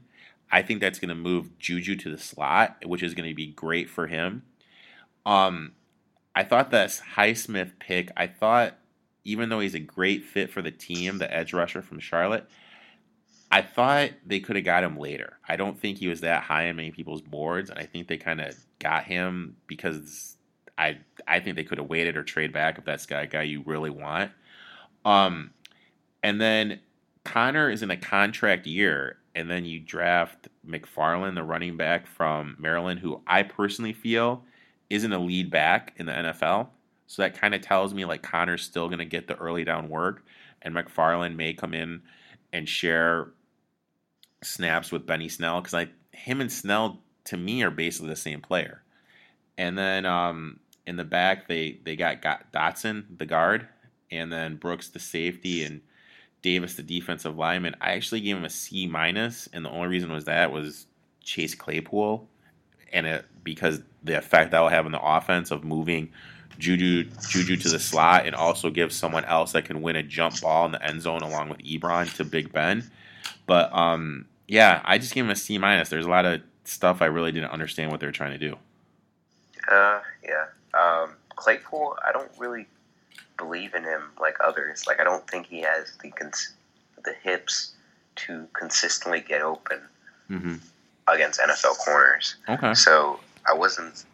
[0.53, 3.47] I think that's going to move Juju to the slot, which is going to be
[3.47, 4.43] great for him.
[5.25, 5.71] Um,
[6.35, 8.77] I thought that Highsmith pick, I thought
[9.23, 12.47] even though he's a great fit for the team, the edge rusher from Charlotte,
[13.51, 15.39] I thought they could have got him later.
[15.47, 18.17] I don't think he was that high on many people's boards, and I think they
[18.17, 20.37] kind of got him because
[20.77, 23.63] I I think they could have waited or trade back if that's a guy you
[23.65, 24.31] really want.
[25.03, 25.51] Um,
[26.21, 26.79] and then
[27.23, 32.55] Connor is in a contract year, and then you draft McFarland, the running back from
[32.59, 34.43] Maryland, who I personally feel
[34.89, 36.67] isn't a lead back in the NFL.
[37.07, 39.89] So that kind of tells me like Connor's still going to get the early down
[39.89, 40.23] work,
[40.61, 42.01] and McFarland may come in
[42.51, 43.31] and share
[44.43, 48.41] snaps with Benny Snell because I him and Snell to me are basically the same
[48.41, 48.83] player.
[49.57, 53.67] And then um, in the back they they got, got Dotson the guard,
[54.11, 55.81] and then Brooks the safety and
[56.43, 57.75] Davis the defensive lineman.
[57.81, 60.85] I actually gave him a C minus, and the only reason was that was
[61.23, 62.27] Chase Claypool,
[62.91, 66.11] and it because the effect that will have on the offense of moving
[66.59, 70.39] Juju Juju to the slot and also give someone else that can win a jump
[70.41, 72.89] ball in the end zone along with Ebron to Big Ben.
[73.47, 75.89] But um, yeah, I just gave him a C minus.
[75.89, 78.57] There's a lot of stuff I really didn't understand what they're trying to do.
[79.71, 80.45] Uh, yeah.
[80.73, 82.67] Um, Claypool, I don't really
[83.43, 84.85] believe in him like others.
[84.87, 86.53] Like I don't think he has the cons-
[87.03, 87.73] the hips
[88.15, 89.81] to consistently get open
[90.29, 90.55] mm-hmm.
[91.07, 92.35] against NFL corners.
[92.47, 92.73] Okay.
[92.73, 94.05] So I wasn't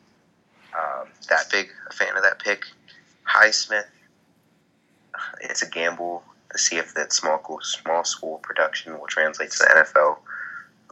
[0.73, 2.64] um, that big a fan of that pick.
[3.27, 3.85] Highsmith,
[5.41, 9.57] it's a gamble to see if that small school, small school production will translate to
[9.60, 10.18] the NFL.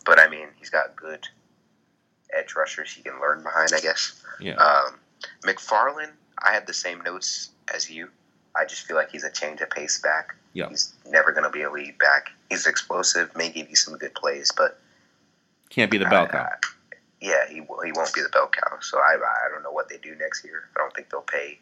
[0.05, 1.27] But I mean, he's got good
[2.38, 4.22] edge rushers he can learn behind, I guess.
[4.39, 4.55] Yeah.
[4.55, 4.99] Um,
[5.43, 6.11] McFarland,
[6.45, 8.09] I had the same notes as you.
[8.59, 10.35] I just feel like he's a change of pace back.
[10.53, 10.69] Yeah.
[10.69, 12.31] He's never going to be a lead back.
[12.49, 14.79] He's explosive, may give you some good plays, but
[15.69, 16.49] Can't be the bell cow.
[17.21, 18.77] yeah, he, he won't be the bell cow.
[18.81, 20.69] So I, I don't know what they do next year.
[20.75, 21.59] I don't think they'll pay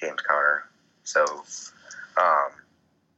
[0.00, 0.64] James Conner.
[1.04, 1.24] So,
[2.20, 2.50] um,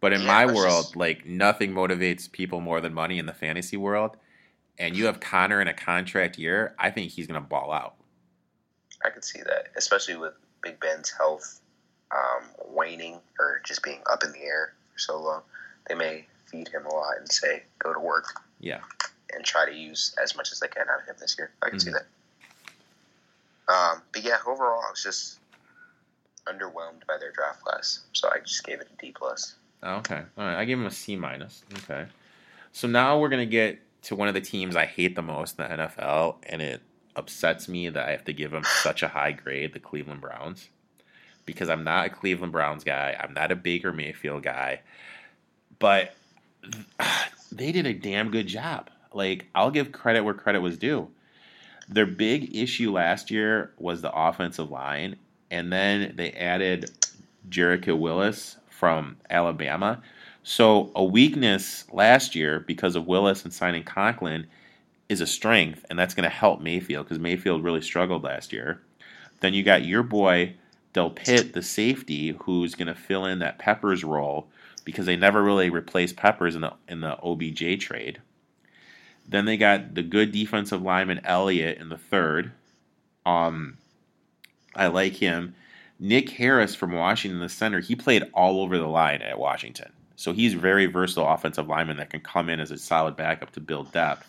[0.01, 3.35] But in Yeah, my world, just- like nothing motivates people more than money in the
[3.35, 4.17] fantasy world.
[4.79, 7.97] And you have Conner in a contract year, I think he's gonna ball out.
[9.05, 11.61] I could see that, especially with Big Ben's health
[12.13, 15.43] um, waning or just being up in the air for so long.
[15.89, 18.81] They may feed him a lot and say, go to work Yeah.
[19.35, 21.51] and try to use as much as they can out of him this year.
[21.63, 21.95] I can see Mhm.
[21.95, 22.07] that.
[23.73, 25.39] Um, but yeah, overall, I was just
[26.47, 29.55] underwhelmed by their draft class, so I just gave it a D plus.
[29.83, 30.25] Okay.
[30.39, 30.57] All right.
[30.59, 31.63] I gave him a C minus.
[31.85, 32.07] Okay.
[32.73, 35.65] So now we're gonna get to one of the teams I hate the most in
[35.65, 36.81] the NFL, and it
[37.17, 40.71] upsets me that I have to give them such a high grade, the Cleveland Browns,
[41.49, 43.17] because I'm not a Cleveland Browns guy.
[43.19, 44.83] I'm not a Baker Mayfield guy,
[45.79, 46.15] but
[47.53, 48.91] they did a damn good job.
[49.15, 51.09] Like I'll give credit where credit was due.
[51.89, 55.17] Their big issue last year was the offensive line,
[55.51, 56.91] and then they added
[57.49, 60.03] Jedrick Willis from Alabama.
[60.43, 64.47] So a weakness last year because of Willis and signing Conklin
[65.09, 68.83] is a strength, and that's going to help Mayfield because Mayfield really struggled last year.
[69.41, 70.55] Then you got your boy
[70.95, 74.49] Delpit, the safety, who's going to fill in that Peppers role
[74.85, 78.21] because they never really replaced Peppers in the in the OBJ trade.
[79.29, 82.53] Then they got the good defensive lineman Elliott in the third.
[83.27, 83.77] Um,
[84.75, 85.55] I like him.
[86.01, 89.93] Nick Harris from Washington, the center, he played all over the line at Washington.
[90.17, 93.61] So he's very versatile offensive lineman that can come in as a solid backup to
[93.61, 94.27] build depth.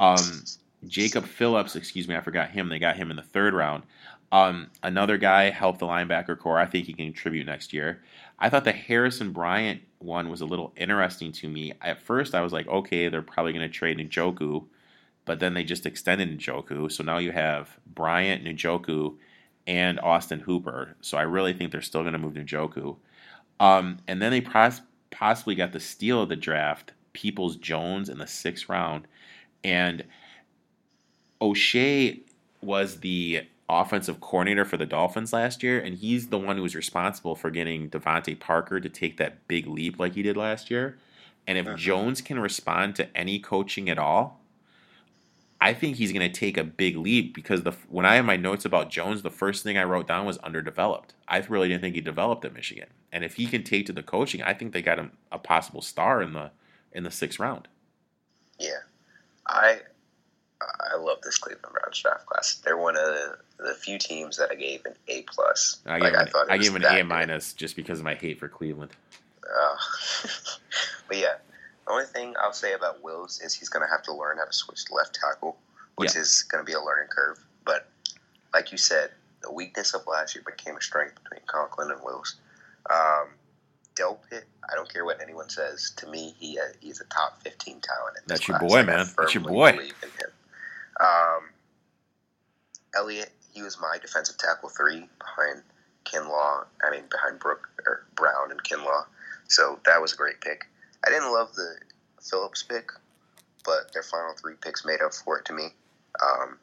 [0.00, 0.44] Um,
[0.86, 2.68] Jacob Phillips, excuse me, I forgot him.
[2.68, 3.84] They got him in the third round.
[4.34, 6.58] Um, another guy helped the linebacker core.
[6.58, 8.02] I think he can contribute next year.
[8.36, 11.72] I thought the Harrison Bryant one was a little interesting to me.
[11.80, 14.64] At first, I was like, okay, they're probably going to trade Njoku,
[15.24, 16.90] but then they just extended Njoku.
[16.90, 19.14] So now you have Bryant, Njoku,
[19.68, 20.96] and Austin Hooper.
[21.00, 22.96] So I really think they're still going to move Njoku.
[23.60, 24.82] Um, and then they pos-
[25.12, 29.06] possibly got the steal of the draft, Peoples Jones in the sixth round.
[29.62, 30.02] And
[31.40, 32.18] O'Shea
[32.60, 36.74] was the offensive coordinator for the Dolphins last year, and he's the one who was
[36.74, 40.98] responsible for getting DeVante Parker to take that big leap like he did last year.
[41.46, 41.76] And if Uh-huh.
[41.76, 44.40] Jones can respond to any coaching at all,
[45.60, 48.36] I think he's going to take a big leap because the when I have my
[48.36, 51.14] notes about Jones, the first thing I wrote down was underdeveloped.
[51.26, 54.02] I really didn't think he developed at Michigan, and if he can take to the
[54.02, 56.50] coaching, I think they got him a possible star in the
[56.92, 57.68] in the sixth round.
[58.58, 58.80] Yeah,
[59.48, 59.80] I
[60.92, 62.56] I love this Cleveland Browns draft class.
[62.64, 65.80] They're one of the, the few teams that I gave an A plus.
[65.86, 68.04] I Like, gave I him, thought it I gave an A minus just because of
[68.04, 68.92] my hate for Cleveland.
[69.44, 69.76] Uh,
[71.08, 71.34] but yeah,
[71.86, 74.44] the only thing I'll say about Wills is he's going to have to learn how
[74.44, 75.56] to switch to left tackle,
[75.96, 77.38] which is going to be a learning curve.
[77.64, 77.88] But
[78.52, 79.10] like you said,
[79.42, 82.36] the weakness of last year became a strength between Conklin and Wills.
[82.90, 83.28] Um,
[83.94, 85.92] Del Pitt, I don't care what anyone says.
[85.98, 88.16] To me, he uh, he's a top fifteen talent.
[88.26, 89.06] That's your boy, Like, I man.
[89.16, 89.78] That's your boy.
[91.00, 91.50] Um,
[93.54, 95.62] he was my defensive tackle three behind
[96.04, 96.66] Kinlaw.
[96.84, 99.04] I mean, behind Brook or Brown and Kinlaw.
[99.48, 100.64] So that was a great pick.
[101.06, 101.76] I didn't love the
[102.20, 102.90] Phillips pick,
[103.64, 105.68] but their final three picks made up for it to me.
[106.22, 106.58] Um,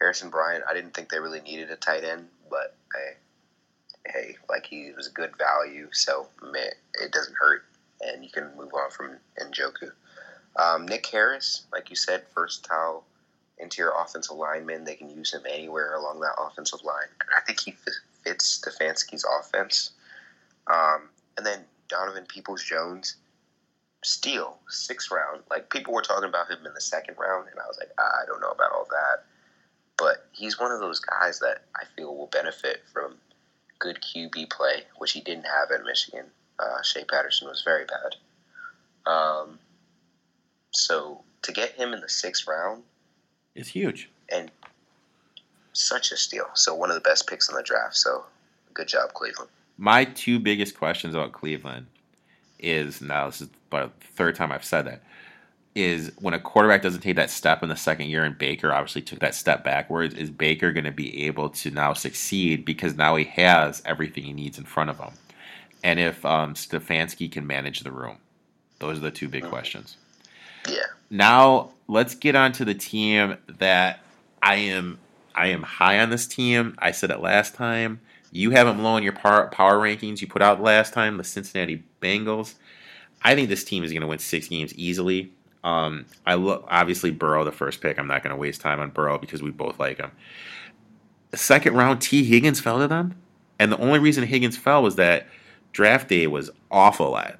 [0.00, 3.14] Harrison Bryant, I didn't think they really needed a tight end, but I
[4.12, 6.28] hey, like he was a good value, so
[6.94, 7.64] it doesn't hurt,
[8.00, 9.90] and you can move on from Njoku.
[10.56, 13.04] Um, Nick Harris, like you said, versatile
[13.58, 14.84] interior offensive lineman.
[14.84, 17.08] They can use him anywhere along that offensive line.
[17.20, 17.74] And I think he
[18.24, 19.92] fits Stefanski's offense.
[20.66, 23.16] Um, and then Donovan Peoples Jones,
[24.04, 25.42] steal, sixth round.
[25.50, 28.26] Like people were talking about him in the second round, and I was like, I
[28.26, 29.24] don't know about all that.
[29.96, 33.16] But he's one of those guys that I feel will benefit from
[33.78, 36.26] good QB play, which he didn't have at Michigan.
[36.58, 39.10] Uh, Shea Patterson was very bad.
[39.10, 39.58] Um,
[40.78, 42.82] so to get him in the sixth round
[43.54, 44.50] is huge and
[45.72, 46.46] such a steal.
[46.54, 47.96] So one of the best picks in the draft.
[47.96, 48.24] So
[48.74, 49.50] good job, Cleveland.
[49.76, 51.86] My two biggest questions about Cleveland
[52.58, 55.02] is now this is about the third time I've said that
[55.74, 59.02] is when a quarterback doesn't take that step in the second year, and Baker obviously
[59.02, 63.14] took that step backwards, is Baker going to be able to now succeed because now
[63.14, 65.12] he has everything he needs in front of him?
[65.84, 68.16] And if um, Stefanski can manage the room?
[68.80, 69.52] Those are the two big mm-hmm.
[69.52, 69.96] questions.
[70.68, 70.86] Yeah.
[71.10, 74.00] Now let's get on to the team that
[74.42, 74.98] I am.
[75.34, 76.74] I am high on this team.
[76.78, 78.00] I said it last time.
[78.32, 81.16] You have them low in your power, power rankings you put out last time.
[81.16, 82.54] The Cincinnati Bengals.
[83.22, 85.32] I think this team is going to win six games easily.
[85.64, 87.98] Um, I look obviously Burrow the first pick.
[87.98, 90.12] I'm not going to waste time on Burrow because we both like him.
[91.30, 93.16] The second round, Tee Higgins fell to them,
[93.58, 95.26] and the only reason Higgins fell was that
[95.72, 97.38] draft day was awful at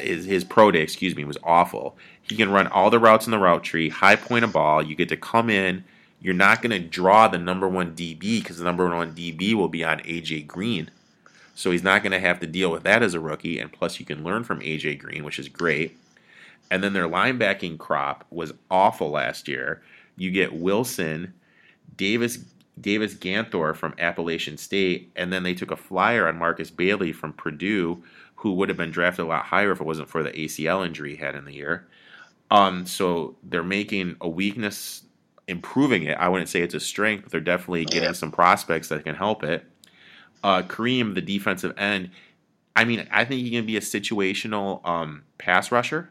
[0.00, 1.96] his, his pro day, excuse me, was awful.
[2.30, 4.84] He can run all the routes in the route tree, high point a ball.
[4.84, 5.82] You get to come in.
[6.20, 9.68] You're not going to draw the number one DB because the number one DB will
[9.68, 10.92] be on AJ Green.
[11.56, 13.58] So he's not going to have to deal with that as a rookie.
[13.58, 15.98] And plus, you can learn from AJ Green, which is great.
[16.70, 19.82] And then their linebacking crop was awful last year.
[20.16, 21.34] You get Wilson,
[21.96, 22.44] Davis
[22.80, 27.32] Davis Gaither from Appalachian State, and then they took a flyer on Markus Bailey from
[27.32, 28.04] Purdue,
[28.36, 31.16] who would have been drafted a lot higher if it wasn't for the ACL injury
[31.16, 31.88] he had in the year.
[32.50, 35.04] Um, so they're making a weakness,
[35.46, 36.16] improving it.
[36.18, 38.12] I wouldn't say it's a strength, but they're definitely getting yeah.
[38.12, 39.64] some prospects that can help it.
[40.42, 42.10] Uh, Kareem, the defensive end,
[42.74, 46.10] I mean, I think he can be a situational um, pass rusher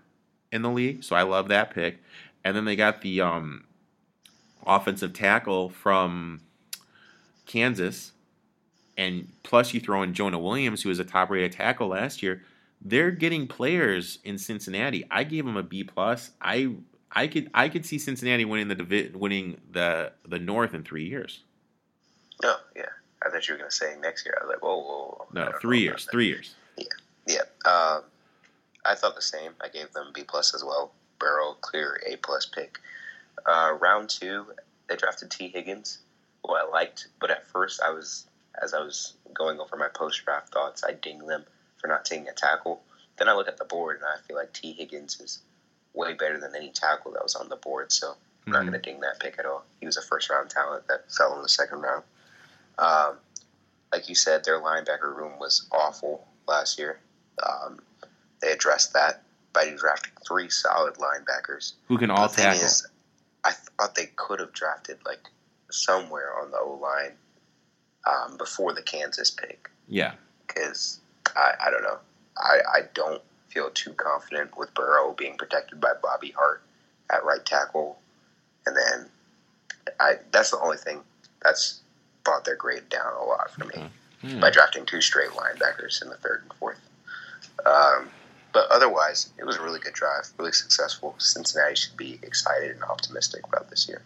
[0.51, 1.03] in the league.
[1.03, 1.99] So I love that pick.
[2.43, 3.65] And then they got the um,
[4.65, 6.41] offensive tackle from
[7.45, 8.11] Kansas,
[8.97, 12.43] and plus you throw in Jonah Williams, who was a top rated tackle last year.
[12.81, 15.05] They're getting players in Cincinnati.
[15.11, 16.31] I gave them a B plus.
[16.41, 16.75] I
[17.11, 21.05] I could I could see Cincinnati winning the divi- winning the the North in three
[21.05, 21.43] years.
[22.43, 22.85] Oh yeah,
[23.25, 24.37] I thought you were going to say next year.
[24.39, 25.27] I was like, whoa, whoa, whoa.
[25.33, 26.07] No, three years.
[26.09, 26.55] Three years.
[26.77, 26.85] Yeah,
[27.27, 27.69] yeah.
[27.69, 28.03] Um,
[28.85, 29.51] I thought the same.
[29.61, 30.93] I gave them B plus as well.
[31.19, 32.79] Burrow clear A plus pick.
[33.45, 34.45] Uh, round two,
[34.87, 35.99] they drafted Tee Higgins,
[36.45, 38.25] who I liked, but at first I was
[38.61, 41.43] as I was going over my post draft thoughts, I dinged them
[41.79, 42.81] for not taking a tackle.
[43.17, 45.39] Then I look at the board and I feel like Tee Higgins is
[45.93, 47.91] way better than any tackle that was on the board.
[47.91, 48.51] So I'm mm-hmm.
[48.51, 49.65] not going to ding that pick at all.
[49.79, 52.03] He was a first round talent that fell in the second round.
[52.77, 53.17] Um,
[53.91, 56.99] like you said, their linebacker room was awful last year.
[57.47, 57.79] Um,
[58.41, 59.23] they addressed that
[59.53, 62.63] by drafting three solid linebackers who can all tackle.
[62.63, 62.87] Is,
[63.43, 65.27] I thought they could have drafted like
[65.71, 67.13] somewhere on the O line
[68.07, 69.69] um, before the Kansas pick.
[69.87, 70.13] Yeah,
[70.47, 70.99] because
[71.35, 71.97] I, I don't know.
[72.37, 76.61] I, I don't feel too confident with Burrow being protected by Bobby Hart
[77.11, 77.99] at right tackle,
[78.65, 79.09] and then
[79.99, 81.01] I that's the only thing
[81.43, 81.81] that's
[82.23, 83.89] brought their grade down a lot for me
[84.23, 84.39] mm-hmm.
[84.39, 86.79] by drafting two straight linebackers in the third and fourth.
[87.65, 88.09] Um,
[88.51, 91.15] but otherwise, it was a really good drive, really successful.
[91.17, 94.01] Cincinnati should be excited and optimistic about this year.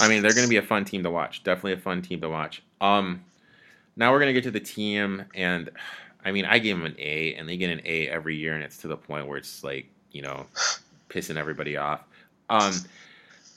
[0.00, 1.44] I mean, they're going to be a fun team to watch.
[1.44, 2.62] Definitely a fun team to watch.
[2.80, 3.24] Um,
[3.96, 5.70] now we're going to get to the team, and
[6.24, 8.62] I mean, I gave them an A, and they get an A every year, and
[8.62, 10.46] it's to the point where it's like, you know,
[11.08, 12.00] pissing everybody off.
[12.48, 12.74] Um,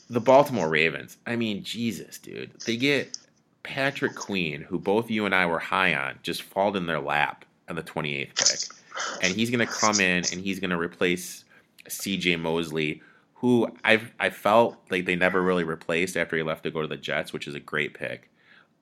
[0.10, 1.18] the Baltimore Ravens.
[1.26, 2.52] I mean, Jesus, dude.
[2.66, 3.18] They get
[3.64, 7.46] Patrick Queen, who both you and I were high on, just fall in their lap
[7.70, 8.78] on the 28th pick
[9.22, 11.46] and he's going to come in and he's going to replace
[11.88, 12.38] C.J.
[12.38, 13.02] Mosley,
[13.36, 16.88] who I I felt like they never really replaced after he left to go to
[16.88, 18.30] the Jets, which is a great pick.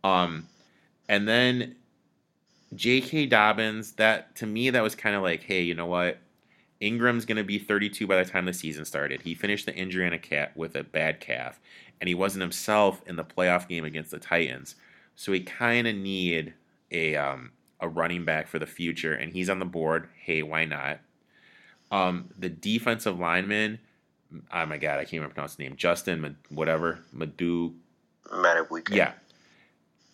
[0.04, 0.48] Um,
[1.08, 1.76] and then
[2.74, 3.28] J.K.
[3.28, 3.94] Dobbins.
[3.94, 6.18] That to me, that was kind of like, hey, you know what?
[6.80, 9.22] Ingram's going to be 32 by the time the season started.
[9.22, 11.60] He finished the injury in a cat with a bad calf,
[12.02, 14.76] and he wasn't himself in the playoff game against the Titans.
[15.16, 16.54] So he kind of need
[16.92, 20.10] a um, a running back for the future, and he's on the board.
[20.20, 21.00] Hey, why not?
[21.92, 23.80] Um, the defensive lineman,
[24.52, 25.76] oh my god, I can't even pronounce the name.
[25.76, 27.74] Justin, whatever, Madu.
[28.32, 28.90] Madubuike.
[28.90, 29.14] Yeah,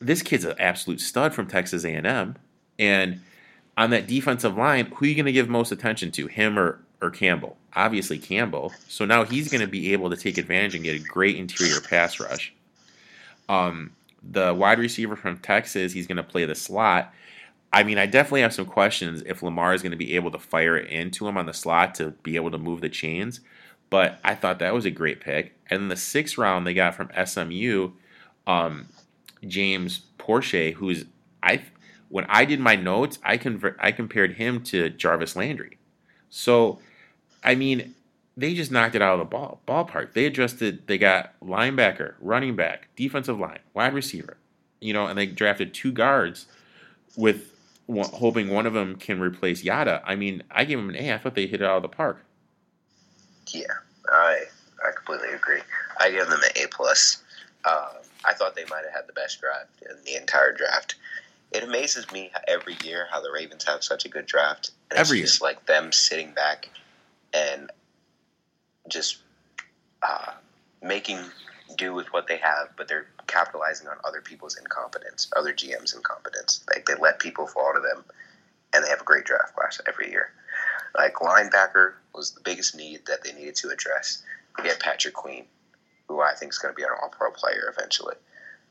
[0.02, 2.36] this kid's an absolute stud from Texas A&M,
[2.80, 3.22] And
[3.78, 6.80] on that defensive line, who are you going to give most attention to, him or,
[7.02, 7.58] or Campbell?
[7.76, 8.74] Obviously, Campbell.
[8.88, 11.80] So now he's going to be able to take advantage and get a great interior
[11.80, 12.54] pass rush.
[13.48, 17.14] Um, the wide receiver from Texas, he's going to play the slot.
[17.74, 20.40] I mean, I definitely have some questions if Lamar is going to be able to
[20.40, 23.40] fire it into him on the slot to be able to move the chains.
[23.90, 25.56] But I thought that was a great pick.
[25.70, 27.92] And the sixth round they got from SMU,
[28.48, 28.88] um,
[29.48, 31.06] James Proche, who's
[31.44, 31.62] I
[32.10, 35.78] when I did my notes, I convert I compared him to Jarvis Landry.
[36.30, 36.80] So,
[37.44, 37.96] I mean,
[38.38, 40.14] they just knocked it out of the ball ballpark.
[40.14, 40.88] They adjusted.
[40.88, 44.38] They got linebacker, running back, defensive line, wide receiver.
[44.80, 46.48] You know, and they drafted two guards
[47.16, 47.54] with
[47.90, 50.02] hoping one of them can replace Yanda.
[50.06, 51.14] I mean, I gave them an A.
[51.14, 52.24] I thought they hit it out of the park.
[53.48, 53.66] Yeah,
[54.10, 54.44] I
[54.86, 55.62] I completely agree.
[56.00, 57.24] I give them an A plus.
[57.64, 57.90] Uh,
[58.26, 60.96] I thought they might have had the best draft in the entire draft.
[61.52, 64.72] It amazes me every year how the Ravens have such a good draft.
[64.90, 65.50] And every it's just year.
[65.50, 66.70] like them sitting back
[67.34, 67.70] and
[68.88, 69.18] just
[70.02, 70.34] uh,
[70.82, 71.20] making
[71.78, 76.64] do with what they have, but they're capitalizing on other people's incompetence, other GM's incompetence.
[76.74, 78.04] Like they let people fall to them,
[78.74, 80.32] and they have a great draft class every year.
[80.98, 84.24] Like linebacker was the biggest need that they needed to address.
[84.58, 85.46] We get Patrick Queen,
[86.12, 88.16] who I think is going to be an All-Pro player eventually.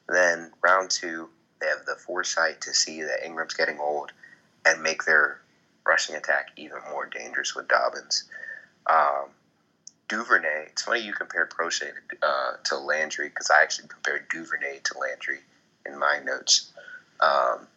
[0.09, 1.29] Then round two,
[1.61, 4.13] they have the foresight to see that Ingram's getting old
[4.67, 5.41] and make their
[5.87, 8.25] rushing attack even more dangerous with Dobbins.
[8.87, 9.31] Um,
[10.09, 10.67] Duvernay.
[10.67, 11.89] It's funny you compared Proche
[12.23, 15.39] uh, to Landry because I actually compared Duvernay to Landry
[15.87, 16.73] in my notes.
[17.21, 17.69] Um,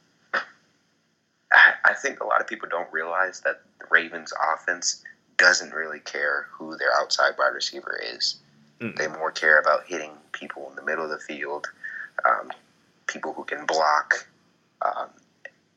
[1.53, 5.03] I, I think a lot of people don't realize that the Ravens' offense
[5.37, 8.37] doesn't really care who their outside wide receiver is.
[8.83, 8.97] Mm.
[8.97, 11.67] They more care about hitting people in the middle of the field,
[12.25, 12.51] um,
[13.07, 14.27] people who can block,
[14.85, 15.09] um,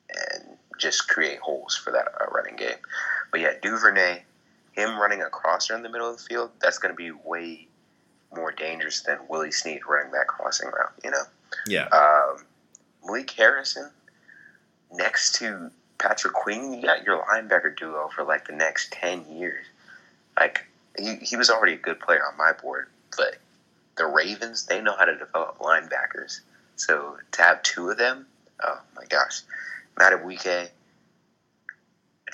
[0.09, 2.79] and just create holes for that uh, running game.
[3.31, 4.23] But yeah, Duvernay
[4.77, 7.67] him running a crosser in the middle of the field, that's going to be way
[8.35, 11.23] more dangerous than Willie Snead running that crossing route, you know?
[11.67, 11.89] Yeah.
[11.89, 12.45] Um,
[13.05, 13.91] Malik Harrison,
[14.93, 19.65] next to Patrick Queen, you got your linebacker duo for like the next 10 years.
[20.39, 20.67] Like,
[20.99, 23.37] he, he was already a good player on my board, but
[23.97, 26.41] the Ravens, they know how to develop linebackers.
[26.77, 28.27] So to have two of them,
[28.63, 29.43] oh my gosh.
[29.97, 30.69] Madubuike,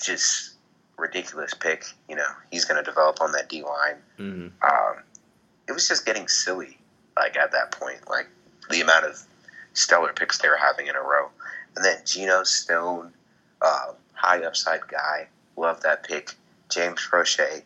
[0.03, 0.55] just
[0.99, 1.85] ridiculous pick.
[2.09, 3.97] You know, he's going to develop on that D line.
[4.19, 4.49] Mm-hmm.
[4.63, 5.03] Um,
[5.69, 6.79] it was just getting silly,
[7.17, 8.29] like at that point, like
[8.71, 9.23] the amount of
[9.75, 11.29] stellar picks they were having in a row.
[11.77, 13.13] And then Geno Stone,
[13.61, 16.35] uh, high upside guy, love that pick.
[16.69, 17.63] James Proche,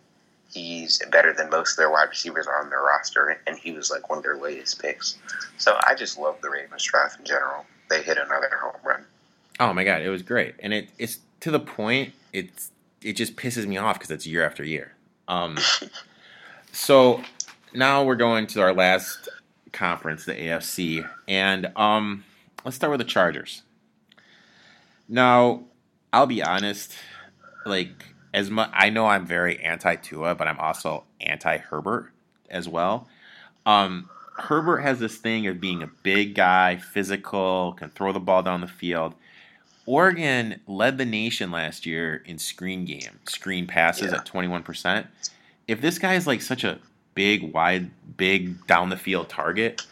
[0.51, 4.09] he's better than most of their wide receivers on their roster, and he was like
[4.09, 5.19] one of their latest picks.
[5.59, 7.65] So I just love the Ravens draft in general.
[7.91, 9.05] They hit another home run.
[9.59, 12.13] Oh my god, it was great, and it, it's to the point.
[12.33, 12.71] It's
[13.03, 14.93] it just pisses me off because it's year after year.
[15.29, 15.59] Um,
[16.73, 17.23] so
[17.73, 19.29] now we're going to our last
[19.73, 22.25] conference, the AFC, and um,
[22.65, 23.63] let's start with the Chargers.
[25.09, 25.65] Now,
[26.13, 26.95] I'll be honest,
[27.65, 28.05] like
[28.35, 32.13] as much I know I'm very anti Tua, but I'm also anti Herbert
[32.51, 33.09] as well.
[33.65, 34.09] Um,
[34.39, 38.61] Herbert has this thing of being a big guy, physical, can throw the ball down
[38.61, 39.15] the field.
[39.87, 44.19] Oregon led the nation last year in screen game, screen passes Yeah.
[44.19, 45.07] at 21%.
[45.69, 46.79] If this guy is like such a
[47.15, 49.83] big, wide, big down the field target,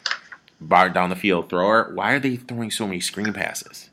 [0.61, 3.90] bar down the field thrower, why are they throwing so many screen passes?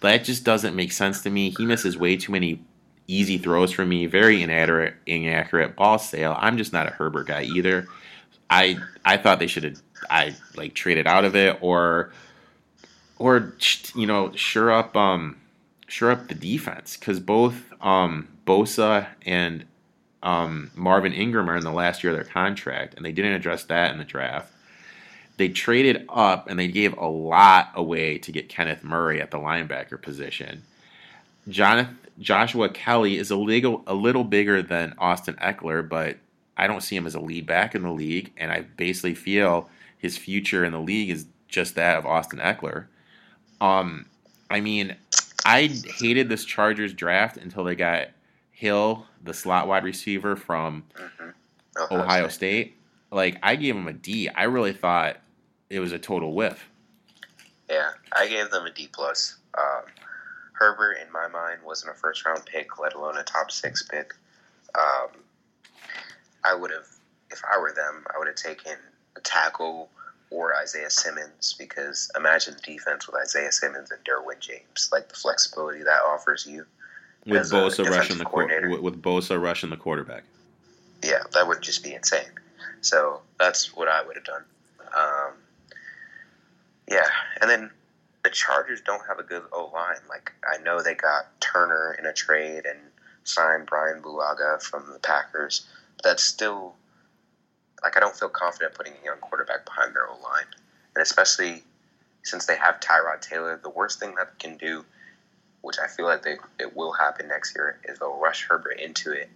[0.00, 1.50] That just doesn't make sense to me.
[1.56, 2.60] He misses way too many
[3.08, 6.36] easy throws for me, very inaccurate, inaccurate ball sale.
[6.38, 7.88] I'm just not a Herbert guy either.
[8.50, 12.12] I I thought they should have I like traded out of it or
[13.18, 13.54] or
[13.94, 15.36] you know sure up um
[15.88, 19.64] sure up the defense because both um Bosa and
[20.22, 23.64] um Melvin Ingram are in the last year of their contract and they didn't address
[23.64, 24.52] that in the draft.
[25.36, 29.38] They traded up and they gave a lot away to get Kenneth Murray at the
[29.38, 30.64] linebacker position.
[31.48, 36.16] Jonathan Joshua Kelly is a little a little bigger than Austin Ekeler, but
[36.56, 39.68] I don't see him as a lead back in the league, and I basically feel
[39.98, 42.86] his future in the league is just that of Austin Ekeler.
[43.60, 44.06] Um,
[44.50, 44.96] I mean,
[45.44, 45.66] I
[45.98, 48.08] hated this Chargers draft until they got
[48.50, 51.94] Hill, the slot wide receiver from Mm-hmm.
[51.94, 52.76] Ohio State.
[53.12, 54.28] Like, I gave him a D.
[54.28, 55.18] I really thought
[55.70, 56.68] it was a total whiff.
[57.70, 59.36] Yeah, I gave them a D plus.
[59.56, 59.82] Um,
[60.58, 64.14] Herbert, in my mind, wasn't a first round pick, let alone a top six pick.
[64.74, 65.08] Um,
[66.44, 66.86] I would have,
[67.30, 68.76] if I were them, I would have taken
[69.16, 69.88] a tackle
[70.30, 75.14] or Isaiah Simmons because imagine the defense with Isaiah Simmons and Derwin James, like the
[75.14, 76.66] flexibility that offers you.
[77.26, 80.24] With Bosa rushing the with, with Bosa rushing the quarterback.
[81.02, 82.30] Yeah, that would just be insane.
[82.80, 84.44] So that's what I would have done.
[84.96, 85.32] Um,
[86.90, 87.06] yeah,
[87.40, 87.70] and then
[88.28, 89.96] the Chargers don't have a good O line.
[90.08, 92.78] Like I know they got Turner in a trade and
[93.24, 96.74] signed Bryan Bulaga from the Packers, but that's still
[97.82, 100.44] like I don't feel confident putting a young quarterback behind their O line,
[100.94, 101.62] and especially
[102.22, 103.58] since they have Tyrod Taylor.
[103.62, 104.84] The worst thing that can do,
[105.62, 109.12] which I feel like they it will happen next year, is they'll rush Herbert into
[109.12, 109.30] it.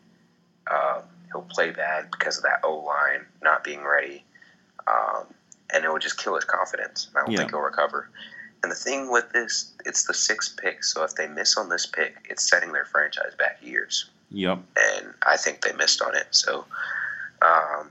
[0.70, 4.22] Um, he'll play bad because of that O line not being ready,
[4.86, 5.32] um,
[5.72, 7.08] and it will just kill his confidence.
[7.16, 7.38] I don't Yeah.
[7.38, 8.10] think he'll recover.
[8.62, 11.86] And the thing with this, it's the sixth pick, so if they miss on this
[11.86, 14.60] pick, it's setting their franchise back years Yep.
[14.76, 16.26] and I think they missed on it.
[16.30, 16.64] So,
[17.42, 17.90] um,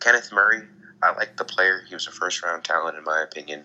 [0.00, 0.62] Kenneth Murray,
[1.02, 1.82] I like the player.
[1.88, 3.64] He was a first round talent, in my opinion.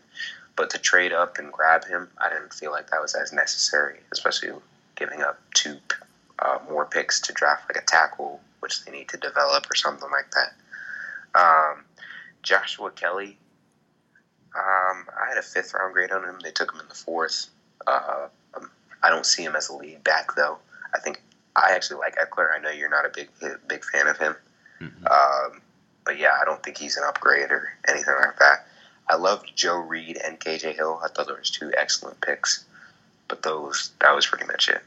[0.56, 4.00] But to trade up and grab him, I didn't feel like that was as necessary,
[4.12, 4.50] especially
[4.98, 5.78] giving up two
[6.40, 10.10] uh, more picks to draft like a tackle, which they need to develop or something
[10.12, 11.40] like that.
[11.40, 11.86] Um,
[12.44, 13.38] Joshua Kelly,
[14.56, 16.40] um, I had a fifth round grade on him.
[16.44, 17.48] They took him in the fourth.
[17.88, 18.70] Uh, um,
[19.04, 20.58] I don't see him as a lead back though.
[20.94, 21.22] I think
[21.56, 22.50] I actually like Ekeler.
[22.56, 23.30] I know you're not a big
[23.68, 24.36] big fan of him,
[24.82, 25.12] Mhm.
[25.12, 25.62] um,
[26.06, 28.66] but yeah, I don't think he's an upgrade or anything like that.
[29.08, 31.00] I loved Joe Reed and KJ Hill.
[31.04, 32.66] I thought those were two excellent picks,
[33.28, 34.82] but those that was pretty much it.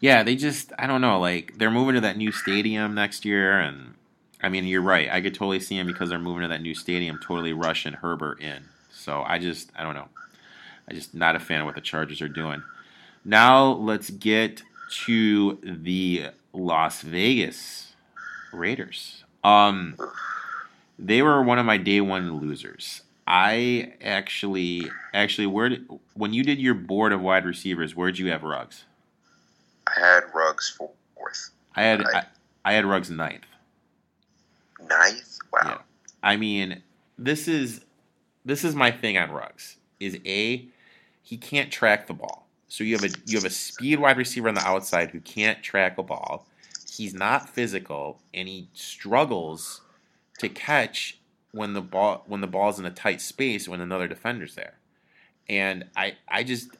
[0.00, 3.58] Yeah, they just I don't know, like they're moving to that new stadium next year
[3.58, 3.94] and
[4.42, 5.08] I mean you're right.
[5.10, 8.40] I could totally see them because they're moving to that new stadium, totally rushing Herbert
[8.40, 8.68] in.
[9.04, 10.08] So I just I don't know.
[10.88, 12.62] I just not a fan of what the Chargers are doing.
[13.22, 14.62] Now let's get
[15.04, 17.92] to the Las Vegas
[18.50, 19.24] Raiders.
[19.42, 19.98] Um
[20.98, 23.02] they were one of my day one losers.
[23.26, 28.30] I actually actually where did, when you did your board of wide receivers, where'd you
[28.30, 28.84] have Ruggs?
[29.86, 32.24] I had Ruggs fourth, I had I,
[32.64, 33.44] I had Ruggs ninth.
[34.88, 35.38] ninth.
[35.52, 35.60] Wow.
[35.62, 35.78] Yeah.
[36.22, 36.82] I mean,
[37.18, 37.82] this is
[38.44, 39.76] this is my thing on Ruggs.
[40.00, 40.66] Is a
[41.22, 42.46] he can't track the ball.
[42.68, 45.62] So you have a you have a speed wide receiver on the outside who can't
[45.62, 46.46] track a ball.
[46.90, 49.80] He's not physical and he struggles
[50.38, 51.18] to catch
[51.52, 54.74] when the ball when the ball's in a tight space when another defender's there.
[55.48, 56.70] And I I just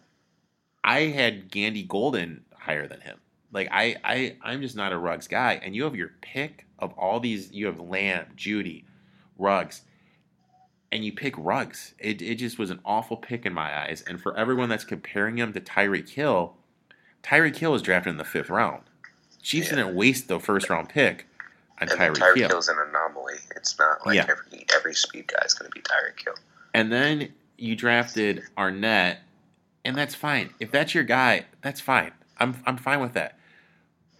[0.82, 3.19] I had Gandy Golden higher than him.
[3.53, 5.61] Like I I I'm just not a Ruggs guy.
[5.62, 7.53] And you have your pick of all these.
[7.53, 8.85] You have Lamb, Jeudy,
[9.39, 9.82] Ruggs,
[10.93, 11.94] and you pick Ruggs.
[11.98, 14.02] It it just was an awful pick in my eyes.
[14.06, 16.55] And for everyone that's comparing him to Tyreek Hill,
[17.23, 18.82] Tyreek Hill was drafted in the fifth round.
[19.43, 19.77] Chiefs Yeah.
[19.77, 21.27] didn't waste the first round pick
[21.81, 22.48] on Tyreek Tyreek Hill.
[22.48, 23.35] Hill's an anomaly.
[23.56, 24.27] It's not like Yeah.
[24.28, 26.35] every every speed guy is going to be Tyreek Hill.
[26.73, 29.19] And then you drafted Arnette,
[29.85, 30.51] and that's fine.
[30.61, 32.12] If that's your guy, that's fine.
[32.39, 33.39] I'm I'm fine with that.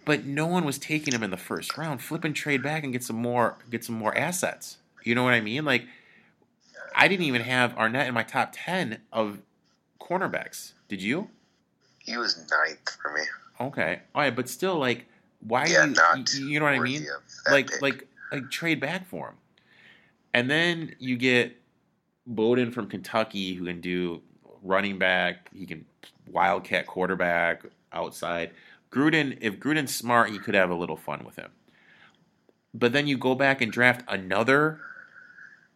[0.05, 1.99] But no one was taking him in the first round.
[2.01, 4.77] Flip and trade back and get some more get some more assets.
[5.03, 5.65] You know what I mean?
[5.65, 5.85] Like
[6.95, 9.39] I didn't even have Arnette in my top ten of
[9.99, 10.71] cornerbacks.
[10.87, 11.29] Did you?
[11.99, 13.21] He was ninth for me.
[13.59, 13.99] Okay.
[14.13, 15.05] All right, but still like
[15.41, 16.33] why yeah, you, not.
[16.33, 17.05] you you know what I mean?
[17.51, 17.81] like pick.
[17.81, 19.35] like like trade back for him.
[20.33, 21.55] And then you get
[22.25, 24.21] Bowden from Kentucky who can do
[24.63, 25.85] running back, he can
[26.27, 27.63] wildcat quarterback
[27.93, 28.51] outside.
[28.91, 31.51] Gruden, if Gruden's smart, he could have a little fun with him.
[32.73, 34.79] But then you go back and draft another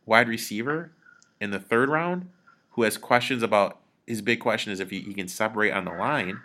[0.05, 0.91] wide receiver
[1.39, 2.29] in the third round
[2.71, 5.91] who has questions about his big question is if he, he can separate on the
[5.91, 6.39] line.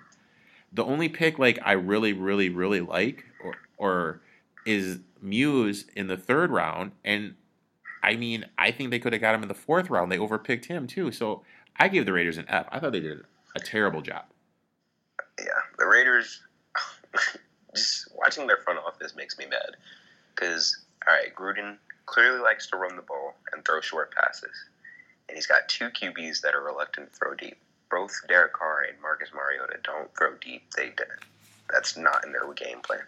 [0.72, 4.20] The only pick like I really, really, really like or or
[4.66, 6.92] is Muse in the third round.
[7.04, 7.34] And
[8.02, 10.10] I mean, I think they could have got him in the fourth round.
[10.10, 11.10] They overpicked him too.
[11.10, 11.42] So
[11.76, 12.66] I gave the Raiders an F.
[12.70, 13.20] I thought they did
[13.56, 14.24] a terrible job.
[15.38, 15.46] yeah,
[15.78, 16.42] the Raiders.
[17.74, 19.76] just watching their front office makes me mad
[20.34, 21.76] because all right, Gruden
[22.06, 24.54] clearly likes to run the ball and throw short passes,
[25.28, 27.56] and he's got two QBs that are reluctant to throw deep.
[27.90, 30.62] Both Derek Carr and Marcus Mariota don't throw deep.
[30.76, 30.92] They
[31.70, 33.00] that's not in their game plan.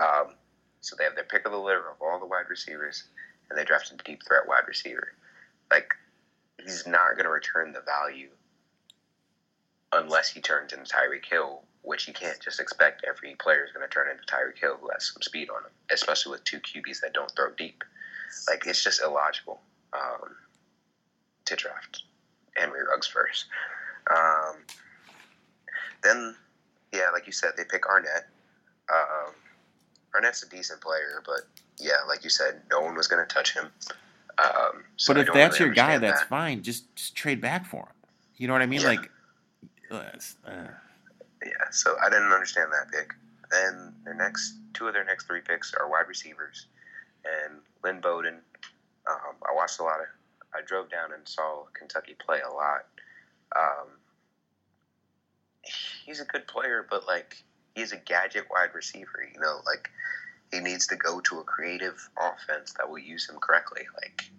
[0.00, 0.34] Um,
[0.80, 3.04] so they have their pick of the litter of all the wide receivers,
[3.48, 5.12] and they drafted a deep threat wide receiver.
[5.70, 5.94] Like
[6.62, 8.28] he's not going to return the value
[9.92, 13.88] unless he turns into Tyreek Hill, which you can't just expect every player is going
[13.88, 17.00] to turn into Tyreek Hill who has some speed on him, especially with two QBs
[17.00, 17.84] that don't throw deep.
[18.48, 19.60] Like it's just illogical
[19.92, 20.34] um,
[21.46, 22.02] to draft
[22.56, 23.46] Henry Ruggs first.
[24.10, 24.56] Um,
[26.02, 26.34] then,
[26.92, 28.24] yeah, like you said, they pick Arnette.
[28.92, 29.32] Um,
[30.14, 31.42] Arnette's a decent player, but
[31.78, 33.66] yeah, like you said, no one was going to touch him.
[34.38, 36.28] Um, so but if that's really your guy, that's that.
[36.28, 36.62] fine.
[36.62, 38.10] Just just trade back for him.
[38.36, 38.80] You know what I mean?
[38.80, 38.88] Yeah.
[38.88, 39.10] Like,
[39.90, 39.94] uh,
[40.46, 40.68] uh,
[41.44, 43.14] Yeah, so I didn't understand that pick.
[43.50, 46.66] Then their next two of their next three picks are wide receivers,
[47.24, 48.40] and Lynn Bowden.
[49.08, 50.06] Um, I watched a lot of.
[50.54, 52.86] I drove down and saw Kentucky play a lot.
[53.56, 53.88] Um,
[56.06, 57.42] he's a good player, but like
[57.74, 59.28] he's a gadget wide receiver.
[59.32, 59.90] You know, like
[60.52, 63.82] he needs to go to a creative offense that will use him correctly.
[64.02, 64.30] Like,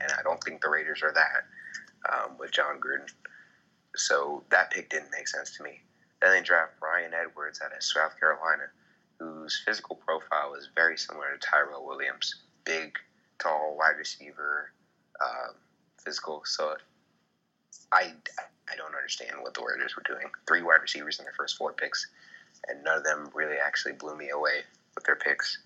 [0.00, 3.10] and I don't think the Raiders are that um, with Jon Gruden.
[3.96, 5.80] So that pick didn't make sense to me.
[6.20, 8.64] Then they draft Bryan Edwards out of South Carolina,
[9.18, 12.42] whose physical profile is very similar to Tyrell Williams.
[12.64, 12.98] Big,
[13.38, 14.72] tall, wide receiver,
[15.22, 15.54] um,
[16.02, 16.42] physical.
[16.44, 16.74] So
[17.92, 18.12] I,
[18.70, 20.26] I don't understand what the Raiders were doing.
[20.46, 22.06] Three wide receivers in their first four picks,
[22.68, 24.60] and none of them really actually blew me away
[24.94, 25.58] with their picks.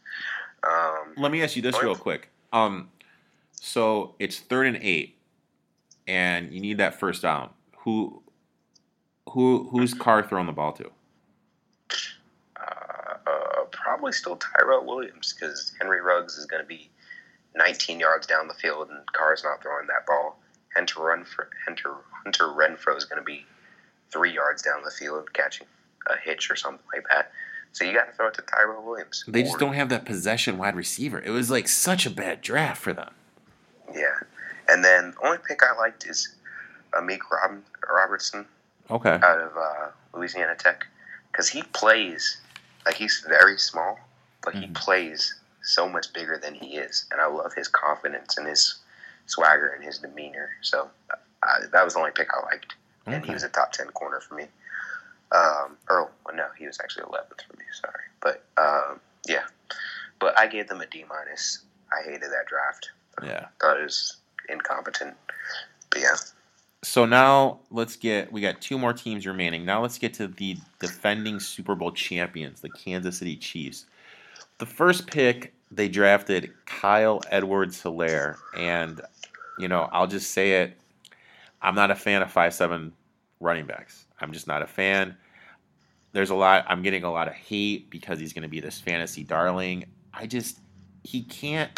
[0.62, 2.30] Um, let me ask you this real quick.
[2.52, 2.90] Um,
[3.52, 5.16] so it's third and eight,
[6.06, 7.50] and you need that first down.
[7.78, 8.22] Who,
[9.30, 10.90] who, who's Carr throwing the ball to?
[12.56, 16.90] uh, uh, probably still Tyrell Williams because Henry Ruggs is going to be
[17.54, 20.38] 19 yards down the field and Carr's not throwing that ball.
[20.74, 21.94] Hunter Renfrow, Hunter,
[22.24, 23.44] Hunter Renfrow is going to be
[24.10, 25.66] three yards down the field catching
[26.06, 27.32] a hitch or something like that.
[27.72, 29.24] So you got to throw it to Tyrell Williams.
[29.28, 31.20] They just don't have that possession wide receiver.
[31.20, 33.12] It was like such a bad draft for them.
[33.94, 34.14] Yeah.
[34.68, 36.34] And then the only pick I liked is
[36.92, 38.46] Amik Rob- Robertson
[38.90, 39.10] Okay.
[39.22, 40.86] out of uh, Louisiana Tech
[41.32, 42.40] because he plays
[42.86, 43.98] like he's very small,
[44.42, 44.74] but he Mhm.
[44.74, 45.34] plays
[45.68, 48.76] so much bigger than he is, and I love his confidence and his
[49.26, 50.50] swagger and his demeanor.
[50.62, 52.74] So uh, that was the only pick I liked,
[53.06, 54.44] and he was a top ten corner for me.
[55.30, 57.64] Um, or well, no, he was actually eleventh for me.
[57.72, 59.44] Sorry, but um, yeah,
[60.18, 61.64] but I gave them a D minus.
[61.92, 62.90] I hated that draft.
[63.22, 63.46] Yeah.
[63.60, 64.16] Thought it was
[64.48, 65.14] incompetent.
[65.90, 66.16] But yeah,
[66.82, 69.64] So now let's get we got two more teams remaining.
[69.64, 73.84] Now let's get to the defending Super Bowl champions, the Kansas City Chiefs.
[74.58, 79.00] The first pick they drafted Clyde Edwards Helaire, and
[79.58, 80.78] you know, I'll just say it.
[81.60, 82.92] I'm not a fan of five seven
[83.40, 84.06] running backs.
[84.20, 85.16] I'm just not a fan.
[86.12, 89.24] There's a lot I'm getting a lot of hate because he's gonna be this fantasy
[89.24, 89.84] darling.
[90.14, 90.60] I just
[91.04, 91.70] he can't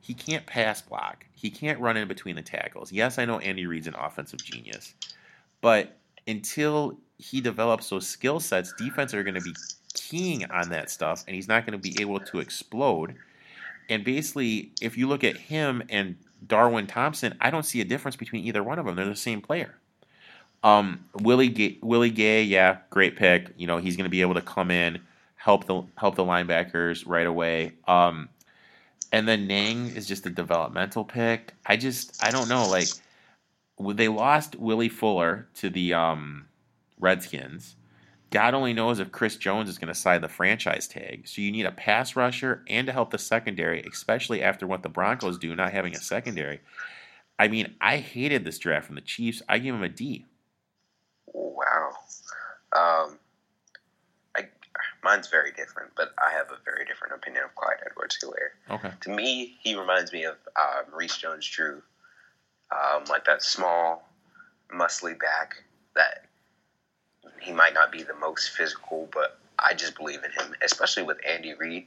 [0.00, 1.26] he can't pass block.
[1.34, 2.90] He can't run in between the tackles.
[2.90, 4.94] Yes, I know Andy Reid's an offensive genius,
[5.60, 9.54] but until he develops those skill sets, defense are going to be
[9.94, 13.16] keying on that stuff, and he's not going to be able to explode.
[13.88, 16.16] And basically, if you look at him and
[16.46, 18.96] Darwin Thompson, I don't see a difference between either one of them.
[18.96, 19.74] They're the same player.
[20.62, 23.52] Um, Willie Gay, Willie Gay, yeah, great pick.
[23.56, 25.00] You know, he's going to be able to come in,
[25.36, 27.72] help the help the linebackers right away.
[27.86, 28.28] Um,
[29.12, 31.54] and then Niang is just a developmental pick.
[31.64, 32.68] I just I don't know.
[32.68, 32.88] Like
[33.96, 36.46] they lost Willie Fuller to the um,
[36.98, 37.76] Redskins.
[38.30, 41.26] God only knows if Chris Jones is going to sign the franchise tag.
[41.26, 44.88] So you need a pass rusher and to help the secondary, especially after what the
[44.88, 46.60] Broncos do, not having a secondary.
[47.38, 49.42] I mean, I hated this draft from the Chiefs.
[49.48, 50.26] I give him a D.
[51.32, 51.90] Wow.
[52.76, 53.18] Um,
[54.36, 54.48] I
[55.02, 58.74] mine's very different, but I have a very different opinion of Clyde Edwards Helaire.
[58.74, 58.92] Okay.
[59.02, 61.82] To me, he reminds me of uh, Maurice Jones-Drew,
[62.72, 64.06] um, like that small,
[64.70, 65.62] muscly back
[65.94, 66.27] that
[67.40, 71.18] he might not be the most physical, but I just believe in him, especially with
[71.26, 71.86] Andy Reid.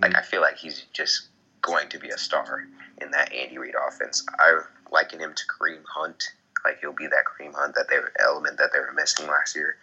[0.00, 1.28] Like I feel like he's just
[1.60, 2.64] going to be a star
[3.00, 4.24] in that Andy Reid offense.
[4.38, 4.60] I
[4.90, 6.22] liken him to Kareem Hunt.
[6.64, 9.56] Like he'll be that Kareem Hunt that they were element that they were missing last
[9.56, 9.76] year,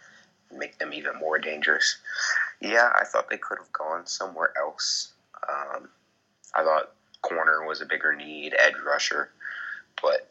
[0.56, 1.98] make them even more dangerous.
[2.62, 5.12] Yeah, I thought they could have gone somewhere else.
[5.48, 5.90] Um,
[6.56, 6.92] I thought
[7.22, 9.32] corner was a bigger need, edge rusher,
[10.02, 10.30] but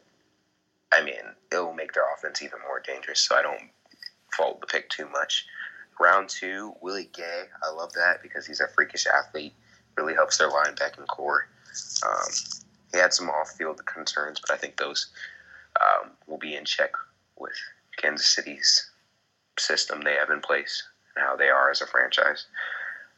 [0.91, 3.19] I mean it'll make their offense even more dangerous.
[3.19, 3.69] So I don't
[4.35, 5.45] fault the pick too much.
[5.99, 7.43] Round two, Willie Gay.
[7.63, 9.53] I love that because he's a freakish athlete.
[9.97, 11.47] Really helps their linebacking core.
[12.05, 12.31] Um,
[12.93, 15.07] he had some off-field concerns, but I think those
[15.79, 16.91] um, will be in check
[17.37, 17.53] with
[17.97, 18.89] Kansas City's
[19.57, 20.83] system they have in place
[21.15, 22.45] and how they are as a franchise.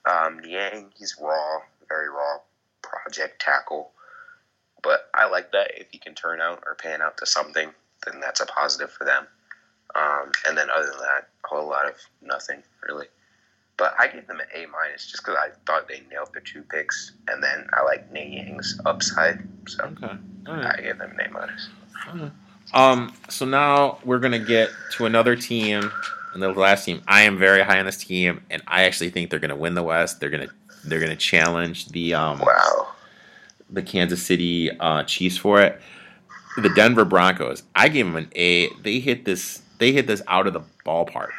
[0.10, 2.40] Um, Niang, he's raw, very raw,
[2.82, 3.92] project tackle.
[4.84, 7.70] But I like that if he can turn out or pan out to something,
[8.06, 9.28] then that's a positive for them.
[9.96, 13.08] Um, and then other than that, a whole lot of nothing really.
[13.78, 16.62] But I gave them an A minus just because I thought they nailed their two
[16.64, 20.14] picks, and then I like Niang's upside, so Okay.
[20.48, 20.76] Right.
[20.78, 21.70] I gave them an A minus.
[22.74, 25.92] Um, so now we're gonna get to another team,
[26.34, 27.02] and the last team.
[27.08, 29.84] I am very high on this team, and I actually think they're gonna win the
[29.84, 30.20] West.
[30.20, 30.50] They're gonna
[30.86, 32.94] they're gonna challenge the um Wow.
[33.70, 35.82] the Kansas City uh, Chiefs for it.
[36.58, 38.70] The Denver Broncos, I gave them an A.
[38.84, 39.62] They hit this.
[39.82, 41.32] They hit this out of the ballpark.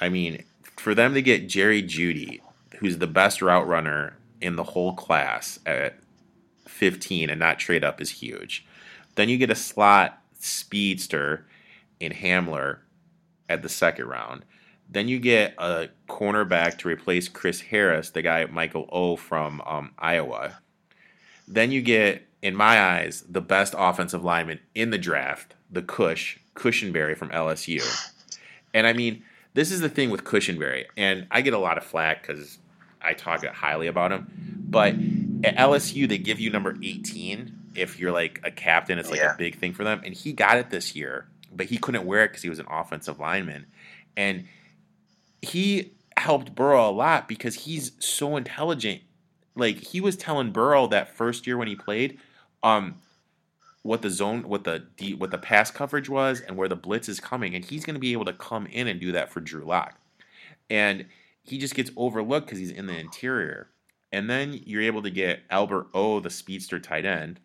[0.00, 0.44] I mean,
[0.78, 2.40] for them to get Jerry Jeudy,
[2.78, 5.98] who's the best route runner in the whole class at
[6.66, 8.64] 15, and not trade up is huge.
[9.16, 11.44] Then you get a slot speedster
[12.00, 12.78] in Hamler
[13.50, 14.46] at the second round.
[14.88, 19.90] Then you get a cornerback to replace Chris Harris, the guy Michael O from um,
[19.98, 20.60] Iowa.
[21.46, 26.38] Then you get, in my eyes, the best offensive lineman in the draft, the Cush,
[26.54, 27.82] Cushenberry from LSU.
[28.74, 29.22] And I mean,
[29.54, 32.58] this is the thing with Cushenberry, and I get a lot of flack because
[33.02, 34.30] I talk highly about him.
[34.68, 34.94] But
[35.42, 38.98] at LSU, they give you number 18 if you're like a captain.
[38.98, 39.34] It's like Yeah.
[39.34, 40.00] a big thing for them.
[40.04, 42.66] And he got it this year, but he couldn't wear it because he was an
[42.70, 43.66] offensive lineman.
[44.16, 44.46] And
[45.42, 49.00] he helped Burrow a lot because he's so intelligent.
[49.56, 52.18] Like he was telling Burrow that first year when he played,
[52.62, 52.96] um,
[53.82, 57.08] what the zone, what the de- what the pass coverage was, and where the blitz
[57.08, 59.40] is coming, and he's going to be able to come in and do that for
[59.40, 59.98] Drew Lock.
[60.68, 61.06] And
[61.42, 63.70] he just gets overlooked because he's in the interior.
[64.12, 67.40] And then you're able to get Albert O, the speedster tight end.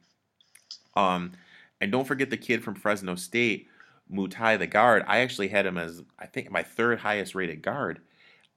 [0.96, 1.32] Um,
[1.80, 3.68] and don't forget the kid from Fresno State,
[4.10, 5.04] Muti the guard.
[5.08, 8.02] I actually had him as I think my third highest rated guard.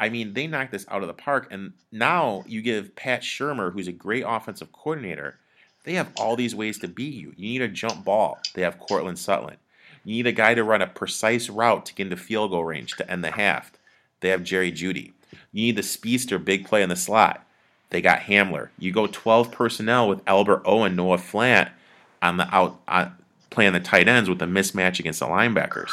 [0.00, 3.72] I mean, they knocked this out of the park, and now you give Pat Shurmur,
[3.72, 5.40] who's a great offensive coordinator.
[5.89, 7.32] They have all these ways to beat you.
[7.35, 8.39] You need a jump ball.
[8.52, 9.56] They have Courtland Sutton.
[10.05, 12.93] You need a guy to run a precise route to get into field goal range
[12.97, 13.73] to end the half.
[14.20, 15.12] They have Jerry Jeudy.
[15.51, 17.43] You need the speedster big play in the slot.
[17.89, 18.69] They got Hamler.
[18.78, 21.70] You go 12 personnel with Albert Owen, Noah Fant
[22.20, 23.16] on the out on,
[23.48, 25.90] playing the tight ends with a mismatch against the linebackers.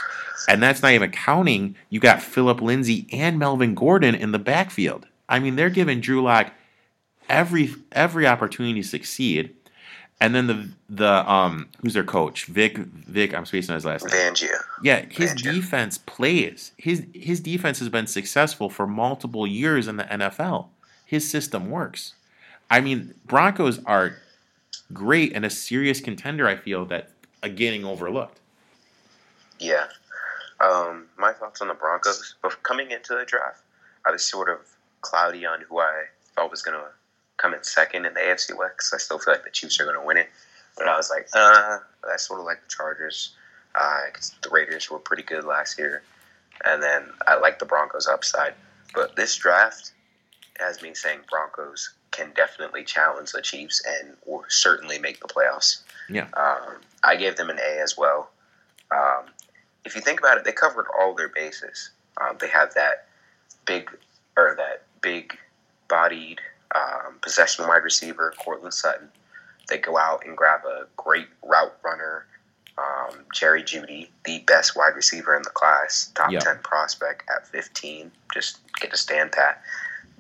[0.50, 5.08] And that's not even counting you got Phillip Lindsay and Melvin Gordon in the backfield.
[5.30, 6.52] I mean, they're giving Drew Lock
[7.30, 9.56] every every opportunity to succeed.
[10.22, 12.46] And then the the um who's their coach?
[12.46, 14.14] Vic Vic, I'm spacing on his last name.
[14.34, 14.56] Fangio.
[14.82, 16.72] Yeah, his defense plays.
[16.78, 20.68] His his defense has been successful for multiple years in the NFL.
[21.06, 22.14] His system works.
[22.70, 24.18] I mean, Broncos are
[24.94, 26.48] great and a serious contender.
[26.48, 27.12] I feel that
[27.44, 28.40] are getting overlooked.
[29.60, 29.86] Yeah.
[30.62, 32.36] Um, my thoughts on the Broncos.
[32.42, 33.62] But coming into the draft,
[34.06, 34.60] I was sort of
[35.02, 36.06] cloudy on who I
[36.36, 36.86] thought was going to
[37.38, 38.94] come in second in the AFC West.
[38.94, 40.30] I still feel like the Chiefs are going to win it.
[40.78, 41.80] But I was like, uh,
[42.12, 43.34] I sort of like the Chargers.
[43.74, 44.02] Uh,
[44.42, 46.02] the Raiders were pretty good last year.
[46.66, 48.54] And then I like the Broncos upside.
[48.94, 49.92] But this draft
[50.60, 55.82] has me saying Broncos can definitely challenge the Chiefs and will certainly make the playoffs.
[56.10, 56.28] Yeah.
[56.34, 58.30] Um, I gave them an A as well.
[58.92, 59.26] Um,
[59.84, 61.92] if you think about it, they covered all their bases.
[62.22, 63.08] Um, they have that
[63.66, 63.90] big
[64.38, 65.38] or that big
[65.88, 66.40] bodied
[66.74, 69.10] um, possession wide receiver, Courtland Sutton.
[69.68, 72.26] They go out and grab a great route runner,
[72.78, 76.40] um, Jerry Jeudy, the best wide receiver in the class, top Yeah.
[76.40, 78.12] 10 prospect at 15.
[78.34, 79.62] Just get to stand pat.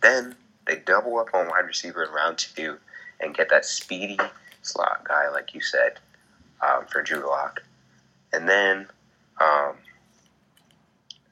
[0.01, 0.35] Then
[0.65, 2.79] they double up on wide receiver in round two
[3.19, 4.19] and get that speedy
[4.61, 5.99] slot guy, like you said,
[6.61, 7.61] um, for Drew Lock.
[8.33, 8.87] And then
[9.39, 9.75] um,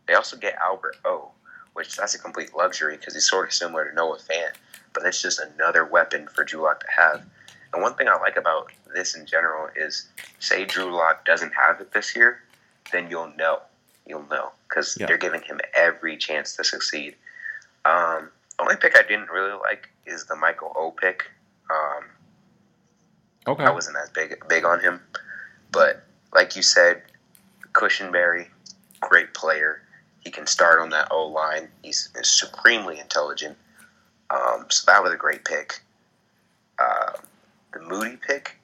[0.07, 1.31] they also get Albert O,
[1.73, 4.53] which that's a complete luxury because he's sort of similar to Noah Fant,
[4.93, 7.25] but it's just another weapon for Drew Lock to have.
[7.73, 10.07] And one thing I like about this in general is,
[10.39, 12.39] say Drew Lock doesn't have it this year,
[12.91, 13.59] then you'll know,
[14.05, 15.07] you'll know because Yeah.
[15.07, 17.15] they're giving him every chance to succeed.
[17.85, 18.29] Um,
[18.59, 21.29] only pick I didn't really like is the Michael O pick.
[21.69, 22.05] Um,
[23.45, 23.63] Okay.
[23.65, 25.01] I wasn't as big big on him,
[25.71, 26.03] but
[26.33, 27.01] like you said,
[27.73, 28.47] Cushenberry,
[29.01, 29.81] great player.
[30.21, 31.67] He can start on that O line.
[31.81, 33.57] He's, he's supremely intelligent.
[34.29, 35.81] Um, so that was a great pick.
[36.79, 37.13] Uh,
[37.73, 38.57] the Muti pick,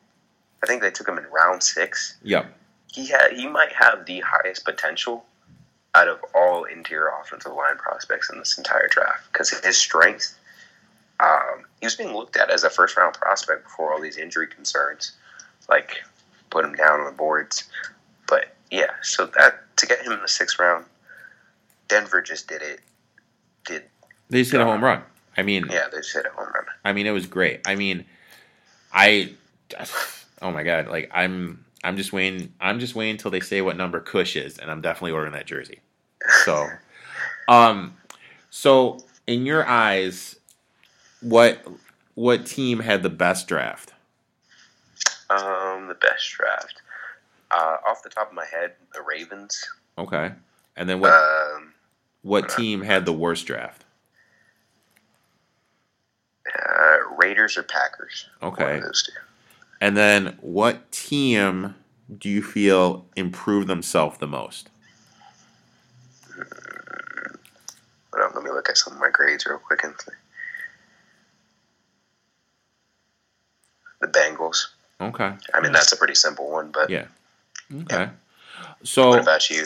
[0.63, 2.17] I think they took him in round six.
[2.23, 2.45] Yeah,
[2.91, 5.25] He had he might have the highest potential
[5.95, 10.35] out of all interior offensive line prospects in this entire draft because his strength.
[11.21, 14.47] Um, he was being looked at as a first round prospect before all these injury
[14.47, 15.11] concerns,
[15.67, 15.97] like
[16.49, 17.69] put him down on the boards.
[18.27, 20.85] But yeah, so that to get him in the sixth round,
[21.89, 22.79] Denver just did it.
[23.65, 23.83] Did
[24.29, 25.03] They just hit a home run.
[25.37, 26.65] I mean, yeah, they hit a home run.
[26.83, 27.61] I mean, it was great.
[27.65, 28.05] I mean,
[28.93, 29.33] I,
[30.41, 32.53] oh my god, like I'm, I'm just waiting.
[32.59, 35.45] I'm just waiting until they say what number Cush is, and I'm definitely ordering that
[35.45, 35.79] jersey.
[36.43, 36.67] So,
[37.47, 37.95] um,
[38.49, 40.37] so in your eyes,
[41.21, 41.65] what
[42.15, 43.93] what team had the best draft?
[45.29, 46.81] Um, the best draft.
[47.51, 49.63] Uh, off the top of my head, the Ravens.
[49.97, 50.31] Okay,
[50.75, 51.73] and then what Um,
[52.21, 53.85] what team had the worst draft?
[56.55, 58.27] Uh, Raiders or Packers.
[58.41, 59.13] Okay, those two.
[59.81, 61.75] And then, what team
[62.17, 64.69] do you feel improved themselves the most?
[68.13, 69.83] On, let me look at some of my grades real quick.
[69.83, 69.93] And
[74.01, 74.67] the Bengals.
[74.99, 75.31] Okay.
[75.53, 77.05] I mean, that's a pretty simple one, but Yeah.
[77.73, 78.09] Okay.
[78.83, 79.65] So, what about you?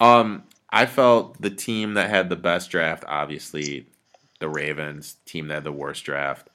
[0.00, 3.86] Um, I felt the team that had the best draft, obviously,
[4.40, 5.16] the Ravens.
[5.24, 6.48] Team that had the worst draft,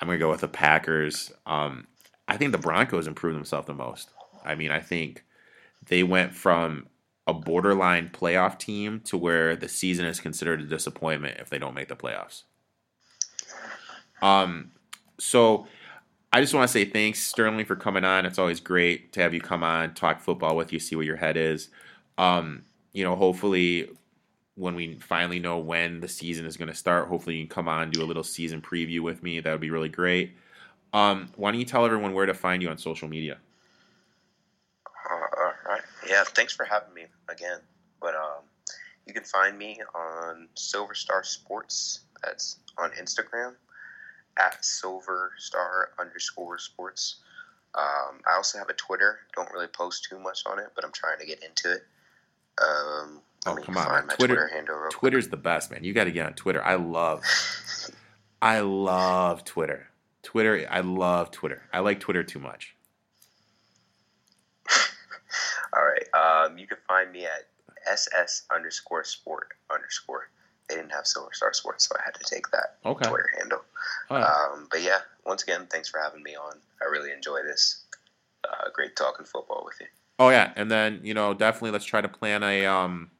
[0.00, 1.32] I'm gonna go with the Packers.
[1.46, 1.86] Um,
[2.26, 4.10] I think the Broncos improved themselves the most.
[4.44, 5.24] I mean, I think
[5.86, 6.86] they went from
[7.26, 11.74] a borderline playoff team to where the season is considered a disappointment if they don't
[11.74, 12.44] make the playoffs.
[14.22, 14.72] Um,
[15.18, 15.66] so
[16.32, 18.26] I just want to say thanks, Sterling, for coming on.
[18.26, 21.16] It's always great to have you come on, talk football with you, see where your
[21.16, 21.68] head is.
[22.16, 23.90] Um, you know, hopefully,
[24.58, 27.68] when we finally know when the season is going to start, hopefully you can come
[27.68, 29.40] on do a little season preview with me.
[29.40, 30.32] That would be really great.
[30.92, 33.38] Um, why don't you tell everyone where to find you on social media?
[34.86, 35.82] Uh, all right.
[36.08, 37.60] Yeah, thanks for having me again.
[38.00, 38.42] But um,
[39.06, 42.00] you can find me on Silver Star Sports.
[42.24, 43.54] That's on Instagram
[44.38, 47.16] at Silver Star underscore Sports.
[47.74, 49.20] Um, I also have a Twitter.
[49.36, 51.82] Don't really post too much on it, but I'm trying to get into it.
[52.60, 54.98] Um, Oh, come on, Twitter- Twitter, handle real quick.
[54.98, 55.84] Twitter's the best, man.
[55.84, 56.62] You got to get on Twitter.
[56.62, 57.22] I love,
[58.42, 59.86] I love Twitter.
[60.22, 61.62] Twitter, I love Twitter.
[61.72, 62.74] I like Twitter too much.
[65.76, 66.04] All right.
[66.46, 67.46] Um, you can find me at
[67.90, 70.28] ss underscore sport underscore.
[70.68, 73.08] They didn't have Silver Star Sports, so I had to take that Okay.
[73.08, 73.60] Twitter handle.
[74.10, 74.22] Right.
[74.22, 76.58] Um, but yeah, once again, thanks for having me on.
[76.82, 77.84] I really enjoy this.
[78.44, 79.86] Uh, great talking football with you.
[80.18, 83.10] Oh yeah, and then you know definitely let's try to plan a um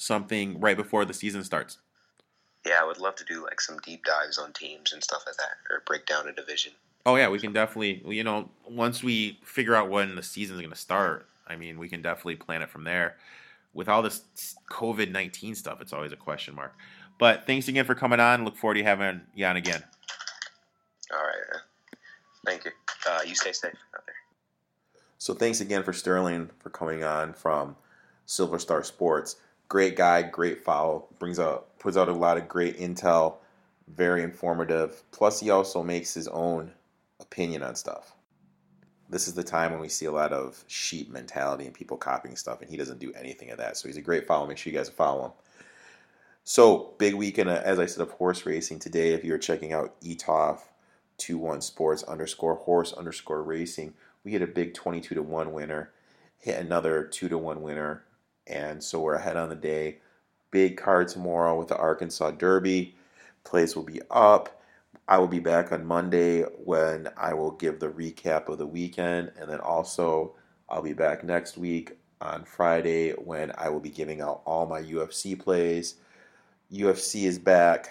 [0.00, 1.78] something right before the season starts.
[2.66, 5.36] Yeah, I would love to do like some deep dives on teams and stuff like
[5.36, 6.72] that, or break down a division.
[7.06, 10.70] Oh yeah, we can definitely you know once we figure out when the season's going
[10.70, 11.26] to start.
[11.46, 13.16] I mean, we can definitely plan it from there.
[13.72, 14.22] With all this
[14.70, 16.74] COVID nineteen stuff, it's always a question mark.
[17.18, 18.44] But thanks again for coming on.
[18.44, 19.82] Look forward to having you on again.
[21.12, 21.60] All right.
[22.46, 22.70] Thank you.
[23.08, 24.14] Uh, you stay safe out there.
[25.18, 27.76] So thanks again for Sterling for coming on from
[28.24, 29.36] Silver Star Sports.
[29.70, 31.06] Great guy, great follow.
[31.20, 33.36] Brings out puts out a lot of great intel,
[33.86, 35.04] very informative.
[35.12, 36.72] Plus he also makes his own
[37.20, 38.16] opinion on stuff.
[39.08, 42.34] This is the time when we see a lot of sheep mentality and people copying
[42.34, 43.76] stuff, and he doesn't do anything of that.
[43.76, 44.44] So he's a great follow.
[44.44, 45.32] Make sure you guys follow him.
[46.42, 49.12] So big weekend, as I said, of horse racing today.
[49.12, 50.62] If you're checking out ETOF
[51.18, 53.94] 21 Sports underscore horse underscore racing,
[54.24, 55.92] we hit a big 22 to 1 winner,
[56.38, 58.02] hit another 2 to 1 winner,
[58.50, 59.98] and so we're ahead on the day.
[60.50, 62.96] Big card tomorrow with the Arkansas Derby.
[63.44, 64.60] Plays will be up.
[65.08, 69.32] I will be back on Monday when I will give the recap of the weekend,
[69.38, 70.34] and then also
[70.68, 74.82] I'll be back next week on Friday when I will be giving out all my
[74.82, 75.96] UFC plays.
[76.72, 77.88] UFC is back,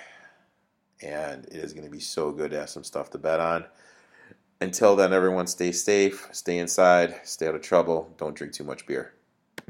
[1.01, 3.65] and it is going to be so good to have some stuff to bet on.
[4.61, 8.85] Until then, everyone stay safe, stay inside, stay out of trouble, don't drink too much
[8.85, 9.13] beer.